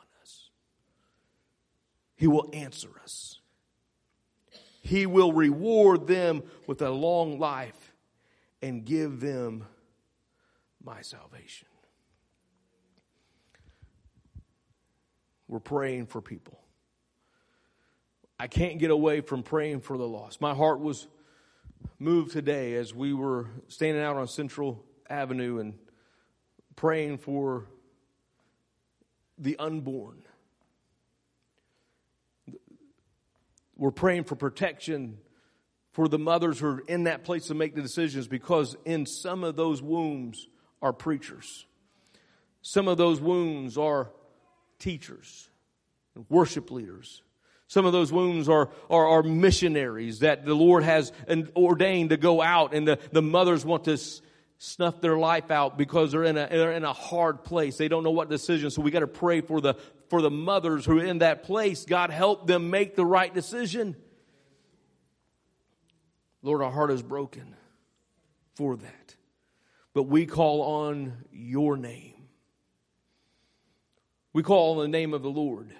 He 2.16 2.26
will 2.26 2.50
answer 2.52 2.88
us. 3.02 3.40
He 4.80 5.06
will 5.06 5.32
reward 5.32 6.06
them 6.06 6.42
with 6.66 6.80
a 6.80 6.90
long 6.90 7.38
life 7.38 7.92
and 8.62 8.84
give 8.84 9.20
them 9.20 9.64
my 10.82 11.02
salvation. 11.02 11.68
We're 15.48 15.60
praying 15.60 16.06
for 16.06 16.20
people. 16.20 16.60
I 18.38 18.48
can't 18.48 18.78
get 18.78 18.90
away 18.90 19.20
from 19.20 19.42
praying 19.42 19.80
for 19.80 19.96
the 19.96 20.06
lost. 20.06 20.40
My 20.40 20.54
heart 20.54 20.80
was 20.80 21.06
moved 21.98 22.32
today 22.32 22.74
as 22.74 22.94
we 22.94 23.12
were 23.12 23.48
standing 23.68 24.02
out 24.02 24.16
on 24.16 24.28
Central 24.28 24.84
Avenue 25.08 25.58
and 25.58 25.74
praying 26.74 27.18
for 27.18 27.66
the 29.38 29.56
unborn. 29.58 30.22
We're 33.76 33.90
praying 33.90 34.24
for 34.24 34.36
protection 34.36 35.18
for 35.92 36.08
the 36.08 36.18
mothers 36.18 36.58
who 36.58 36.66
are 36.66 36.80
in 36.80 37.04
that 37.04 37.24
place 37.24 37.46
to 37.46 37.54
make 37.54 37.74
the 37.74 37.82
decisions 37.82 38.28
because 38.28 38.76
in 38.84 39.06
some 39.06 39.44
of 39.44 39.56
those 39.56 39.80
wombs 39.80 40.48
are 40.82 40.92
preachers. 40.92 41.66
Some 42.62 42.88
of 42.88 42.98
those 42.98 43.20
wombs 43.20 43.78
are 43.78 44.10
teachers, 44.78 45.48
worship 46.28 46.70
leaders. 46.70 47.22
Some 47.68 47.84
of 47.84 47.92
those 47.92 48.12
wombs 48.12 48.48
are, 48.48 48.70
are, 48.88 49.06
are 49.06 49.22
missionaries 49.22 50.20
that 50.20 50.44
the 50.44 50.54
Lord 50.54 50.84
has 50.84 51.12
ordained 51.56 52.10
to 52.10 52.16
go 52.16 52.40
out 52.40 52.74
and 52.74 52.86
the, 52.86 52.98
the 53.12 53.22
mothers 53.22 53.64
want 53.64 53.84
to 53.84 53.98
snuff 54.58 55.00
their 55.00 55.16
life 55.16 55.50
out 55.50 55.76
because 55.76 56.12
they're 56.12 56.24
in 56.24 56.38
a, 56.38 56.46
they're 56.48 56.72
in 56.72 56.84
a 56.84 56.92
hard 56.92 57.44
place. 57.44 57.76
They 57.76 57.88
don't 57.88 58.04
know 58.04 58.10
what 58.10 58.30
decision. 58.30 58.70
So 58.70 58.82
we 58.82 58.90
got 58.90 59.00
to 59.00 59.06
pray 59.06 59.40
for 59.40 59.60
the, 59.60 59.74
for 60.08 60.22
the 60.22 60.30
mothers 60.30 60.84
who 60.84 60.98
are 60.98 61.04
in 61.04 61.18
that 61.18 61.42
place. 61.42 61.84
God 61.84 62.10
help 62.10 62.46
them 62.46 62.70
make 62.70 62.96
the 62.96 63.04
right 63.04 63.32
decision. 63.32 63.96
Lord, 66.42 66.62
our 66.62 66.70
heart 66.70 66.90
is 66.90 67.02
broken 67.02 67.56
for 68.54 68.76
that. 68.76 69.16
But 69.94 70.04
we 70.04 70.26
call 70.26 70.62
on 70.62 71.24
your 71.32 71.76
name. 71.76 72.28
We 74.32 74.42
call 74.42 74.72
on 74.72 74.82
the 74.82 74.88
name 74.88 75.14
of 75.14 75.22
the 75.22 75.30
Lord. 75.30 75.72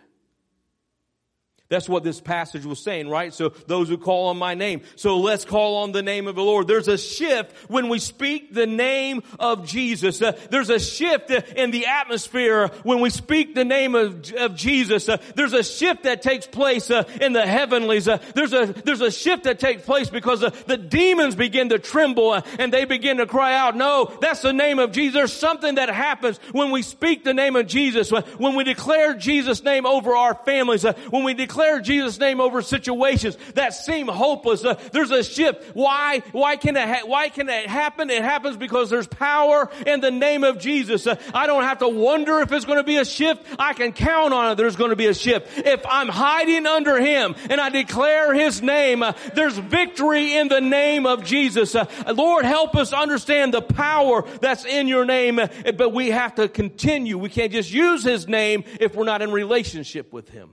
That's 1.68 1.88
what 1.88 2.04
this 2.04 2.20
passage 2.20 2.64
was 2.64 2.78
saying, 2.78 3.08
right? 3.08 3.34
So 3.34 3.48
those 3.48 3.88
who 3.88 3.98
call 3.98 4.28
on 4.28 4.36
my 4.36 4.54
name. 4.54 4.82
So 4.94 5.18
let's 5.18 5.44
call 5.44 5.78
on 5.78 5.90
the 5.90 6.02
name 6.02 6.28
of 6.28 6.36
the 6.36 6.42
Lord. 6.42 6.68
There's 6.68 6.86
a 6.86 6.96
shift 6.96 7.52
when 7.68 7.88
we 7.88 7.98
speak 7.98 8.54
the 8.54 8.68
name 8.68 9.24
of 9.40 9.66
Jesus. 9.66 10.22
Uh, 10.22 10.38
there's 10.50 10.70
a 10.70 10.78
shift 10.78 11.30
in 11.30 11.72
the 11.72 11.86
atmosphere 11.86 12.68
when 12.84 13.00
we 13.00 13.10
speak 13.10 13.56
the 13.56 13.64
name 13.64 13.96
of, 13.96 14.32
of 14.34 14.54
Jesus. 14.54 15.08
Uh, 15.08 15.16
there's 15.34 15.54
a 15.54 15.64
shift 15.64 16.04
that 16.04 16.22
takes 16.22 16.46
place 16.46 16.88
uh, 16.88 17.02
in 17.20 17.32
the 17.32 17.44
heavenlies. 17.44 18.06
Uh, 18.06 18.18
there's 18.36 18.52
a 18.52 18.66
there's 18.66 19.00
a 19.00 19.10
shift 19.10 19.42
that 19.44 19.58
takes 19.58 19.82
place 19.82 20.08
because 20.08 20.44
uh, 20.44 20.50
the 20.68 20.76
demons 20.76 21.34
begin 21.34 21.70
to 21.70 21.80
tremble 21.80 22.30
uh, 22.30 22.42
and 22.60 22.72
they 22.72 22.84
begin 22.84 23.16
to 23.16 23.26
cry 23.26 23.56
out, 23.56 23.76
"No, 23.76 24.16
that's 24.20 24.42
the 24.42 24.52
name 24.52 24.78
of 24.78 24.92
Jesus." 24.92 25.14
There's 25.14 25.32
something 25.32 25.74
that 25.76 25.88
happens 25.88 26.38
when 26.52 26.70
we 26.70 26.82
speak 26.82 27.24
the 27.24 27.34
name 27.34 27.56
of 27.56 27.66
Jesus. 27.66 28.12
When, 28.12 28.22
when 28.38 28.54
we 28.54 28.62
declare 28.62 29.14
Jesus' 29.14 29.64
name 29.64 29.84
over 29.84 30.14
our 30.14 30.34
families. 30.34 30.84
when 31.10 31.24
we 31.24 31.34
declare 31.34 31.55
Jesus' 31.82 32.18
name 32.18 32.40
over 32.40 32.62
situations 32.62 33.36
that 33.54 33.74
seem 33.74 34.08
hopeless. 34.08 34.64
Uh, 34.64 34.74
there's 34.92 35.10
a 35.10 35.22
shift. 35.22 35.74
Why? 35.74 36.22
Why 36.32 36.56
can 36.56 36.76
it? 36.76 36.88
Ha- 36.88 37.06
why 37.06 37.28
can 37.28 37.48
it 37.48 37.66
happen? 37.66 38.10
It 38.10 38.22
happens 38.22 38.56
because 38.56 38.90
there's 38.90 39.06
power 39.06 39.70
in 39.86 40.00
the 40.00 40.10
name 40.10 40.44
of 40.44 40.58
Jesus. 40.58 41.06
Uh, 41.06 41.16
I 41.34 41.46
don't 41.46 41.62
have 41.64 41.78
to 41.78 41.88
wonder 41.88 42.40
if 42.40 42.52
it's 42.52 42.64
going 42.64 42.78
to 42.78 42.84
be 42.84 42.96
a 42.96 43.04
shift. 43.04 43.44
I 43.58 43.72
can 43.72 43.92
count 43.92 44.32
on 44.34 44.52
it. 44.52 44.54
There's 44.56 44.76
going 44.76 44.90
to 44.90 44.96
be 44.96 45.06
a 45.06 45.14
shift. 45.14 45.58
If 45.58 45.84
I'm 45.88 46.08
hiding 46.08 46.66
under 46.66 47.00
Him 47.00 47.34
and 47.50 47.60
I 47.60 47.68
declare 47.70 48.34
His 48.34 48.62
name, 48.62 49.02
uh, 49.02 49.12
there's 49.34 49.56
victory 49.58 50.36
in 50.36 50.48
the 50.48 50.60
name 50.60 51.06
of 51.06 51.24
Jesus. 51.24 51.74
Uh, 51.74 51.86
Lord, 52.14 52.44
help 52.44 52.76
us 52.76 52.92
understand 52.92 53.52
the 53.54 53.62
power 53.62 54.24
that's 54.40 54.64
in 54.64 54.88
Your 54.88 55.04
name. 55.04 55.38
uh, 55.38 55.48
But 55.76 55.90
we 55.92 56.10
have 56.10 56.34
to 56.36 56.48
continue. 56.48 57.18
We 57.18 57.28
can't 57.28 57.52
just 57.52 57.72
use 57.72 58.02
His 58.04 58.26
name 58.28 58.64
if 58.80 58.94
we're 58.94 59.04
not 59.04 59.22
in 59.22 59.30
relationship 59.32 60.12
with 60.12 60.28
Him. 60.28 60.50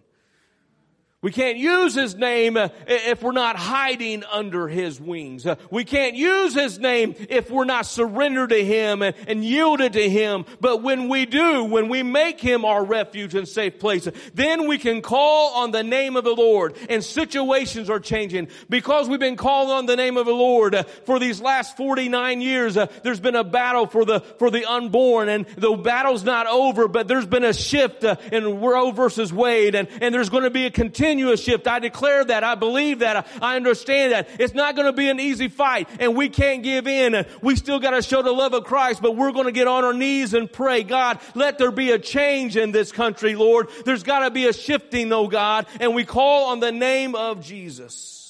We 1.23 1.31
can't 1.31 1.57
use 1.57 1.95
His 1.95 2.15
name 2.15 2.57
uh, 2.57 2.67
if 2.85 3.23
we're 3.23 3.31
not 3.31 3.55
hiding 3.55 4.23
under 4.29 4.67
His 4.67 4.99
wings. 4.99 5.47
Uh, 5.47 5.55
We 5.71 5.85
can't 5.85 6.15
use 6.15 6.53
His 6.53 6.77
name 6.77 7.15
if 7.29 7.49
we're 7.49 7.63
not 7.63 7.85
surrendered 7.85 8.49
to 8.49 8.63
Him 8.63 9.01
and, 9.01 9.43
yielded 9.43 9.93
to 9.93 10.09
Him. 10.09 10.45
But 10.59 10.83
when 10.83 11.07
we 11.07 11.25
do, 11.25 11.63
when 11.63 11.87
we 11.87 12.03
make 12.03 12.41
Him 12.41 12.65
our 12.65 12.83
refuge 12.83 13.35
and 13.35 13.47
safe 13.47 13.79
place, 13.79 14.07
then 14.33 14.67
we 14.67 14.77
can 14.77 15.01
call 15.01 15.63
on 15.63 15.71
the 15.71 15.81
name 15.81 16.17
of 16.17 16.25
the 16.25 16.35
Lord 16.35 16.75
and 16.89 17.01
situations 17.01 17.89
are 17.89 18.01
changing. 18.01 18.49
Because 18.69 19.07
we've 19.07 19.19
been 19.19 19.37
calling 19.37 19.71
on 19.71 19.85
the 19.85 19.95
name 19.95 20.17
of 20.17 20.25
the 20.25 20.33
Lord 20.33 20.75
uh, 20.75 20.83
for 21.05 21.19
these 21.19 21.39
last 21.39 21.77
49 21.77 22.41
years, 22.41 22.77
there's 23.03 23.21
been 23.21 23.35
a 23.35 23.45
battle 23.45 23.87
for 23.87 24.03
the, 24.03 24.19
for 24.39 24.51
the 24.51 24.69
unborn 24.69 25.29
and 25.29 25.45
the 25.57 25.73
battle's 25.77 26.25
not 26.25 26.47
over, 26.47 26.89
but 26.89 27.07
there's 27.07 27.25
been 27.25 27.45
a 27.45 27.53
shift 27.53 28.03
in 28.03 28.59
Roe 28.59 28.91
versus 28.91 29.31
Wade 29.31 29.75
and, 29.75 29.87
and 30.01 30.13
there's 30.13 30.29
going 30.29 30.43
to 30.43 30.49
be 30.49 30.65
a 30.65 30.71
continuous 31.13 31.43
shift. 31.43 31.67
I 31.67 31.77
declare 31.77 32.25
that. 32.25 32.43
I 32.43 32.55
believe 32.55 32.99
that. 32.99 33.27
I 33.39 33.55
understand 33.55 34.13
that. 34.13 34.27
It's 34.39 34.55
not 34.55 34.75
going 34.75 34.87
to 34.87 34.93
be 34.93 35.09
an 35.09 35.19
easy 35.19 35.47
fight 35.47 35.87
and 35.99 36.15
we 36.15 36.27
can't 36.27 36.63
give 36.63 36.87
in. 36.87 37.23
We 37.39 37.55
still 37.55 37.79
got 37.79 37.91
to 37.91 38.01
show 38.01 38.23
the 38.23 38.31
love 38.31 38.55
of 38.55 38.63
Christ, 38.63 38.99
but 38.99 39.15
we're 39.15 39.31
going 39.31 39.45
to 39.45 39.51
get 39.51 39.67
on 39.67 39.83
our 39.83 39.93
knees 39.93 40.33
and 40.33 40.51
pray, 40.51 40.81
God, 40.81 41.19
let 41.35 41.59
there 41.59 41.69
be 41.69 41.91
a 41.91 41.99
change 41.99 42.57
in 42.57 42.71
this 42.71 42.91
country, 42.91 43.35
Lord. 43.35 43.69
There's 43.85 44.01
got 44.01 44.19
to 44.19 44.31
be 44.31 44.47
a 44.47 44.53
shifting, 44.53 45.13
oh 45.13 45.27
God, 45.27 45.67
and 45.79 45.93
we 45.93 46.03
call 46.03 46.49
on 46.49 46.59
the 46.59 46.71
name 46.71 47.13
of 47.13 47.41
Jesus. 47.41 48.22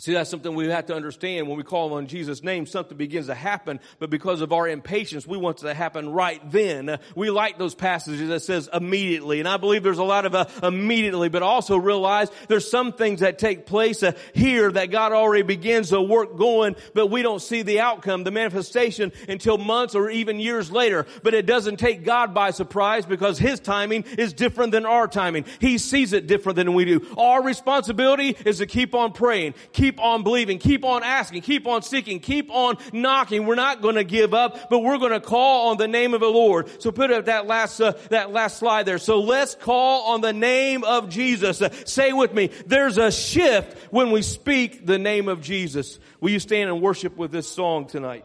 See, 0.00 0.12
that's 0.12 0.30
something 0.30 0.54
we 0.54 0.68
have 0.68 0.86
to 0.86 0.94
understand. 0.94 1.48
When 1.48 1.56
we 1.56 1.64
call 1.64 1.94
on 1.94 2.06
Jesus' 2.06 2.44
name, 2.44 2.66
something 2.66 2.96
begins 2.96 3.26
to 3.26 3.34
happen, 3.34 3.80
but 3.98 4.10
because 4.10 4.42
of 4.42 4.52
our 4.52 4.68
impatience, 4.68 5.26
we 5.26 5.36
want 5.36 5.58
it 5.58 5.62
to 5.62 5.74
happen 5.74 6.10
right 6.10 6.40
then. 6.52 7.00
We 7.16 7.30
like 7.30 7.58
those 7.58 7.74
passages 7.74 8.28
that 8.28 8.42
says 8.42 8.68
immediately, 8.72 9.40
and 9.40 9.48
I 9.48 9.56
believe 9.56 9.82
there's 9.82 9.98
a 9.98 10.04
lot 10.04 10.24
of 10.24 10.36
uh, 10.36 10.44
immediately, 10.62 11.28
but 11.30 11.42
also 11.42 11.76
realize 11.76 12.30
there's 12.46 12.70
some 12.70 12.92
things 12.92 13.18
that 13.20 13.40
take 13.40 13.66
place 13.66 14.04
uh, 14.04 14.12
here 14.34 14.70
that 14.70 14.92
God 14.92 15.10
already 15.10 15.42
begins 15.42 15.90
the 15.90 16.00
work 16.00 16.36
going, 16.36 16.76
but 16.94 17.08
we 17.08 17.22
don't 17.22 17.42
see 17.42 17.62
the 17.62 17.80
outcome, 17.80 18.22
the 18.22 18.30
manifestation 18.30 19.10
until 19.28 19.58
months 19.58 19.96
or 19.96 20.10
even 20.10 20.38
years 20.38 20.70
later. 20.70 21.06
But 21.24 21.34
it 21.34 21.44
doesn't 21.44 21.78
take 21.78 22.04
God 22.04 22.32
by 22.32 22.52
surprise 22.52 23.04
because 23.04 23.36
His 23.36 23.58
timing 23.58 24.04
is 24.16 24.32
different 24.32 24.70
than 24.70 24.86
our 24.86 25.08
timing. 25.08 25.44
He 25.60 25.76
sees 25.76 26.12
it 26.12 26.28
different 26.28 26.54
than 26.54 26.74
we 26.74 26.84
do. 26.84 27.04
Our 27.18 27.42
responsibility 27.42 28.36
is 28.44 28.58
to 28.58 28.66
keep 28.66 28.94
on 28.94 29.10
praying, 29.10 29.54
keep 29.72 29.87
on 29.98 30.22
believing, 30.22 30.58
keep 30.58 30.84
on 30.84 31.02
asking, 31.02 31.42
keep 31.42 31.66
on 31.66 31.82
seeking, 31.82 32.20
keep 32.20 32.50
on 32.50 32.76
knocking. 32.92 33.46
We're 33.46 33.54
not 33.54 33.80
going 33.80 33.94
to 33.94 34.04
give 34.04 34.34
up, 34.34 34.68
but 34.68 34.80
we're 34.80 34.98
going 34.98 35.12
to 35.12 35.20
call 35.20 35.70
on 35.70 35.78
the 35.78 35.88
name 35.88 36.14
of 36.14 36.20
the 36.20 36.28
Lord. 36.28 36.68
So 36.82 36.92
put 36.92 37.10
up 37.10 37.24
that 37.24 37.46
last 37.46 37.80
uh, 37.80 37.92
that 38.10 38.30
last 38.30 38.58
slide 38.58 38.84
there. 38.84 38.98
So 38.98 39.20
let's 39.20 39.54
call 39.54 40.12
on 40.12 40.20
the 40.20 40.32
name 40.32 40.84
of 40.84 41.08
Jesus. 41.08 41.62
Uh, 41.62 41.70
say 41.86 42.12
with 42.12 42.34
me, 42.34 42.50
there's 42.66 42.98
a 42.98 43.10
shift 43.10 43.92
when 43.92 44.10
we 44.10 44.22
speak 44.22 44.84
the 44.86 44.98
name 44.98 45.28
of 45.28 45.40
Jesus. 45.40 45.98
Will 46.20 46.30
you 46.30 46.40
stand 46.40 46.68
and 46.68 46.82
worship 46.82 47.16
with 47.16 47.30
this 47.30 47.48
song 47.48 47.86
tonight? 47.86 48.24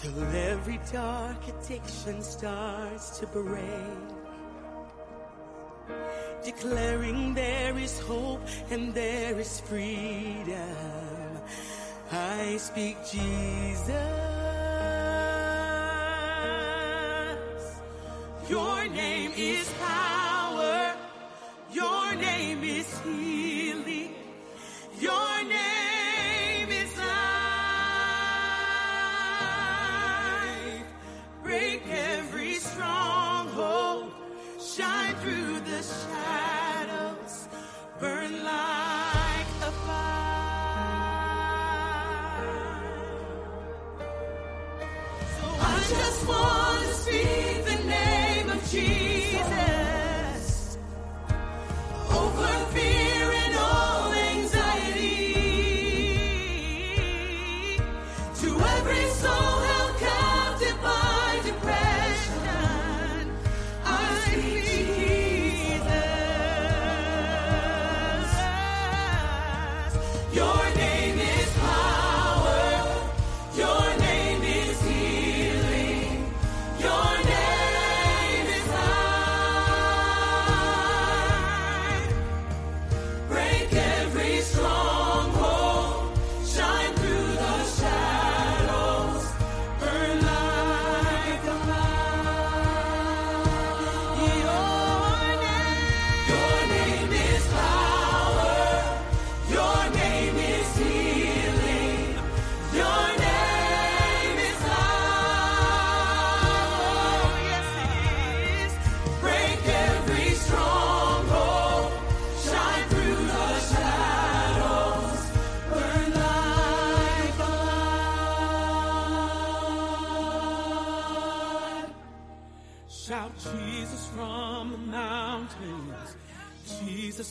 Till 0.00 0.24
every 0.34 0.80
dark 0.90 1.36
addiction 1.46 2.22
starts 2.22 3.18
to 3.18 3.26
break. 3.26 4.08
Declaring 6.42 7.34
there 7.34 7.76
is 7.76 8.00
hope 8.00 8.40
and 8.70 8.94
there 8.94 9.38
is 9.38 9.60
freedom. 9.60 10.56
I 12.10 12.56
speak 12.56 12.96
Jesus. 13.12 13.90
Your 18.48 18.88
name 18.88 19.32
is 19.36 19.68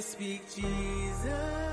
Speak 0.00 0.42
Jesus. 0.54 1.63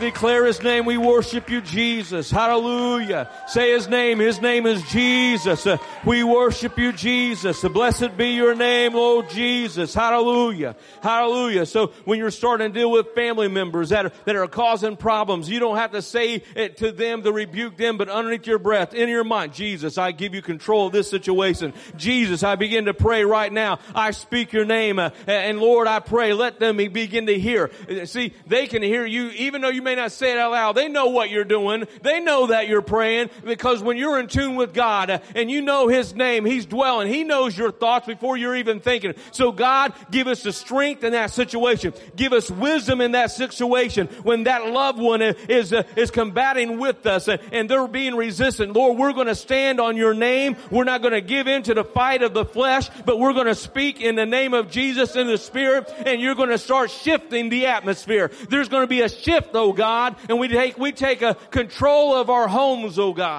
Declare 0.00 0.46
his 0.46 0.62
name. 0.62 0.84
We 0.84 0.96
worship 0.96 1.48
you, 1.50 1.60
Jesus. 1.60 2.30
Hallelujah. 2.30 3.28
Say 3.50 3.72
his 3.72 3.88
name. 3.88 4.20
His 4.20 4.40
name 4.40 4.64
is 4.64 4.80
Jesus. 4.90 5.66
Uh, 5.66 5.78
we 6.04 6.22
worship 6.22 6.78
you, 6.78 6.92
Jesus. 6.92 7.64
Uh, 7.64 7.68
blessed 7.68 8.16
be 8.16 8.28
your 8.28 8.54
name, 8.54 8.94
Lord 8.94 9.28
Jesus. 9.28 9.92
Hallelujah. 9.92 10.76
Hallelujah. 11.02 11.66
So 11.66 11.88
when 12.04 12.20
you're 12.20 12.30
starting 12.30 12.72
to 12.72 12.78
deal 12.78 12.92
with 12.92 13.08
family 13.12 13.48
members 13.48 13.88
that 13.88 14.06
are, 14.06 14.12
that 14.24 14.36
are 14.36 14.46
causing 14.46 14.96
problems, 14.96 15.50
you 15.50 15.58
don't 15.58 15.78
have 15.78 15.90
to 15.92 16.00
say 16.00 16.44
it 16.54 16.76
to 16.76 16.92
them 16.92 17.24
to 17.24 17.32
rebuke 17.32 17.76
them, 17.76 17.96
but 17.96 18.08
underneath 18.08 18.46
your 18.46 18.60
breath, 18.60 18.94
in 18.94 19.08
your 19.08 19.24
mind, 19.24 19.52
Jesus, 19.52 19.98
I 19.98 20.12
give 20.12 20.32
you 20.32 20.42
control 20.42 20.86
of 20.86 20.92
this 20.92 21.10
situation. 21.10 21.74
Jesus, 21.96 22.44
I 22.44 22.54
begin 22.54 22.84
to 22.84 22.94
pray 22.94 23.24
right 23.24 23.52
now. 23.52 23.80
I 23.96 24.12
speak 24.12 24.52
your 24.52 24.64
name. 24.64 25.00
uh, 25.00 25.10
and 25.26 25.58
Lord, 25.58 25.88
I 25.88 25.98
pray, 25.98 26.34
let 26.34 26.60
them 26.60 26.76
begin 26.76 27.26
to 27.26 27.36
hear. 27.36 27.72
See, 28.04 28.32
they 28.46 28.68
can 28.68 28.80
hear 28.80 29.04
you, 29.04 29.30
even 29.30 29.60
though 29.60 29.70
you 29.70 29.82
may 29.82 29.96
not 29.96 30.12
say 30.12 30.30
it 30.30 30.38
out 30.38 30.52
loud. 30.52 30.76
They 30.76 30.86
know 30.86 31.06
what 31.06 31.30
you're 31.30 31.42
doing. 31.42 31.88
They 32.02 32.20
know 32.20 32.46
that 32.46 32.68
you're 32.68 32.80
praying 32.80 33.30
because 33.44 33.82
when 33.82 33.96
you're 33.96 34.18
in 34.18 34.26
tune 34.26 34.56
with 34.56 34.72
God 34.74 35.22
and 35.34 35.50
you 35.50 35.60
know 35.60 35.88
His 35.88 36.14
name, 36.14 36.44
He's 36.44 36.66
dwelling. 36.66 37.08
He 37.08 37.24
knows 37.24 37.56
your 37.56 37.70
thoughts 37.70 38.06
before 38.06 38.36
you're 38.36 38.56
even 38.56 38.80
thinking. 38.80 39.14
So 39.32 39.52
God, 39.52 39.92
give 40.10 40.26
us 40.26 40.42
the 40.42 40.52
strength 40.52 41.04
in 41.04 41.12
that 41.12 41.30
situation. 41.30 41.92
Give 42.16 42.32
us 42.32 42.50
wisdom 42.50 43.00
in 43.00 43.12
that 43.12 43.30
situation 43.30 44.06
when 44.22 44.44
that 44.44 44.66
loved 44.66 44.98
one 44.98 45.22
is, 45.22 45.72
uh, 45.72 45.82
is 45.96 46.10
combating 46.10 46.78
with 46.78 47.06
us 47.06 47.28
uh, 47.28 47.38
and 47.52 47.68
they're 47.68 47.88
being 47.88 48.14
resistant. 48.14 48.72
Lord, 48.72 48.98
we're 48.98 49.12
going 49.12 49.26
to 49.26 49.34
stand 49.34 49.80
on 49.80 49.96
your 49.96 50.14
name. 50.14 50.56
We're 50.70 50.84
not 50.84 51.02
going 51.02 51.14
to 51.14 51.20
give 51.20 51.46
in 51.46 51.62
to 51.64 51.74
the 51.74 51.84
fight 51.84 52.22
of 52.22 52.34
the 52.34 52.44
flesh, 52.44 52.88
but 53.04 53.18
we're 53.18 53.32
going 53.32 53.46
to 53.46 53.54
speak 53.54 54.00
in 54.00 54.14
the 54.14 54.26
name 54.26 54.54
of 54.54 54.70
Jesus 54.70 55.16
in 55.16 55.26
the 55.26 55.38
Spirit 55.38 55.92
and 56.06 56.20
you're 56.20 56.34
going 56.34 56.50
to 56.50 56.58
start 56.58 56.90
shifting 56.90 57.48
the 57.48 57.66
atmosphere. 57.66 58.30
There's 58.48 58.68
going 58.68 58.82
to 58.82 58.88
be 58.88 59.02
a 59.02 59.08
shift, 59.08 59.50
oh 59.54 59.72
God, 59.72 60.16
and 60.28 60.38
we 60.38 60.48
take, 60.48 60.78
we 60.78 60.92
take 60.92 61.22
a 61.22 61.34
control 61.50 62.14
of 62.14 62.30
our 62.30 62.48
homes, 62.48 62.98
oh 62.98 63.12
God. 63.12 63.29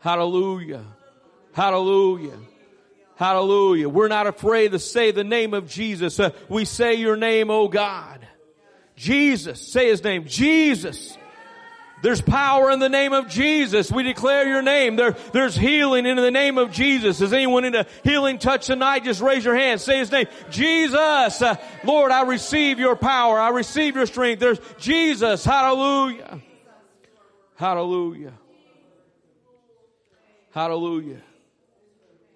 Hallelujah. 0.00 0.84
Hallelujah. 1.52 2.38
Hallelujah. 3.16 3.88
We're 3.88 4.08
not 4.08 4.26
afraid 4.26 4.72
to 4.72 4.78
say 4.78 5.10
the 5.10 5.24
name 5.24 5.52
of 5.52 5.68
Jesus. 5.68 6.18
Uh, 6.18 6.30
we 6.48 6.64
say 6.64 6.94
your 6.94 7.16
name, 7.16 7.50
oh 7.50 7.68
God. 7.68 8.26
Jesus. 8.96 9.60
Say 9.60 9.88
his 9.88 10.02
name. 10.02 10.24
Jesus. 10.26 11.18
There's 12.02 12.22
power 12.22 12.70
in 12.70 12.78
the 12.78 12.88
name 12.88 13.12
of 13.12 13.28
Jesus. 13.28 13.92
We 13.92 14.04
declare 14.04 14.48
your 14.48 14.62
name. 14.62 14.96
There, 14.96 15.12
there's 15.32 15.54
healing 15.54 16.06
in 16.06 16.16
the 16.16 16.30
name 16.30 16.56
of 16.56 16.72
Jesus. 16.72 17.20
Is 17.20 17.34
anyone 17.34 17.66
in 17.66 17.74
a 17.74 17.84
healing 18.04 18.38
touch 18.38 18.66
tonight? 18.66 19.04
Just 19.04 19.20
raise 19.20 19.44
your 19.44 19.54
hand. 19.54 19.82
Say 19.82 19.98
his 19.98 20.10
name. 20.10 20.26
Jesus. 20.50 20.96
Uh, 21.42 21.56
Lord, 21.84 22.10
I 22.10 22.22
receive 22.22 22.78
your 22.78 22.96
power. 22.96 23.38
I 23.38 23.50
receive 23.50 23.96
your 23.96 24.06
strength. 24.06 24.40
There's 24.40 24.60
Jesus. 24.78 25.44
Hallelujah. 25.44 26.40
Hallelujah. 27.60 28.32
Hallelujah. 30.50 31.20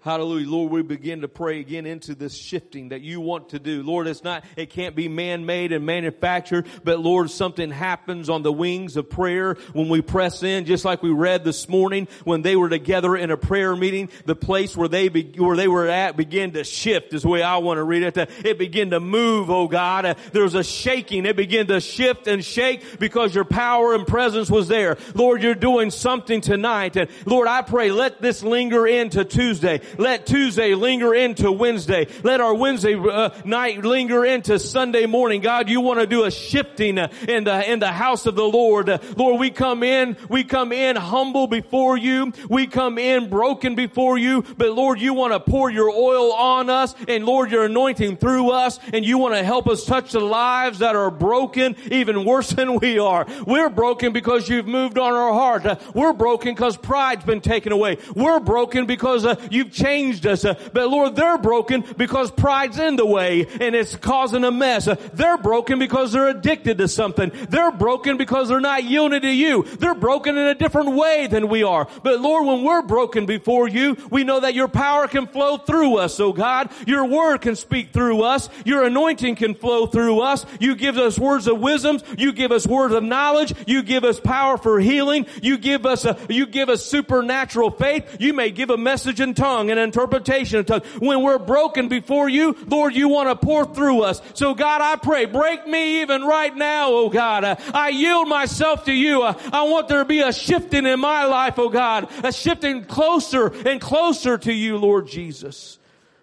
Hallelujah. 0.05 0.47
Lord, 0.47 0.71
we 0.71 0.83
begin 0.83 1.23
to 1.23 1.29
pray 1.29 1.61
again 1.61 1.87
into 1.87 2.15
this 2.15 2.35
shifting 2.35 2.91
that 2.91 3.01
you 3.01 3.23
want 3.23 3.49
to 3.49 3.59
do. 3.59 3.83
Lord, 3.83 4.07
it's 4.07 4.23
not, 4.23 4.45
it 4.55 4.69
can't 4.69 4.95
be 4.95 5.09
man-made 5.09 5.73
and 5.73 5.87
manufactured, 5.87 6.67
but 6.85 7.01
Lord, 7.01 7.31
something 7.31 7.71
happens 7.71 8.29
on 8.29 8.43
the 8.43 8.53
wings 8.53 8.99
of 8.99 9.09
prayer 9.09 9.55
when 9.73 9.89
we 9.89 10.03
press 10.03 10.43
in, 10.43 10.67
just 10.67 10.85
like 10.85 11.03
we 11.03 11.09
read 11.09 11.43
this 11.43 11.71
morning 11.71 12.07
when 12.25 12.43
they 12.43 12.55
were 12.55 12.69
together 12.69 13.17
in 13.17 13.31
a 13.31 13.39
prayer 13.39 13.75
meeting, 13.75 14.11
the 14.27 14.37
place 14.37 14.77
where 14.77 14.89
they, 14.89 15.09
be, 15.09 15.23
where 15.39 15.57
they 15.57 15.69
were 15.69 15.89
at 15.89 16.19
began 16.19 16.51
to 16.51 16.65
shift 16.65 17.15
is 17.15 17.23
the 17.23 17.29
way 17.29 17.43
I 17.43 17.57
want 17.57 17.79
to 17.79 17.83
read 17.83 18.03
it. 18.03 18.19
It 18.45 18.59
began 18.59 18.91
to 18.91 19.01
move, 19.01 19.49
oh 19.49 19.69
God. 19.69 20.19
There 20.33 20.43
was 20.43 20.55
a 20.55 20.63
shaking. 20.63 21.25
It 21.25 21.35
began 21.35 21.67
to 21.69 21.81
shift 21.81 22.27
and 22.27 22.45
shake 22.45 22.99
because 22.99 23.35
your 23.35 23.47
power 23.47 23.95
and 23.95 24.07
presence 24.07 24.51
was 24.51 24.69
there. 24.69 24.99
Lord, 25.15 25.43
you're 25.43 25.55
doing 25.55 25.91
something 25.91 26.43
tonight. 26.43 26.97
And 26.97 27.09
Lord, 27.25 27.49
I 27.49 27.63
pray, 27.63 27.91
let 27.91 28.21
this 28.21 28.43
linger 28.43 28.87
into 28.87 29.25
Tuesday. 29.25 29.81
Let 29.99 30.27
Tuesday 30.27 30.75
linger 30.75 31.15
into 31.15 31.51
Wednesday. 31.53 32.09
Let 32.23 32.41
our 32.41 32.55
Wednesday 32.55 32.95
uh, 32.95 33.31
night 33.45 33.85
linger 33.85 34.25
into 34.25 34.59
Sunday 34.59 35.07
morning. 35.07 35.41
God, 35.41 35.69
you 35.69 35.81
want 35.81 36.01
to 36.01 36.07
do 36.07 36.25
a 36.25 36.31
shifting 36.31 36.99
uh, 36.99 37.09
in 37.29 37.45
the, 37.45 37.71
in 37.71 37.79
the 37.79 37.93
house 37.93 38.27
of 38.27 38.35
the 38.35 38.45
Lord. 38.45 38.89
Uh, 38.89 38.99
Lord, 39.17 39.39
we 39.41 39.51
come 39.51 39.83
in, 39.83 40.17
we 40.29 40.45
come 40.45 40.73
in 40.73 40.97
humble 40.97 41.47
before 41.47 41.97
you. 41.97 42.33
We 42.49 42.67
come 42.67 42.99
in 42.99 43.31
broken 43.31 43.75
before 43.75 44.19
you. 44.19 44.43
But 44.57 44.73
Lord, 44.73 45.01
you 45.01 45.15
want 45.15 45.33
to 45.33 45.41
pour 45.41 45.71
your 45.71 45.91
oil 45.91 46.33
on 46.33 46.71
us 46.71 46.95
and 47.09 47.25
Lord, 47.25 47.51
your 47.51 47.65
anointing 47.65 48.17
through 48.17 48.51
us 48.51 48.79
and 48.93 49.05
you 49.05 49.19
want 49.19 49.35
to 49.35 49.45
help 49.45 49.69
us 49.69 49.85
touch 49.85 50.13
the 50.13 50.21
lives 50.21 50.81
that 50.81 50.97
are 50.97 51.11
broken 51.11 51.77
even 51.91 52.25
worse 52.25 52.51
than 52.51 52.79
we 52.81 52.99
are. 52.99 53.27
We're 53.47 53.71
broken 53.71 54.13
because 54.13 54.49
you've 54.49 54.67
moved 54.67 54.99
on 54.99 55.13
our 55.13 55.33
heart. 55.33 55.67
Uh, 55.67 55.77
We're 55.95 56.13
broken 56.13 56.55
because 56.55 56.77
pride's 56.77 57.25
been 57.25 57.41
taken 57.41 57.73
away. 57.73 57.99
We're 58.15 58.41
broken 58.41 58.87
because 58.87 59.25
uh, 59.25 59.37
you've 59.51 59.71
changed 59.71 59.84
us. 59.85 60.45
Uh, 60.45 60.55
but 60.73 60.89
Lord, 60.89 61.17
they're 61.17 61.39
broken 61.39 61.85
because 61.97 62.31
pride's 62.31 62.79
in 62.79 62.97
the 62.97 63.07
way 63.07 63.47
and 63.61 63.75
it's 63.75 63.97
causing 63.97 64.45
a 64.45 64.51
mess. 64.51 64.89
Uh, 64.89 64.97
They're 65.13 65.39
broken 65.39 65.79
because 65.79 66.13
they're 66.13 66.29
addicted 66.29 66.79
to 66.79 66.89
something. 66.89 67.31
They're 67.49 67.73
broken 67.73 68.17
because 68.17 68.49
they're 68.49 68.61
not 68.61 68.85
yielding 68.85 69.23
to 69.23 69.31
you. 69.33 69.63
They're 69.63 69.95
broken 69.95 70.37
in 70.37 70.47
a 70.47 70.55
different 70.55 70.95
way 70.95 71.27
than 71.27 71.49
we 71.49 71.63
are. 71.63 71.89
But 72.03 72.21
Lord, 72.21 72.47
when 72.47 72.65
we're 72.65 72.83
broken 72.83 73.27
before 73.27 73.69
you, 73.69 73.97
we 74.11 74.25
know 74.25 74.41
that 74.41 74.55
your 74.55 74.69
power 74.69 75.07
can 75.09 75.27
flow 75.27 75.59
through 75.59 75.99
us, 75.99 76.19
oh 76.21 76.33
God. 76.33 76.71
Your 76.87 77.05
word 77.05 77.39
can 77.43 77.57
speak 77.57 77.93
through 77.93 78.23
us. 78.23 78.49
Your 78.65 78.85
anointing 78.85 79.37
can 79.37 79.55
flow 79.55 79.87
through 79.87 80.21
us. 80.21 80.47
You 80.61 80.75
give 80.77 80.97
us 80.97 81.19
words 81.19 81.47
of 81.47 81.61
wisdom. 81.61 82.01
You 82.17 82.33
give 82.33 82.53
us 82.53 82.67
words 82.67 82.95
of 82.95 83.03
knowledge. 83.03 83.53
You 83.67 83.83
give 83.83 84.05
us 84.05 84.21
power 84.21 84.57
for 84.57 84.81
healing. 84.81 85.27
You 85.43 85.59
give 85.59 85.87
us 85.87 86.05
a, 86.05 86.19
you 86.29 86.47
give 86.47 86.69
us 86.69 86.85
supernatural 86.85 87.71
faith. 87.73 88.17
You 88.21 88.33
may 88.33 88.51
give 88.51 88.71
a 88.71 88.77
message 88.77 89.21
in 89.21 89.35
tongue 89.35 89.71
and 89.79 89.85
interpretation 89.85 90.61
of 90.61 90.67
tongue. 90.67 90.83
When 90.99 91.23
we're 91.23 91.39
broken 91.39 91.89
before 91.89 92.29
you, 92.29 92.57
Lord, 92.67 92.95
you 92.95 93.09
want 93.09 93.29
to 93.29 93.37
pour 93.37 93.65
through 93.65 94.03
us. 94.03 94.21
So 94.35 94.55
God, 94.55 94.81
I 94.81 94.97
pray, 94.97 95.27
break 95.27 95.67
me 95.67 96.03
even 96.03 96.23
right 96.23 96.55
now, 96.55 96.91
oh 96.91 97.09
God. 97.09 97.45
Uh, 97.45 97.57
I 97.73 97.91
yield 97.91 98.29
myself 98.29 98.85
to 98.85 98.93
you. 98.93 99.23
Uh, 99.23 99.39
I 99.53 99.65
want 99.65 99.89
there 99.89 99.99
to 99.99 100.05
be 100.05 100.21
a 100.21 100.33
shifting 100.33 100.87
in 100.87 101.01
my 101.01 101.25
life, 101.25 101.59
oh 101.59 101.69
God. 101.69 102.11
A 102.25 102.33
shifting 102.33 102.85
closer 102.85 103.49
and 103.69 103.81
closer 103.81 104.39
to 104.39 104.53
you, 104.53 104.79
Lord 104.79 105.07
Jesus. 105.07 105.79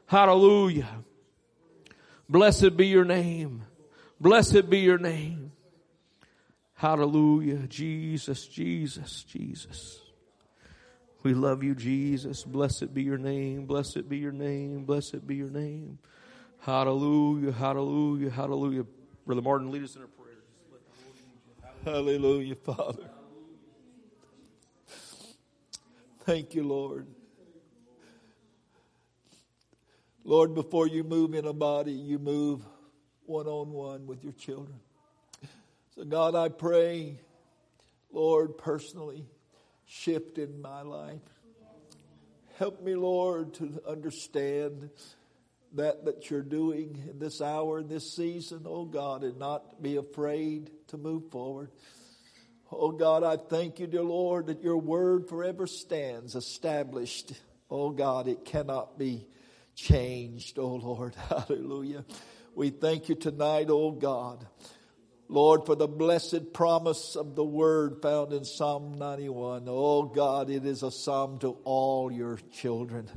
Hallelujah. 0.07 0.89
Blessed 2.27 2.75
be 2.77 2.87
your 2.87 3.05
name. 3.05 3.63
Blessed 4.19 4.69
be 4.69 4.79
your 4.79 4.97
name. 4.97 5.51
Hallelujah. 6.75 7.67
Jesus, 7.67 8.47
Jesus, 8.47 9.23
Jesus. 9.23 10.00
We 11.23 11.33
love 11.35 11.63
you, 11.63 11.75
Jesus. 11.75 12.43
Blessed 12.43 12.93
be 12.93 13.03
your 13.03 13.17
name. 13.17 13.65
Blessed 13.65 14.09
be 14.09 14.17
your 14.17 14.31
name. 14.31 14.85
Blessed 14.85 15.27
be 15.27 15.35
your 15.35 15.51
name. 15.51 15.99
Hallelujah. 16.59 17.51
Hallelujah. 17.51 18.31
Hallelujah. 18.31 18.85
Brother 19.25 19.41
Martin, 19.41 19.71
lead 19.71 19.83
us 19.83 19.95
in 19.95 20.01
a 20.01 20.07
prayer. 20.07 20.37
Hallelujah, 21.85 22.55
Father. 22.55 23.09
Thank 26.25 26.55
you, 26.55 26.63
Lord. 26.63 27.07
Lord, 30.23 30.53
before 30.53 30.87
you 30.87 31.03
move 31.03 31.33
in 31.33 31.45
a 31.45 31.53
body, 31.53 31.93
you 31.93 32.19
move 32.19 32.61
one 33.25 33.47
on 33.47 33.71
one 33.71 34.05
with 34.05 34.23
your 34.23 34.33
children. 34.33 34.79
So, 35.95 36.03
God, 36.03 36.35
I 36.35 36.49
pray, 36.49 37.19
Lord, 38.11 38.57
personally, 38.57 39.25
shift 39.91 40.37
in 40.37 40.61
my 40.61 40.81
life. 40.81 41.19
Help 42.57 42.81
me, 42.81 42.95
Lord, 42.95 43.53
to 43.55 43.81
understand 43.87 44.89
that 45.73 46.05
that 46.05 46.29
you're 46.29 46.41
doing 46.41 46.97
in 47.09 47.19
this 47.19 47.41
hour, 47.41 47.79
in 47.79 47.87
this 47.87 48.13
season, 48.13 48.61
oh 48.65 48.85
God, 48.85 49.23
and 49.23 49.37
not 49.37 49.81
be 49.81 49.97
afraid 49.97 50.69
to 50.87 50.97
move 50.97 51.29
forward. 51.29 51.71
Oh 52.71 52.91
God, 52.91 53.23
I 53.23 53.35
thank 53.35 53.79
you, 53.79 53.87
dear 53.87 54.03
Lord, 54.03 54.47
that 54.47 54.63
your 54.63 54.77
word 54.77 55.27
forever 55.27 55.67
stands 55.67 56.35
established. 56.35 57.33
Oh 57.69 57.89
God, 57.89 58.27
it 58.27 58.45
cannot 58.45 58.97
be 58.97 59.27
changed, 59.75 60.57
oh 60.57 60.75
Lord. 60.75 61.15
Hallelujah. 61.29 62.05
We 62.55 62.69
thank 62.69 63.09
you 63.09 63.15
tonight, 63.15 63.67
oh 63.69 63.91
God. 63.91 64.45
Lord, 65.31 65.65
for 65.65 65.75
the 65.75 65.87
blessed 65.87 66.51
promise 66.51 67.15
of 67.15 67.35
the 67.35 67.43
word 67.43 68.01
found 68.01 68.33
in 68.33 68.43
Psalm 68.43 68.97
91. 68.97 69.63
Oh 69.65 70.03
God, 70.03 70.49
it 70.49 70.65
is 70.65 70.83
a 70.83 70.91
psalm 70.91 71.39
to 71.39 71.57
all 71.63 72.11
your 72.11 72.37
children. 72.51 73.09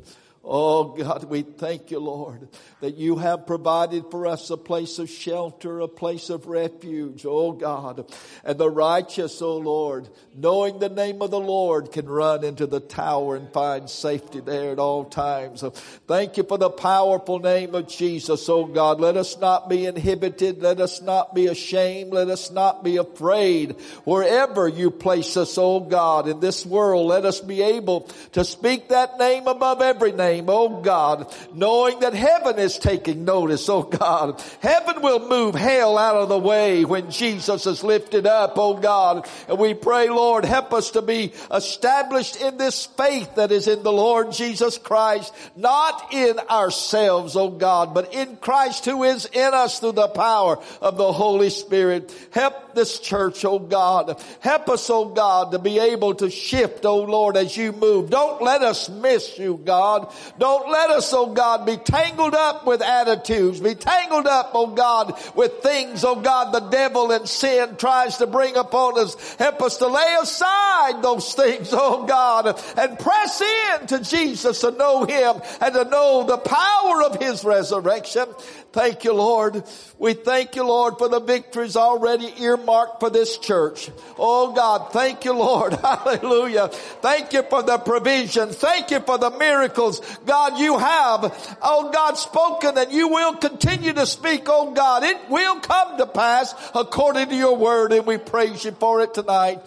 Oh 0.46 0.84
God, 0.84 1.24
we 1.24 1.40
thank 1.40 1.90
you, 1.90 1.98
Lord, 2.00 2.48
that 2.80 2.96
you 2.96 3.16
have 3.16 3.46
provided 3.46 4.04
for 4.10 4.26
us 4.26 4.50
a 4.50 4.58
place 4.58 4.98
of 4.98 5.08
shelter, 5.08 5.80
a 5.80 5.88
place 5.88 6.28
of 6.28 6.46
refuge, 6.46 7.24
oh 7.24 7.52
God. 7.52 8.12
And 8.44 8.58
the 8.58 8.68
righteous, 8.68 9.40
oh 9.40 9.56
Lord, 9.56 10.06
knowing 10.36 10.80
the 10.80 10.90
name 10.90 11.22
of 11.22 11.30
the 11.30 11.40
Lord 11.40 11.92
can 11.92 12.06
run 12.06 12.44
into 12.44 12.66
the 12.66 12.80
tower 12.80 13.36
and 13.36 13.50
find 13.54 13.88
safety 13.88 14.40
there 14.40 14.72
at 14.72 14.78
all 14.78 15.06
times. 15.06 15.64
Thank 16.06 16.36
you 16.36 16.42
for 16.42 16.58
the 16.58 16.68
powerful 16.68 17.38
name 17.38 17.74
of 17.74 17.88
Jesus, 17.88 18.46
oh 18.50 18.66
God. 18.66 19.00
Let 19.00 19.16
us 19.16 19.38
not 19.38 19.70
be 19.70 19.86
inhibited. 19.86 20.60
Let 20.60 20.78
us 20.78 21.00
not 21.00 21.34
be 21.34 21.46
ashamed. 21.46 22.12
Let 22.12 22.28
us 22.28 22.50
not 22.50 22.84
be 22.84 22.98
afraid. 22.98 23.80
Wherever 24.04 24.68
you 24.68 24.90
place 24.90 25.38
us, 25.38 25.56
oh 25.56 25.80
God, 25.80 26.28
in 26.28 26.40
this 26.40 26.66
world, 26.66 27.06
let 27.06 27.24
us 27.24 27.40
be 27.40 27.62
able 27.62 28.10
to 28.32 28.44
speak 28.44 28.90
that 28.90 29.18
name 29.18 29.46
above 29.46 29.80
every 29.80 30.12
name, 30.12 30.33
oh 30.46 30.80
God, 30.80 31.32
knowing 31.52 32.00
that 32.00 32.14
heaven 32.14 32.58
is 32.58 32.78
taking 32.78 33.24
notice, 33.24 33.68
oh 33.68 33.82
God. 33.82 34.42
Heaven 34.60 35.02
will 35.02 35.28
move 35.28 35.54
hell 35.54 35.98
out 35.98 36.16
of 36.16 36.28
the 36.28 36.38
way 36.38 36.84
when 36.84 37.10
Jesus 37.10 37.66
is 37.66 37.84
lifted 37.84 38.26
up, 38.26 38.54
oh 38.56 38.74
God. 38.74 39.28
And 39.48 39.58
we 39.58 39.74
pray, 39.74 40.08
Lord, 40.08 40.44
help 40.44 40.72
us 40.72 40.92
to 40.92 41.02
be 41.02 41.32
established 41.52 42.36
in 42.36 42.56
this 42.56 42.86
faith 42.86 43.34
that 43.36 43.52
is 43.52 43.68
in 43.68 43.82
the 43.82 43.92
Lord 43.92 44.32
Jesus 44.32 44.78
Christ, 44.78 45.32
not 45.56 46.12
in 46.12 46.38
ourselves, 46.38 47.36
oh 47.36 47.50
God, 47.50 47.94
but 47.94 48.14
in 48.14 48.36
Christ 48.36 48.84
who 48.84 49.04
is 49.04 49.26
in 49.26 49.54
us 49.54 49.80
through 49.80 49.92
the 49.92 50.08
power 50.08 50.58
of 50.80 50.96
the 50.96 51.12
Holy 51.12 51.50
Spirit. 51.50 52.14
Help 52.30 52.74
this 52.74 52.98
church, 52.98 53.44
oh 53.44 53.58
God. 53.58 54.20
Help 54.40 54.68
us, 54.68 54.88
oh 54.90 55.06
God, 55.06 55.52
to 55.52 55.58
be 55.58 55.78
able 55.78 56.14
to 56.16 56.30
shift, 56.30 56.84
oh 56.84 57.02
Lord, 57.02 57.36
as 57.36 57.56
you 57.56 57.72
move. 57.72 58.10
Don't 58.10 58.42
let 58.42 58.62
us 58.62 58.88
miss 58.88 59.38
you, 59.38 59.60
God. 59.64 60.12
Don't 60.38 60.70
let 60.70 60.90
us, 60.90 61.12
oh 61.12 61.32
God, 61.32 61.66
be 61.66 61.76
tangled 61.76 62.34
up 62.34 62.66
with 62.66 62.82
attitudes, 62.82 63.60
be 63.60 63.74
tangled 63.74 64.26
up, 64.26 64.50
oh 64.54 64.68
God, 64.68 65.18
with 65.34 65.62
things, 65.62 66.04
oh 66.04 66.16
God, 66.16 66.52
the 66.52 66.68
devil 66.70 67.10
and 67.12 67.28
sin 67.28 67.76
tries 67.76 68.18
to 68.18 68.26
bring 68.26 68.56
upon 68.56 68.98
us. 68.98 69.34
Help 69.36 69.62
us 69.62 69.76
to 69.78 69.86
lay 69.86 70.16
aside 70.20 71.02
those 71.02 71.34
things, 71.34 71.70
oh 71.72 72.04
God, 72.06 72.60
and 72.76 72.98
press 72.98 73.40
in 73.40 73.86
to 73.88 74.00
Jesus 74.00 74.60
to 74.60 74.70
know 74.70 75.04
Him 75.04 75.40
and 75.60 75.74
to 75.74 75.84
know 75.84 76.24
the 76.24 76.38
power 76.38 77.02
of 77.02 77.20
His 77.20 77.44
resurrection. 77.44 78.26
Thank 78.74 79.04
you, 79.04 79.12
Lord. 79.12 79.62
We 80.00 80.14
thank 80.14 80.56
you, 80.56 80.64
Lord, 80.64 80.98
for 80.98 81.08
the 81.08 81.20
victories 81.20 81.76
already 81.76 82.26
earmarked 82.42 82.98
for 82.98 83.08
this 83.08 83.38
church. 83.38 83.88
Oh 84.18 84.52
God, 84.52 84.92
thank 84.92 85.24
you, 85.24 85.32
Lord. 85.32 85.74
Hallelujah. 85.82 86.66
Thank 86.66 87.32
you 87.34 87.44
for 87.44 87.62
the 87.62 87.78
provision. 87.78 88.48
Thank 88.48 88.90
you 88.90 88.98
for 88.98 89.16
the 89.16 89.30
miracles. 89.30 90.00
God, 90.26 90.58
you 90.58 90.76
have, 90.76 91.56
oh 91.62 91.92
God, 91.92 92.14
spoken 92.14 92.76
and 92.76 92.90
you 92.90 93.06
will 93.06 93.36
continue 93.36 93.92
to 93.92 94.06
speak, 94.06 94.42
oh 94.48 94.72
God. 94.72 95.04
It 95.04 95.30
will 95.30 95.60
come 95.60 95.96
to 95.98 96.06
pass 96.06 96.52
according 96.74 97.28
to 97.28 97.36
your 97.36 97.56
word 97.56 97.92
and 97.92 98.04
we 98.04 98.18
praise 98.18 98.64
you 98.64 98.72
for 98.72 99.02
it 99.02 99.14
tonight. 99.14 99.60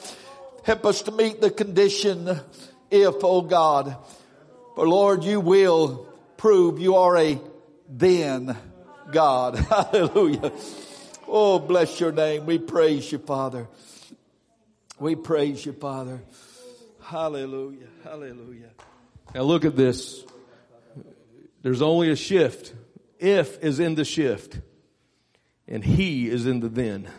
Help 0.65 0.85
us 0.85 1.03
to 1.03 1.13
meet 1.13 1.39
the 1.39 1.49
condition 1.49 2.27
if, 2.91 3.15
oh 3.23 3.41
God, 3.41 3.95
for 4.75 4.85
Lord, 4.85 5.23
you 5.23 5.39
will 5.39 6.13
prove 6.35 6.77
you 6.81 6.97
are 6.97 7.17
a 7.17 7.39
then 7.87 8.57
God. 9.11 9.55
Hallelujah. 9.69 10.51
Oh, 11.27 11.59
bless 11.59 11.99
your 11.99 12.11
name. 12.11 12.45
We 12.45 12.57
praise 12.57 13.11
you, 13.11 13.17
Father. 13.19 13.67
We 14.99 15.15
praise 15.15 15.65
you, 15.65 15.73
Father. 15.73 16.21
Hallelujah. 17.01 17.87
Hallelujah. 18.03 18.69
Now 19.35 19.41
look 19.41 19.65
at 19.65 19.75
this. 19.75 20.23
There's 21.61 21.81
only 21.81 22.09
a 22.11 22.15
shift. 22.15 22.73
If 23.19 23.63
is 23.63 23.79
in 23.79 23.95
the 23.95 24.05
shift. 24.05 24.59
And 25.67 25.83
he 25.83 26.29
is 26.29 26.45
in 26.45 26.61
the 26.61 26.69
then. 26.69 27.09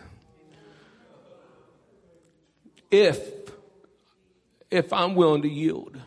If, 2.91 3.21
if 4.71 4.93
I'm 4.93 5.15
willing 5.15 5.43
to 5.43 5.49
yield, 5.49 6.01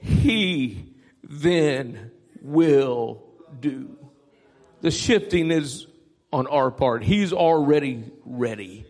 he 0.00 0.92
then 1.22 2.10
will 2.42 3.22
do. 3.58 3.96
The 4.82 4.90
shifting 4.90 5.50
is 5.50 5.86
on 6.32 6.46
our 6.48 6.70
part. 6.70 7.04
He's 7.04 7.32
already 7.32 8.04
ready. 8.24 8.84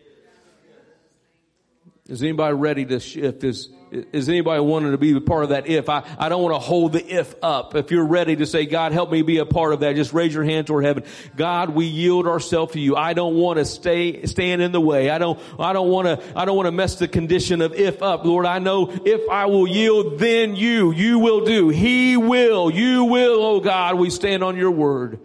Is 2.07 2.21
anybody 2.21 2.55
ready 2.55 2.85
to 2.85 2.99
shift? 2.99 3.43
Is, 3.43 3.69
is 3.91 4.27
anybody 4.27 4.59
wanting 4.59 4.91
to 4.91 4.97
be 4.97 5.15
a 5.15 5.21
part 5.21 5.43
of 5.43 5.49
that 5.49 5.67
if? 5.67 5.87
I, 5.87 6.03
I 6.17 6.29
don't 6.29 6.41
want 6.41 6.55
to 6.55 6.59
hold 6.59 6.93
the 6.93 7.05
if 7.05 7.35
up. 7.43 7.75
If 7.75 7.91
you're 7.91 8.07
ready 8.07 8.35
to 8.37 8.45
say, 8.47 8.65
God, 8.65 8.91
help 8.91 9.11
me 9.11 9.21
be 9.21 9.37
a 9.37 9.45
part 9.45 9.71
of 9.71 9.81
that, 9.81 9.95
just 9.95 10.13
raise 10.13 10.33
your 10.33 10.43
hand 10.43 10.67
toward 10.67 10.83
heaven. 10.83 11.03
God, 11.35 11.69
we 11.69 11.85
yield 11.85 12.27
ourselves 12.27 12.73
to 12.73 12.79
you. 12.79 12.95
I 12.95 13.13
don't 13.13 13.35
want 13.35 13.59
to 13.59 13.65
stay, 13.65 14.25
stand 14.25 14.63
in 14.63 14.71
the 14.71 14.81
way. 14.81 15.11
I 15.11 15.19
don't, 15.19 15.39
I 15.59 15.73
don't 15.73 15.89
want 15.89 16.07
to, 16.07 16.37
I 16.37 16.45
don't 16.45 16.57
want 16.57 16.67
to 16.67 16.71
mess 16.71 16.95
the 16.95 17.07
condition 17.07 17.61
of 17.61 17.73
if 17.73 18.01
up. 18.01 18.25
Lord, 18.25 18.47
I 18.47 18.59
know 18.59 18.89
if 18.89 19.29
I 19.29 19.45
will 19.45 19.67
yield, 19.67 20.17
then 20.17 20.55
you, 20.55 20.91
you 20.91 21.19
will 21.19 21.45
do. 21.45 21.69
He 21.69 22.17
will, 22.17 22.71
you 22.71 23.05
will, 23.05 23.43
oh 23.43 23.59
God, 23.59 23.95
we 23.95 24.09
stand 24.09 24.43
on 24.43 24.57
your 24.57 24.71
word. 24.71 25.19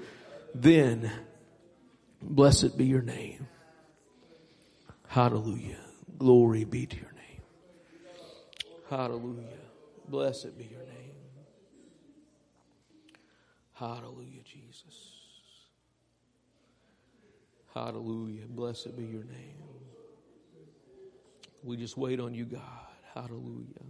Then, 0.55 1.11
blessed 2.23 2.77
be 2.77 2.85
your 2.87 3.03
name. 3.03 3.47
Hallelujah. 5.07 5.79
Glory 6.19 6.65
be 6.65 6.87
to 6.87 6.97
your 6.97 7.13
name. 7.13 7.43
Hallelujah. 8.91 9.59
Blessed 10.09 10.57
be 10.59 10.65
your 10.65 10.81
name. 10.81 11.15
Hallelujah, 13.75 14.43
Jesus. 14.45 15.13
Hallelujah. 17.75 18.47
Blessed 18.49 18.97
be 18.97 19.05
your 19.05 19.25
name. 19.25 19.63
We 21.63 21.77
just 21.77 21.97
wait 21.97 22.19
on 22.21 22.35
you, 22.35 22.45
God. 22.45 22.63
Hallelujah. 23.15 23.87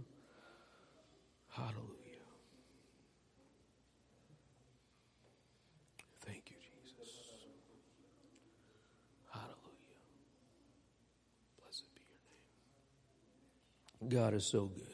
Hallelujah. 1.49 1.95
Thank 6.21 6.51
you, 6.51 6.57
Jesus. 6.57 7.09
Hallelujah. 9.31 9.55
Blessed 11.59 11.85
be 11.95 12.01
your 12.09 12.19
name. 12.29 12.45
God 14.07 14.33
is 14.33 14.45
so 14.45 14.65
good. 14.65 14.85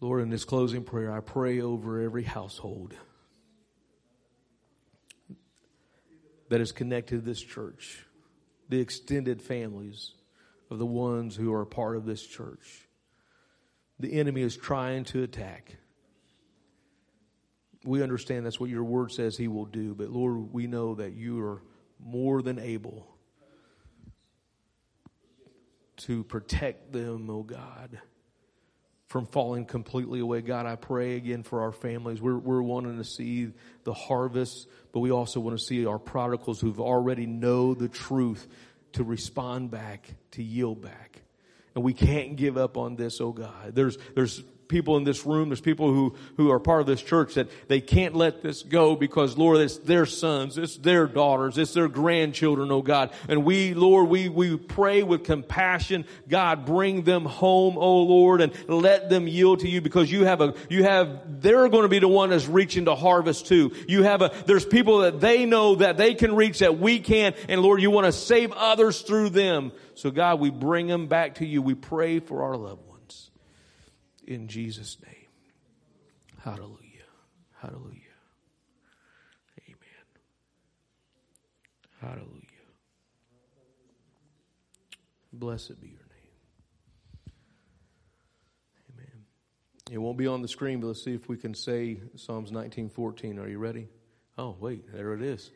Lord, 0.00 0.20
in 0.22 0.30
this 0.30 0.44
closing 0.44 0.82
prayer, 0.82 1.12
I 1.12 1.20
pray 1.20 1.60
over 1.60 2.00
every 2.00 2.24
household 2.24 2.94
that 6.48 6.60
is 6.60 6.72
connected 6.72 7.16
to 7.16 7.20
this 7.22 7.40
church, 7.40 8.04
the 8.68 8.80
extended 8.80 9.40
families 9.40 10.12
of 10.70 10.78
the 10.78 10.86
ones 10.86 11.36
who 11.36 11.52
are 11.54 11.64
part 11.64 11.96
of 11.96 12.04
this 12.04 12.26
church. 12.26 12.88
The 14.00 14.12
enemy 14.18 14.42
is 14.42 14.56
trying 14.56 15.04
to 15.04 15.22
attack. 15.22 15.76
We 17.84 18.02
understand 18.02 18.44
that's 18.44 18.60
what 18.60 18.70
your 18.70 18.84
word 18.84 19.12
says 19.12 19.36
he 19.36 19.48
will 19.48 19.66
do, 19.66 19.94
but 19.94 20.10
Lord, 20.10 20.52
we 20.52 20.66
know 20.66 20.96
that 20.96 21.14
you 21.14 21.40
are 21.40 21.62
more 22.00 22.42
than 22.42 22.58
able 22.58 23.11
to 26.06 26.24
protect 26.24 26.92
them, 26.92 27.28
oh 27.30 27.42
God, 27.42 28.00
from 29.06 29.26
falling 29.26 29.66
completely 29.66 30.20
away. 30.20 30.40
God, 30.40 30.66
I 30.66 30.76
pray 30.76 31.16
again 31.16 31.42
for 31.42 31.62
our 31.62 31.72
families. 31.72 32.20
We're, 32.20 32.38
we're 32.38 32.62
wanting 32.62 32.98
to 32.98 33.04
see 33.04 33.52
the 33.84 33.94
harvest, 33.94 34.68
but 34.92 35.00
we 35.00 35.10
also 35.10 35.40
want 35.40 35.58
to 35.58 35.64
see 35.64 35.86
our 35.86 35.98
prodigals 35.98 36.60
who've 36.60 36.80
already 36.80 37.26
know 37.26 37.74
the 37.74 37.88
truth 37.88 38.48
to 38.92 39.04
respond 39.04 39.70
back, 39.70 40.08
to 40.32 40.42
yield 40.42 40.82
back. 40.82 41.22
And 41.74 41.84
we 41.84 41.94
can't 41.94 42.36
give 42.36 42.56
up 42.56 42.76
on 42.76 42.96
this, 42.96 43.20
oh 43.20 43.32
God. 43.32 43.74
There's, 43.74 43.96
there's 44.14 44.42
people 44.72 44.96
in 44.96 45.04
this 45.04 45.26
room, 45.26 45.50
there's 45.50 45.60
people 45.60 45.92
who, 45.92 46.14
who 46.38 46.50
are 46.50 46.58
part 46.58 46.80
of 46.80 46.86
this 46.86 47.02
church 47.02 47.34
that 47.34 47.48
they 47.68 47.80
can't 47.80 48.16
let 48.16 48.42
this 48.42 48.62
go 48.62 48.96
because, 48.96 49.36
Lord, 49.36 49.58
it's 49.58 49.76
their 49.76 50.06
sons, 50.06 50.56
it's 50.56 50.78
their 50.78 51.06
daughters, 51.06 51.58
it's 51.58 51.74
their 51.74 51.88
grandchildren, 51.88 52.72
oh 52.72 52.80
God. 52.80 53.12
And 53.28 53.44
we, 53.44 53.74
Lord, 53.74 54.08
we, 54.08 54.30
we 54.30 54.56
pray 54.56 55.02
with 55.02 55.24
compassion. 55.24 56.06
God, 56.26 56.64
bring 56.64 57.02
them 57.02 57.26
home, 57.26 57.76
oh 57.76 57.98
Lord, 57.98 58.40
and 58.40 58.52
let 58.66 59.10
them 59.10 59.28
yield 59.28 59.60
to 59.60 59.68
you 59.68 59.82
because 59.82 60.10
you 60.10 60.24
have 60.24 60.40
a, 60.40 60.54
you 60.70 60.84
have, 60.84 61.42
they're 61.42 61.68
going 61.68 61.82
to 61.82 61.88
be 61.90 61.98
the 61.98 62.08
one 62.08 62.30
that's 62.30 62.48
reaching 62.48 62.86
to 62.86 62.94
harvest 62.94 63.46
too. 63.46 63.72
You 63.86 64.04
have 64.04 64.22
a, 64.22 64.32
there's 64.46 64.64
people 64.64 65.00
that 65.00 65.20
they 65.20 65.44
know 65.44 65.74
that 65.76 65.98
they 65.98 66.14
can 66.14 66.34
reach 66.34 66.60
that 66.60 66.78
we 66.78 66.98
can. 66.98 67.34
And 67.50 67.60
Lord, 67.60 67.82
you 67.82 67.90
want 67.90 68.06
to 68.06 68.12
save 68.12 68.52
others 68.52 69.02
through 69.02 69.28
them. 69.28 69.70
So 69.94 70.10
God, 70.10 70.40
we 70.40 70.48
bring 70.48 70.86
them 70.86 71.08
back 71.08 71.34
to 71.36 71.46
you. 71.46 71.60
We 71.60 71.74
pray 71.74 72.20
for 72.20 72.44
our 72.44 72.56
loved 72.56 72.86
ones 72.86 72.91
in 74.32 74.48
Jesus' 74.48 74.96
name. 75.04 75.28
Hallelujah. 76.38 76.78
Hallelujah. 77.60 78.00
Amen. 79.68 80.06
Hallelujah. 82.00 82.42
Blessed 85.32 85.80
be 85.80 85.88
your 85.88 85.96
name. 85.96 87.32
Amen. 88.92 89.24
It 89.90 89.98
won't 89.98 90.18
be 90.18 90.26
on 90.26 90.42
the 90.42 90.48
screen, 90.48 90.80
but 90.80 90.88
let's 90.88 91.04
see 91.04 91.14
if 91.14 91.28
we 91.28 91.36
can 91.36 91.54
say 91.54 92.00
Psalms 92.16 92.50
19:14. 92.50 93.38
Are 93.38 93.48
you 93.48 93.58
ready? 93.58 93.88
Oh, 94.36 94.56
wait, 94.58 94.92
there 94.92 95.14
it 95.14 95.22
is. 95.22 95.50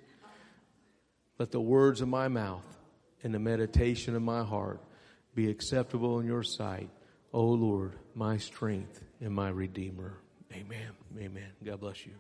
Let 1.39 1.51
the 1.51 1.61
words 1.61 2.01
of 2.01 2.09
my 2.09 2.29
mouth 2.29 2.65
and 3.23 3.35
the 3.35 3.39
meditation 3.39 4.15
of 4.15 4.23
my 4.23 4.43
heart 4.45 4.81
be 5.35 5.51
acceptable 5.51 6.19
in 6.21 6.27
your 6.27 6.43
sight, 6.43 6.89
O 7.37 7.45
Lord, 7.45 7.93
my 8.15 8.39
strength 8.39 9.03
and 9.21 9.31
my 9.31 9.51
redeemer. 9.51 10.15
Amen. 10.55 10.89
Amen. 11.19 11.51
God 11.63 11.81
bless 11.81 12.07
you. 12.07 12.15